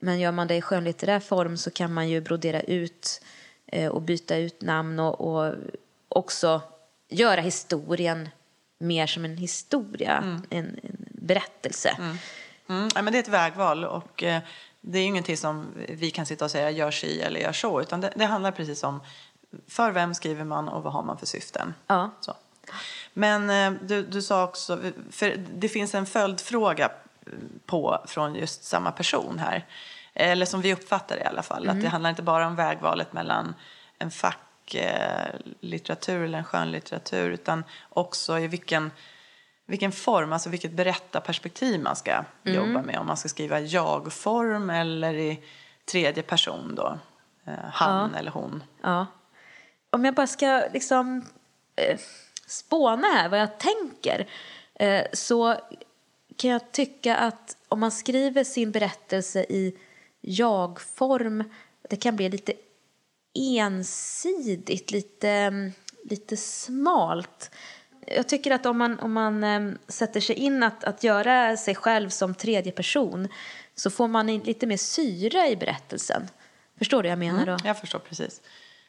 Men 0.00 0.20
gör 0.20 0.32
man 0.32 0.46
det 0.46 0.56
i 0.56 0.62
skönlitterär 0.62 1.20
form 1.20 1.56
så 1.56 1.70
kan 1.70 1.92
man 1.92 2.08
ju 2.08 2.20
brodera 2.20 2.60
ut 2.60 3.22
eh, 3.66 3.88
och 3.88 4.02
byta 4.02 4.36
ut 4.36 4.62
namn 4.62 4.98
och, 5.00 5.20
och 5.20 5.54
också 6.08 6.62
göra 7.08 7.40
historien 7.40 8.28
mer 8.78 9.06
som 9.06 9.24
en 9.24 9.36
historia, 9.36 10.24
en, 10.26 10.46
en 10.50 10.80
berättelse. 11.08 11.96
Mm, 12.68 12.88
ja, 12.94 13.02
men 13.02 13.12
det 13.12 13.18
är 13.18 13.22
ett 13.22 13.28
vägval 13.28 13.84
och 13.84 14.22
eh, 14.22 14.42
det 14.80 14.98
är 14.98 15.02
ju 15.02 15.08
ingenting 15.08 15.36
som 15.36 15.66
vi 15.88 16.10
kan 16.10 16.26
sitta 16.26 16.44
och 16.44 16.50
säga 16.50 16.70
gör 16.70 16.90
si 16.90 17.20
eller 17.20 17.40
gör 17.40 17.52
så 17.52 17.80
utan 17.80 18.00
det, 18.00 18.12
det 18.16 18.24
handlar 18.24 18.50
precis 18.50 18.84
om 18.84 19.00
för 19.68 19.90
vem 19.90 20.14
skriver 20.14 20.44
man 20.44 20.68
och 20.68 20.82
vad 20.82 20.92
har 20.92 21.02
man 21.02 21.18
för 21.18 21.26
syften. 21.26 21.74
Ja. 21.86 22.10
Så. 22.20 22.34
Men 23.12 23.50
eh, 23.50 23.72
du, 23.82 24.02
du 24.02 24.22
sa 24.22 24.44
också, 24.44 24.80
för 25.10 25.46
det 25.54 25.68
finns 25.68 25.94
en 25.94 26.06
följdfråga 26.06 26.90
på 27.66 28.04
från 28.06 28.34
just 28.34 28.64
samma 28.64 28.92
person 28.92 29.38
här. 29.38 29.66
Eller 30.14 30.46
som 30.46 30.60
vi 30.60 30.72
uppfattar 30.72 31.16
det 31.16 31.22
i 31.22 31.26
alla 31.26 31.42
fall. 31.42 31.68
Att 31.68 31.82
det 31.82 31.88
handlar 31.88 32.10
inte 32.10 32.22
bara 32.22 32.46
om 32.46 32.56
vägvalet 32.56 33.12
mellan 33.12 33.54
en 33.98 34.10
facklitteratur 34.10 36.24
eller 36.24 36.38
en 36.38 36.44
skönlitteratur 36.44 37.30
utan 37.30 37.64
också 37.88 38.38
i 38.38 38.46
vilken, 38.46 38.90
vilken 39.70 39.92
form, 39.92 40.32
alltså 40.32 40.48
vilket 40.50 40.72
berättarperspektiv 40.72 41.80
man 41.80 41.96
ska 41.96 42.24
jobba 42.42 42.82
med. 42.82 42.98
Om 42.98 43.06
man 43.06 43.16
ska 43.16 43.28
skriva 43.28 43.60
jag-form 43.60 44.70
eller 44.70 45.14
i 45.14 45.40
tredje 45.84 46.22
person 46.22 46.74
då. 46.74 46.98
Eh, 47.44 47.54
han 47.72 48.14
eller 48.14 48.30
hon. 48.30 48.62
Ja. 48.82 49.06
Om 49.90 50.04
jag 50.04 50.14
bara 50.14 50.26
ska 50.26 50.62
liksom 50.72 51.24
eh, 51.76 51.98
spåna 52.46 53.06
här 53.06 53.28
vad 53.28 53.40
jag 53.40 53.58
tänker 53.58 54.28
eh, 54.74 55.04
så 55.12 55.56
kan 56.36 56.50
jag 56.50 56.72
tycka 56.72 57.16
att 57.16 57.56
om 57.68 57.80
man 57.80 57.90
skriver 57.90 58.44
sin 58.44 58.70
berättelse 58.70 59.40
i 59.48 59.76
jag-form 60.20 61.44
det 61.90 61.96
kan 61.96 62.16
bli 62.16 62.28
lite 62.28 62.52
ensidigt, 63.34 64.90
lite, 64.90 65.28
mm, 65.28 65.72
lite 66.04 66.36
smalt. 66.36 67.50
Jag 68.06 68.28
tycker 68.28 68.50
att 68.50 68.66
om 68.66 68.78
man, 68.78 68.98
om 68.98 69.12
man 69.12 69.44
eh, 69.44 69.72
sätter 69.88 70.20
sig 70.20 70.36
in 70.36 70.62
att, 70.62 70.84
att 70.84 71.04
göra 71.04 71.56
sig 71.56 71.74
själv 71.74 72.08
som 72.08 72.34
tredje 72.34 72.72
person 72.72 73.28
så 73.74 73.90
får 73.90 74.08
man 74.08 74.26
lite 74.26 74.66
mer 74.66 74.76
syre 74.76 75.48
i 75.48 75.56
berättelsen. 75.56 76.28
Förstår 76.78 77.02
du 77.02 77.08
vad 77.08 77.12
jag 77.12 77.18
menar 77.18 77.46
då? 77.46 77.56
Jag 77.64 77.78
förstår 77.78 77.98
precis. 77.98 78.40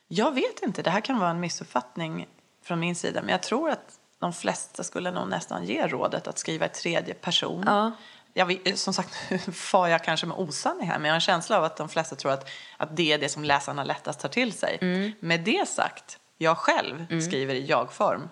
Jag 0.07 0.35
vet 0.35 0.63
inte, 0.63 0.81
det 0.81 0.89
här 0.89 1.01
kan 1.01 1.19
vara 1.19 1.29
en 1.29 1.39
missuppfattning 1.39 2.27
från 2.63 2.79
min 2.79 2.95
sida, 2.95 3.21
men 3.21 3.29
jag 3.29 3.43
tror 3.43 3.69
att 3.69 3.99
de 4.19 4.33
flesta 4.33 4.83
skulle 4.83 5.11
nog 5.11 5.29
nästan 5.29 5.65
ge 5.65 5.87
rådet 5.87 6.27
att 6.27 6.37
skriva 6.37 6.65
i 6.65 6.69
tredje 6.69 7.13
person. 7.13 7.63
Ja. 7.65 7.91
Jag 8.33 8.45
vet, 8.45 8.79
som 8.79 8.93
sagt, 8.93 9.15
far 9.53 9.87
jag 9.87 10.03
kanske 10.03 10.25
med 10.25 10.37
osanning 10.37 10.87
här, 10.87 10.99
men 10.99 11.05
jag 11.05 11.11
har 11.11 11.15
en 11.15 11.21
känsla 11.21 11.57
av 11.57 11.63
att 11.63 11.77
de 11.77 11.89
flesta 11.89 12.15
tror 12.15 12.31
att, 12.31 12.49
att 12.77 12.97
det 12.97 13.13
är 13.13 13.17
det 13.17 13.29
som 13.29 13.43
läsarna 13.43 13.83
lättast 13.83 14.19
tar 14.19 14.29
till 14.29 14.53
sig. 14.53 14.77
Mm. 14.81 15.11
Med 15.19 15.41
det 15.41 15.67
sagt, 15.67 16.19
jag 16.37 16.57
själv 16.57 17.21
skriver 17.21 17.55
i 17.55 17.65
jag-form. 17.65 18.29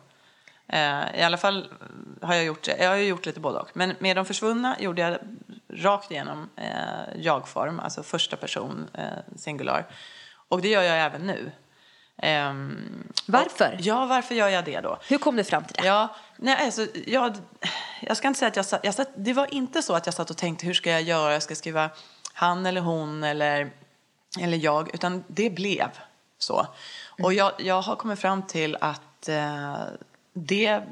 Eh, 0.70 1.20
I 1.20 1.24
alla 1.24 1.38
fall 1.38 1.68
har 2.22 2.34
jag 2.36 2.44
gjort 2.46 2.68
Jag 2.68 2.90
har 2.90 2.96
ju 2.96 3.04
gjort 3.08 3.26
lite 3.26 3.40
både 3.40 3.60
och. 3.60 3.70
Men 3.74 3.96
med 4.00 4.16
De 4.16 4.26
försvunna 4.26 4.76
gjorde 4.80 5.02
jag 5.02 5.18
rakt 5.74 6.12
igenom 6.12 6.50
eh, 6.56 7.16
jag-form, 7.16 7.80
alltså 7.80 8.04
första 8.04 8.36
person, 8.38 8.88
eh, 8.94 9.04
singular. 9.36 9.88
Och 10.50 10.62
det 10.62 10.68
gör 10.68 10.82
jag 10.82 11.00
även 11.00 11.22
nu. 11.28 11.52
Ehm, 12.18 13.08
Varför? 13.26 13.74
och- 13.74 13.82
Ja, 13.82 14.06
varför 14.06 14.36
gör 14.36 14.48
jag 14.50 14.66
det 14.66 14.80
då? 14.82 14.98
Hur 15.08 15.18
kom 15.18 15.36
du 15.36 15.44
fram 15.44 15.64
till 15.64 15.76
det? 15.82 15.88
Ja, 15.88 16.08
Nej, 16.38 16.66
alltså, 16.66 16.88
jag, 17.08 17.38
jag 18.02 18.18
ska 18.18 18.28
inte 18.28 18.40
säga 18.40 18.50
att 18.50 18.56
jag 18.56 18.66
satt, 18.66 18.80
jag 18.84 18.94
satt, 18.94 19.10
det 19.16 19.34
var 19.34 19.54
inte 19.54 19.82
så 19.82 19.94
att 19.96 20.06
jag 20.06 20.16
satt 20.16 20.30
och 20.30 20.38
tänkte 20.38 20.66
hur 20.66 20.74
ska 20.74 20.92
jag 20.92 21.02
göra, 21.02 21.34
jag 21.34 21.44
ska 21.44 21.56
skriva 21.56 21.90
han 22.34 22.66
eller 22.66 22.82
hon 22.82 23.24
eller, 23.24 23.72
eller 24.40 24.58
jag, 24.58 24.94
utan 24.96 25.24
det 25.28 25.50
blev 25.50 25.88
så. 26.38 26.68
Och 27.24 27.34
jag, 27.34 27.52
jag 27.58 27.82
har 27.82 27.96
kommit 27.96 28.20
fram 28.20 28.44
till 28.48 28.78
att 28.82 29.30
eh, 29.30 29.76
det 30.48 30.84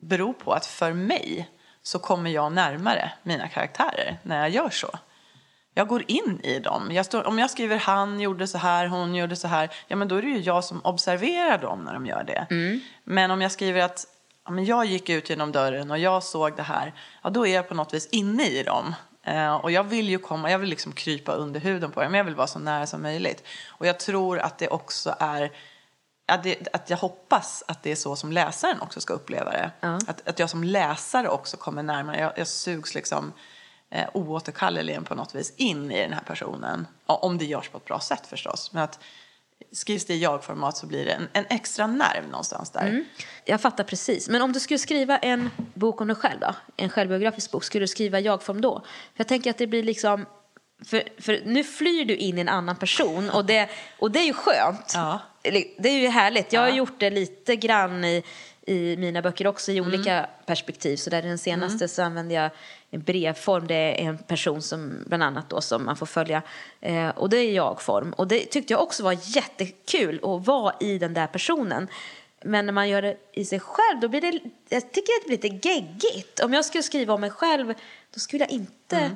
beror 0.00 0.32
på 0.32 0.52
att 0.52 0.66
för 0.66 0.92
mig 0.92 1.50
så 1.82 1.98
kommer 1.98 2.30
jag 2.30 2.52
närmare 2.52 3.12
mina 3.22 3.48
karaktärer 3.48 4.18
när 4.22 4.40
jag 4.40 4.50
gör 4.50 4.70
så. 4.70 4.90
Jag 5.74 5.88
går 5.88 6.04
in 6.06 6.40
i 6.42 6.58
dem. 6.58 6.92
Jag 6.92 7.06
står, 7.06 7.26
om 7.26 7.38
jag 7.38 7.50
skriver 7.50 7.76
han 7.76 8.20
gjorde 8.20 8.46
så 8.46 8.58
här, 8.58 8.86
hon 8.86 9.14
gjorde 9.14 9.36
så 9.36 9.48
här, 9.48 9.70
ja 9.88 9.96
men 9.96 10.08
då 10.08 10.16
är 10.16 10.22
det 10.22 10.28
ju 10.28 10.38
jag 10.38 10.64
som 10.64 10.80
observerar 10.84 11.58
dem 11.58 11.84
när 11.84 11.92
de 11.92 12.06
gör 12.06 12.24
det. 12.24 12.46
Men 13.04 13.30
om 13.30 13.42
jag 13.42 13.52
skriver 13.52 13.80
att 13.80 14.06
ja, 14.44 14.50
men 14.50 14.64
jag 14.64 14.84
gick 14.84 15.08
ut 15.08 15.30
genom 15.30 15.52
dörren 15.52 15.90
och 15.90 15.98
jag 15.98 16.22
såg 16.22 16.56
det 16.56 16.62
här, 16.62 16.94
ja 17.22 17.30
då 17.30 17.46
är 17.46 17.54
jag 17.54 17.68
på 17.68 17.74
något 17.74 17.94
vis 17.94 18.08
inne 18.12 18.46
i 18.46 18.62
dem. 18.62 18.94
Eh, 19.24 19.54
och 19.54 19.70
jag 19.70 19.84
vill 19.84 20.08
ju 20.08 20.18
komma, 20.18 20.50
jag 20.50 20.58
vill 20.58 20.70
liksom 20.70 20.92
krypa 20.92 21.32
under 21.32 21.60
huden 21.60 21.90
på 21.90 22.02
dem, 22.02 22.14
jag 22.14 22.24
vill 22.24 22.34
vara 22.34 22.46
så 22.46 22.58
nära 22.58 22.86
som 22.86 23.02
möjligt. 23.02 23.46
Och 23.68 23.86
jag 23.86 24.00
tror 24.00 24.38
att 24.38 24.58
det 24.58 24.68
också 24.68 25.14
är 25.20 25.50
att, 26.34 26.42
det, 26.42 26.68
att 26.72 26.90
jag 26.90 26.96
hoppas 26.96 27.64
att 27.68 27.82
det 27.82 27.92
är 27.92 27.96
så 27.96 28.16
som 28.16 28.32
läsaren 28.32 28.80
också 28.80 29.00
ska 29.00 29.14
uppleva 29.14 29.50
det. 29.50 29.70
Att, 30.06 30.28
att 30.28 30.38
jag 30.38 30.50
som 30.50 30.64
läsare 30.64 31.28
också 31.28 31.56
kommer 31.56 31.82
närmare. 31.82 32.20
Jag, 32.20 32.32
jag 32.36 32.46
sugs 32.46 32.94
liksom 32.94 33.32
eh, 33.90 34.08
oåterkalleligen 34.14 35.04
på 35.04 35.14
något 35.14 35.34
vis 35.34 35.52
in 35.56 35.90
i 35.90 36.02
den 36.02 36.12
här 36.12 36.22
personen. 36.22 36.86
Ja, 37.06 37.14
Om 37.14 37.38
det 37.38 37.44
görs 37.44 37.68
på 37.68 37.78
ett 37.78 37.84
bra 37.84 38.00
sätt 38.00 38.26
förstås. 38.26 38.72
Men 38.72 38.82
att 38.82 38.98
skrivs 39.72 40.04
det 40.04 40.14
i 40.14 40.18
jag-format 40.18 40.76
så 40.76 40.86
blir 40.86 41.04
det 41.04 41.10
en, 41.10 41.28
en 41.32 41.44
extra 41.48 41.86
nerv 41.86 42.28
någonstans 42.28 42.70
där. 42.70 43.04
Jag 43.44 43.60
fattar 43.60 43.84
precis. 43.84 44.28
Men 44.28 44.42
om 44.42 44.52
du 44.52 44.60
skulle 44.60 44.78
skriva 44.78 45.18
en 45.18 45.50
bok 45.74 46.00
om 46.00 46.06
dig 46.08 46.16
själv 46.16 46.40
då? 46.40 46.54
En 46.76 46.88
självbiografisk 46.88 47.50
bok. 47.50 47.64
Skulle 47.64 47.82
du 47.82 47.88
skriva 47.88 48.20
jag-form 48.20 48.60
då? 48.60 48.80
För 48.80 49.20
jag 49.20 49.28
tänker 49.28 49.50
att 49.50 49.58
det 49.58 49.66
blir 49.66 49.82
liksom... 49.82 50.26
För, 50.84 51.02
för 51.18 51.42
nu 51.44 51.64
flyr 51.64 52.04
du 52.04 52.16
in 52.16 52.38
i 52.38 52.40
en 52.40 52.48
annan 52.48 52.76
person 52.76 53.30
och 53.30 53.44
det, 53.44 53.68
och 53.98 54.10
det 54.10 54.18
är 54.18 54.24
ju 54.24 54.32
skönt. 54.32 54.92
Ja. 54.94 55.20
Det 55.42 55.88
är 55.88 55.98
ju 55.98 56.08
härligt. 56.08 56.52
Jag 56.52 56.60
har 56.60 56.68
gjort 56.68 57.00
det 57.00 57.10
lite 57.10 57.56
grann 57.56 58.04
i, 58.04 58.22
i 58.66 58.96
mina 58.96 59.22
böcker 59.22 59.46
också 59.46 59.72
i 59.72 59.78
Mm. 59.78 59.88
olika 59.88 60.26
perspektiv. 60.46 60.96
Så 60.96 61.10
där 61.10 61.22
den 61.22 61.38
senaste 61.38 61.88
så 61.88 62.02
använde 62.02 62.34
jag 62.34 62.50
en 62.90 63.02
brevform. 63.02 63.66
Det 63.66 63.74
är 63.74 64.08
en 64.08 64.18
person 64.18 64.62
som 64.62 65.04
bland 65.06 65.22
annat 65.22 65.50
då 65.50 65.60
som 65.60 65.84
man 65.84 65.96
får 65.96 66.06
följa. 66.06 66.42
Eh, 66.80 67.08
och 67.08 67.28
det 67.30 67.36
är 67.36 67.52
jag-form. 67.52 68.12
Och 68.12 68.28
det 68.28 68.40
tyckte 68.40 68.72
jag 68.72 68.82
också 68.82 69.02
var 69.02 69.16
jättekul 69.36 70.20
att 70.22 70.46
vara 70.46 70.74
i 70.80 70.98
den 70.98 71.14
där 71.14 71.26
personen. 71.26 71.88
Men 72.44 72.66
när 72.66 72.72
man 72.72 72.88
gör 72.88 73.02
det 73.02 73.16
i 73.32 73.44
sig 73.44 73.60
själv 73.60 74.00
då 74.00 74.08
blir 74.08 74.20
det, 74.20 74.40
jag 74.68 74.92
tycker 74.92 75.12
att 75.12 75.22
det 75.22 75.26
blir 75.38 75.50
lite 75.50 75.68
geggigt. 75.68 76.40
Om 76.40 76.52
jag 76.52 76.64
skulle 76.64 76.82
skriva 76.82 77.14
om 77.14 77.20
mig 77.20 77.30
själv 77.30 77.74
då 78.14 78.20
skulle 78.20 78.44
jag 78.44 78.50
inte, 78.50 79.10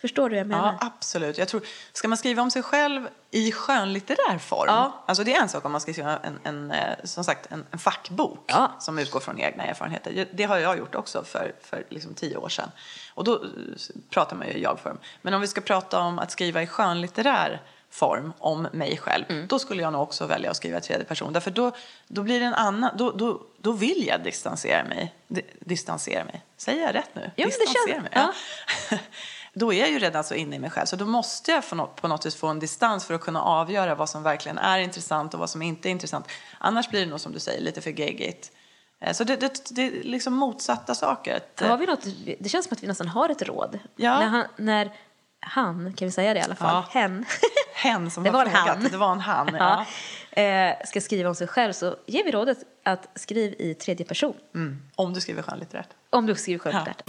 förstår 0.00 0.28
du 0.28 0.34
vad 0.36 0.40
jag 0.40 0.46
menar? 0.46 0.76
Ja, 0.80 0.86
absolut. 0.86 1.38
Jag 1.38 1.48
tror, 1.48 1.62
ska 1.92 2.08
man 2.08 2.18
skriva 2.18 2.42
om 2.42 2.50
sig 2.50 2.62
själv 2.62 3.08
i 3.30 3.52
skönlitterär 3.52 4.38
form, 4.38 4.64
Ja. 4.68 5.02
alltså 5.06 5.24
det 5.24 5.34
är 5.34 5.42
en 5.42 5.48
sak 5.48 5.64
om 5.64 5.72
man 5.72 5.80
ska 5.80 5.92
skriva 5.92 6.16
en, 6.18 6.38
en, 6.44 6.70
eh, 6.70 6.94
som 7.04 7.24
sagt, 7.24 7.52
en, 7.52 7.66
en 7.70 7.78
fackbok 7.78 8.44
Ja. 8.46 8.72
som 8.78 8.98
utgår 8.98 9.20
från 9.20 9.38
egna 9.40 9.64
erfarenheter. 9.64 10.26
Det- 10.32 10.44
har 10.44 10.58
jag 10.58 10.78
gjort 10.78 10.94
också 10.94 11.24
för, 11.24 11.52
för 11.62 11.84
liksom 11.88 12.14
tio 12.14 12.36
år 12.36 12.48
sedan. 12.48 12.70
Och 13.14 13.24
då 13.24 13.34
eh, 13.34 13.40
pratar 14.10 14.36
man 14.36 14.46
ju 14.46 14.52
i 14.52 14.62
jag-form. 14.62 14.98
Men 15.22 15.34
om 15.34 15.40
vi 15.40 15.46
ska 15.46 15.60
prata 15.60 16.00
om 16.00 16.18
att 16.18 16.30
skriva 16.30 16.62
i 16.62 16.66
skönlitterär 16.66 17.60
form 17.92 18.32
om 18.38 18.68
mig 18.72 18.96
själv, 18.96 19.24
Mm. 19.28 19.46
då 19.46 19.58
skulle 19.58 19.82
jag 19.82 19.92
nog 19.92 20.02
också 20.02 20.26
välja 20.26 20.50
att 20.50 20.56
skriva 20.56 20.78
i 20.78 20.80
tredje 20.80 21.04
person. 21.04 21.32
Därför 21.32 21.50
då, 21.50 21.72
då 22.08 22.22
blir 22.22 22.40
det 22.40 22.46
en 22.46 22.54
annan, 22.54 22.90
då, 22.98 23.10
då, 23.10 23.42
då 23.58 23.72
vill 23.72 24.06
jag 24.06 24.22
distansera 24.22 24.84
mig. 24.84 25.14
Di, 25.28 25.42
distansera 25.60 26.24
mig. 26.24 26.42
Säger 26.56 26.86
jag 26.86 26.94
rätt 26.94 27.10
nu? 27.14 27.20
Ja, 27.22 27.28
men 27.36 27.36
det 27.36 27.42
känns- 27.52 27.58
distansera 27.58 28.00
mig. 28.02 28.10
Ja. 28.90 28.98
då 29.52 29.72
är 29.72 29.80
jag 29.80 29.90
ju 29.90 29.98
redan 29.98 30.24
så 30.24 30.34
inne 30.34 30.56
i 30.56 30.58
mig 30.58 30.70
själv. 30.70 30.86
Så 30.86 30.96
då 30.96 31.04
måste 31.06 31.50
jag 31.52 31.64
på 31.96 32.08
något 32.08 32.26
vis 32.26 32.36
få 32.36 32.46
en 32.48 32.58
distans 32.58 33.04
för 33.04 33.14
att 33.14 33.20
kunna 33.20 33.42
avgöra 33.42 33.94
vad 33.94 34.08
som 34.08 34.22
verkligen 34.22 34.58
är 34.58 34.78
intressant 34.78 35.34
och 35.34 35.40
vad 35.40 35.50
som 35.50 35.62
inte 35.62 35.88
är 35.88 35.90
intressant. 35.90 36.28
Annars 36.58 36.88
blir 36.90 37.00
det 37.00 37.06
nog 37.06 37.20
som 37.20 37.32
du 37.32 37.38
säger 37.38 37.60
lite 37.60 37.80
för 37.80 37.90
geggigt. 37.90 38.52
Eh, 39.00 39.12
Så 39.12 39.24
det, 39.24 39.36
det, 39.36 39.70
det 39.70 39.82
är 39.86 40.02
liksom 40.04 40.34
motsatta 40.34 40.94
saker. 40.94 41.40
Eh, 41.60 41.68
Har 41.68 41.76
vi 41.76 41.86
något, 41.86 42.04
det 42.38 42.48
känns 42.48 42.66
som 42.66 42.74
att 42.74 42.82
vi 42.82 42.86
nästan 42.86 43.08
har 43.08 43.28
ett 43.28 43.42
råd. 43.42 43.78
Ja. 43.96 44.18
När, 44.20 44.26
han, 44.26 44.44
när 44.56 44.92
han, 45.40 45.92
kan 45.94 46.08
vi 46.08 46.12
säga 46.12 46.34
det 46.34 46.40
i 46.40 46.42
alla 46.42 46.54
fall, 46.54 46.84
Ja. 46.92 47.00
hen, 47.00 47.24
Hen 47.74 48.10
som 48.10 48.22
det 48.24 48.30
har 48.30 48.38
var 48.38 48.44
frågat. 48.50 48.66
han. 48.68 48.84
Det 48.90 48.96
var 48.96 49.12
en 49.12 49.20
han, 49.20 49.48
ja. 49.58 49.84
ja. 50.34 50.42
eh, 50.42 50.76
ska 50.86 51.00
skriva 51.00 51.28
om 51.28 51.34
sig 51.34 51.46
själv 51.46 51.72
så 51.72 51.96
ger 52.06 52.24
vi 52.24 52.30
rådet 52.30 52.58
att 52.84 53.08
skriv 53.14 53.54
i 53.58 53.74
tredje 53.74 54.06
person. 54.06 54.34
Mm. 54.54 54.82
Om 54.96 55.14
du 55.14 55.20
skriver 55.20 55.42
skönlitterärt. 55.42 55.88
Om 56.10 56.26
du 56.26 56.34
skriver 56.34 56.58
självklart. 56.58 57.02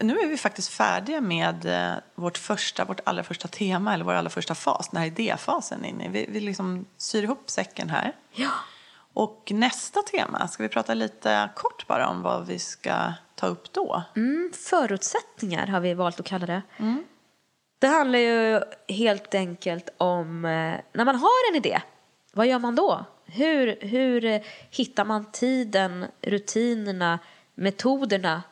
Nu 0.00 0.18
är 0.18 0.26
vi 0.26 0.36
faktiskt 0.36 0.68
färdiga 0.68 1.20
med 1.20 1.66
eh, 1.66 1.98
vårt, 2.14 2.38
första, 2.38 2.84
vårt 2.84 3.00
allra 3.04 3.22
första 3.22 3.48
tema, 3.48 3.94
eller 3.94 4.04
vår 4.04 4.12
allra 4.12 4.30
första 4.30 4.54
fas, 4.54 4.88
den 4.88 5.00
här 5.00 5.06
idéfasen. 5.06 5.84
Inne. 5.84 6.08
Vi, 6.08 6.26
vi 6.28 6.40
liksom 6.40 6.86
syr 6.96 7.22
ihop 7.22 7.50
säcken 7.50 7.90
här. 7.90 8.16
Ja. 8.32 8.50
Och 9.12 9.52
nästa 9.54 10.02
tema, 10.02 10.48
ska 10.48 10.62
vi 10.62 10.68
prata 10.68 10.94
lite 10.94 11.50
kort 11.56 11.86
bara 11.86 12.08
om 12.08 12.22
vad 12.22 12.46
vi 12.46 12.58
ska 12.58 13.12
ta 13.34 13.46
upp 13.46 13.72
då? 13.72 14.02
Mm, 14.16 14.52
förutsättningar 14.54 15.66
har 15.66 15.80
vi 15.80 15.94
valt 15.94 16.20
att 16.20 16.26
kalla 16.26 16.46
det. 16.46 16.62
Det 17.78 17.86
handlar 17.86 18.18
ju 18.18 18.60
helt 18.88 19.34
enkelt 19.34 19.88
om 19.98 20.44
eh, 20.44 20.80
när 20.92 21.04
man 21.04 21.16
har 21.16 21.50
en 21.50 21.56
idé, 21.56 21.80
vad 22.32 22.46
gör 22.46 22.58
man 22.58 22.74
då? 22.74 23.04
Hur, 23.24 23.78
hur 23.80 24.42
hittar 24.70 25.04
man 25.04 25.32
tiden, 25.32 26.06
rutinerna, 26.22 27.18
metoderna 27.54 28.42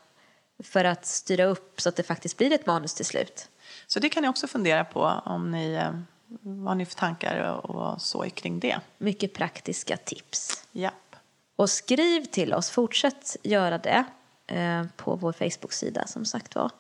för 0.62 0.84
att 0.84 1.06
styra 1.06 1.44
upp 1.44 1.80
så 1.80 1.88
att 1.88 1.96
det 1.96 2.02
faktiskt 2.02 2.36
blir 2.36 2.52
ett 2.52 2.66
manus 2.66 2.94
till 2.94 3.04
slut? 3.06 3.48
Så 3.86 4.00
det 4.00 4.08
kan 4.08 4.22
ni 4.22 4.28
också 4.28 4.46
fundera 4.46 4.84
på 4.84 5.02
om 5.24 5.50
ni, 5.50 5.72
eh, 5.72 6.00
vad 6.42 6.76
ni 6.76 6.86
för 6.86 6.94
tankar 6.94 7.66
och, 7.66 8.02
så 8.02 8.22
kring 8.30 8.60
det. 8.60 8.80
Mycket 8.98 9.34
praktiska 9.34 9.96
tips. 9.96 10.66
Japp. 10.72 11.16
Och 11.56 11.70
skriv 11.70 12.24
till 12.24 12.54
oss, 12.54 12.70
fortsätt 12.70 13.36
göra 13.42 13.78
det 13.78 14.04
eh, 14.46 14.84
på 14.96 15.16
vår 15.16 15.32
Facebook-sida 15.32 16.06
som 16.06 16.24
sagt 16.24 16.54
var. 16.54 16.70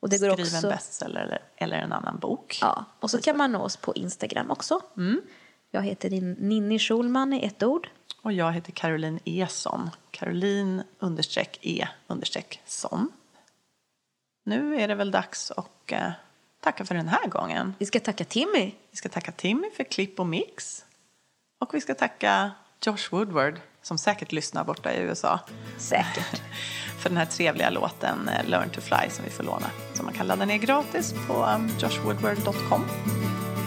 Och 0.00 0.08
det 0.08 0.18
går 0.18 0.30
Skriv 0.32 0.44
också... 0.44 0.66
en 0.66 0.72
bestseller 0.72 1.20
eller, 1.20 1.42
eller 1.56 1.76
en 1.76 1.92
annan 1.92 2.18
bok. 2.18 2.58
Ja, 2.60 2.84
och 3.00 3.10
så 3.10 3.20
kan 3.20 3.36
man 3.36 3.52
nå 3.52 3.58
oss 3.60 3.76
på 3.76 3.94
Instagram 3.94 4.50
också. 4.50 4.80
Jag 5.70 5.82
heter 5.82 6.10
Nin- 6.10 6.36
Ninni 6.40 6.78
Schulman 6.78 7.32
i 7.32 7.46
ett 7.46 7.62
ord. 7.62 7.88
Och 8.26 8.32
jag 8.32 8.52
heter 8.52 8.72
Caroline 8.72 9.18
Eson. 9.24 9.90
Caroline 10.10 10.82
understreck 10.98 11.58
E 11.62 11.88
understreck 12.06 12.60
son. 12.64 13.12
Nu 14.44 14.80
är 14.80 14.88
det 14.88 14.94
väl 14.94 15.10
dags 15.10 15.50
att 15.50 15.92
eh, 15.92 16.10
tacka 16.60 16.84
för 16.84 16.94
den 16.94 17.08
här 17.08 17.26
gången. 17.26 17.74
Vi 17.78 17.86
ska 17.86 18.00
tacka 18.00 18.24
Timmy. 18.24 18.72
Vi 18.90 18.96
ska 18.96 19.08
tacka 19.08 19.32
Timmy 19.32 19.70
för 19.70 19.84
klipp 19.84 20.20
och 20.20 20.26
mix. 20.26 20.84
Och 21.60 21.74
vi 21.74 21.80
ska 21.80 21.94
tacka 21.94 22.50
Josh 22.86 23.10
Woodward 23.10 23.60
som 23.82 23.98
säkert 23.98 24.32
lyssnar 24.32 24.64
borta 24.64 24.92
i 24.94 25.00
USA. 25.00 25.40
Säkert. 25.78 26.42
För 26.98 27.08
den 27.08 27.16
här 27.16 27.26
trevliga 27.26 27.70
låten 27.70 28.28
eh, 28.28 28.48
Learn 28.48 28.70
to 28.70 28.80
fly 28.80 29.10
som 29.10 29.24
vi 29.24 29.30
får 29.30 29.44
låna. 29.44 29.70
Som 29.94 30.04
man 30.04 30.14
kan 30.14 30.26
ladda 30.26 30.44
ner 30.44 30.58
gratis 30.58 31.14
på 31.28 31.44
um, 31.44 31.68
joshwoodward.com. 31.78 32.84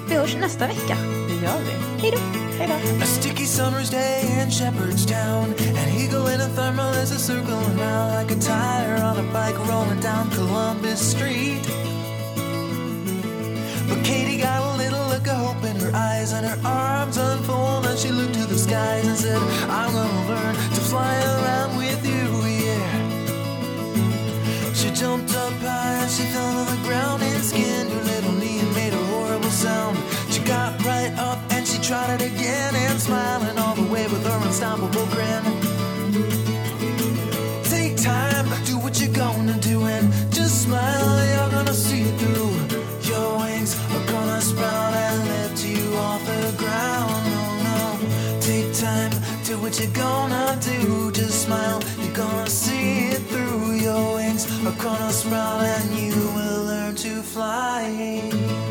Vi 0.10 0.16
hörs 0.16 0.36
nästa 0.36 0.68
vecka. 0.68 0.98
Det 1.28 1.46
gör 1.46 1.60
vi. 1.66 1.72
Hej 2.02 2.12
då! 2.12 3.04
A 3.04 3.06
sticky 3.06 3.46
summer's 3.46 3.92
day 3.92 4.42
in 4.42 4.52
Shepherdstown. 4.52 5.54
An 5.78 5.90
eagle 5.98 6.34
in 6.34 6.42
a 6.42 6.50
thermal 6.56 6.94
is 7.04 7.12
a 7.12 7.20
circling 7.20 7.80
around 7.80 8.20
like 8.20 8.32
a 8.32 8.40
tire 8.40 9.04
on 9.04 9.18
a 9.18 9.24
bike 9.34 9.60
rolling 9.70 10.02
down 10.02 10.30
Columbus 10.32 11.12
Street. 11.12 11.62
But 13.90 14.04
Katie 14.04 14.42
got 14.42 14.62
a 14.74 14.78
little 14.78 15.06
look 15.10 15.28
of 15.28 15.38
hope 15.38 15.64
in 15.70 15.76
her 15.76 15.92
eyes 15.94 16.34
and 16.34 16.46
her 16.46 16.60
arms 16.68 17.18
unfold 17.18 17.86
and 17.86 18.00
she 18.00 18.10
looked 18.10 18.34
to 18.34 18.46
the 18.48 18.58
skies 18.58 19.08
and 19.08 19.18
said, 19.18 19.42
I'm 19.70 19.94
gonna 19.94 20.28
learn 20.28 20.56
to 20.56 20.82
fly 20.92 21.16
around 21.36 21.78
with 21.78 22.02
you, 22.06 22.26
yeah. 22.66 22.90
She 24.74 24.90
jumped 24.90 25.36
up 25.36 25.54
high 25.62 26.02
and 26.02 26.12
she 26.12 26.24
fell 26.34 26.66
to 26.66 26.72
the 26.72 26.82
ground 26.88 27.22
and 27.24 27.44
skinned 27.44 27.99
got 30.50 30.84
right 30.84 31.14
up 31.20 31.40
and 31.52 31.68
she 31.68 31.78
tried 31.80 32.20
it 32.20 32.26
again 32.26 32.74
and 32.76 33.00
smiling 33.00 33.58
all 33.60 33.76
the 33.76 33.88
way 33.94 34.04
with 34.08 34.26
her 34.26 34.40
unstoppable 34.48 35.06
grin. 35.14 35.44
Take 37.74 37.96
time, 37.98 38.48
do 38.66 38.76
what 38.84 39.00
you're 39.00 39.14
gonna 39.14 39.58
do 39.60 39.78
and 39.84 40.06
just 40.34 40.64
smile, 40.64 41.12
you're 41.34 41.52
gonna 41.52 41.80
see 41.88 42.02
it 42.02 42.16
through. 42.22 42.54
Your 43.12 43.30
wings 43.42 43.72
are 43.96 44.06
gonna 44.14 44.42
sprout 44.42 44.94
and 45.06 45.20
lift 45.32 45.60
you 45.66 45.84
off 46.08 46.22
the 46.26 46.44
ground. 46.58 47.22
No, 47.36 47.44
no, 47.68 47.80
take 48.42 48.74
time, 48.74 49.14
do 49.46 49.54
what 49.62 49.80
you're 49.80 49.98
gonna 50.06 50.58
do. 50.72 51.12
Just 51.12 51.44
smile, 51.46 51.80
you're 52.02 52.20
gonna 52.26 52.50
see 52.50 53.10
it 53.16 53.22
through. 53.32 53.74
Your 53.88 54.16
wings 54.16 54.44
are 54.66 54.80
gonna 54.84 55.12
sprout 55.12 55.62
and 55.62 55.88
you 56.00 56.16
will 56.36 56.64
learn 56.72 56.96
to 56.96 57.22
fly. 57.22 58.69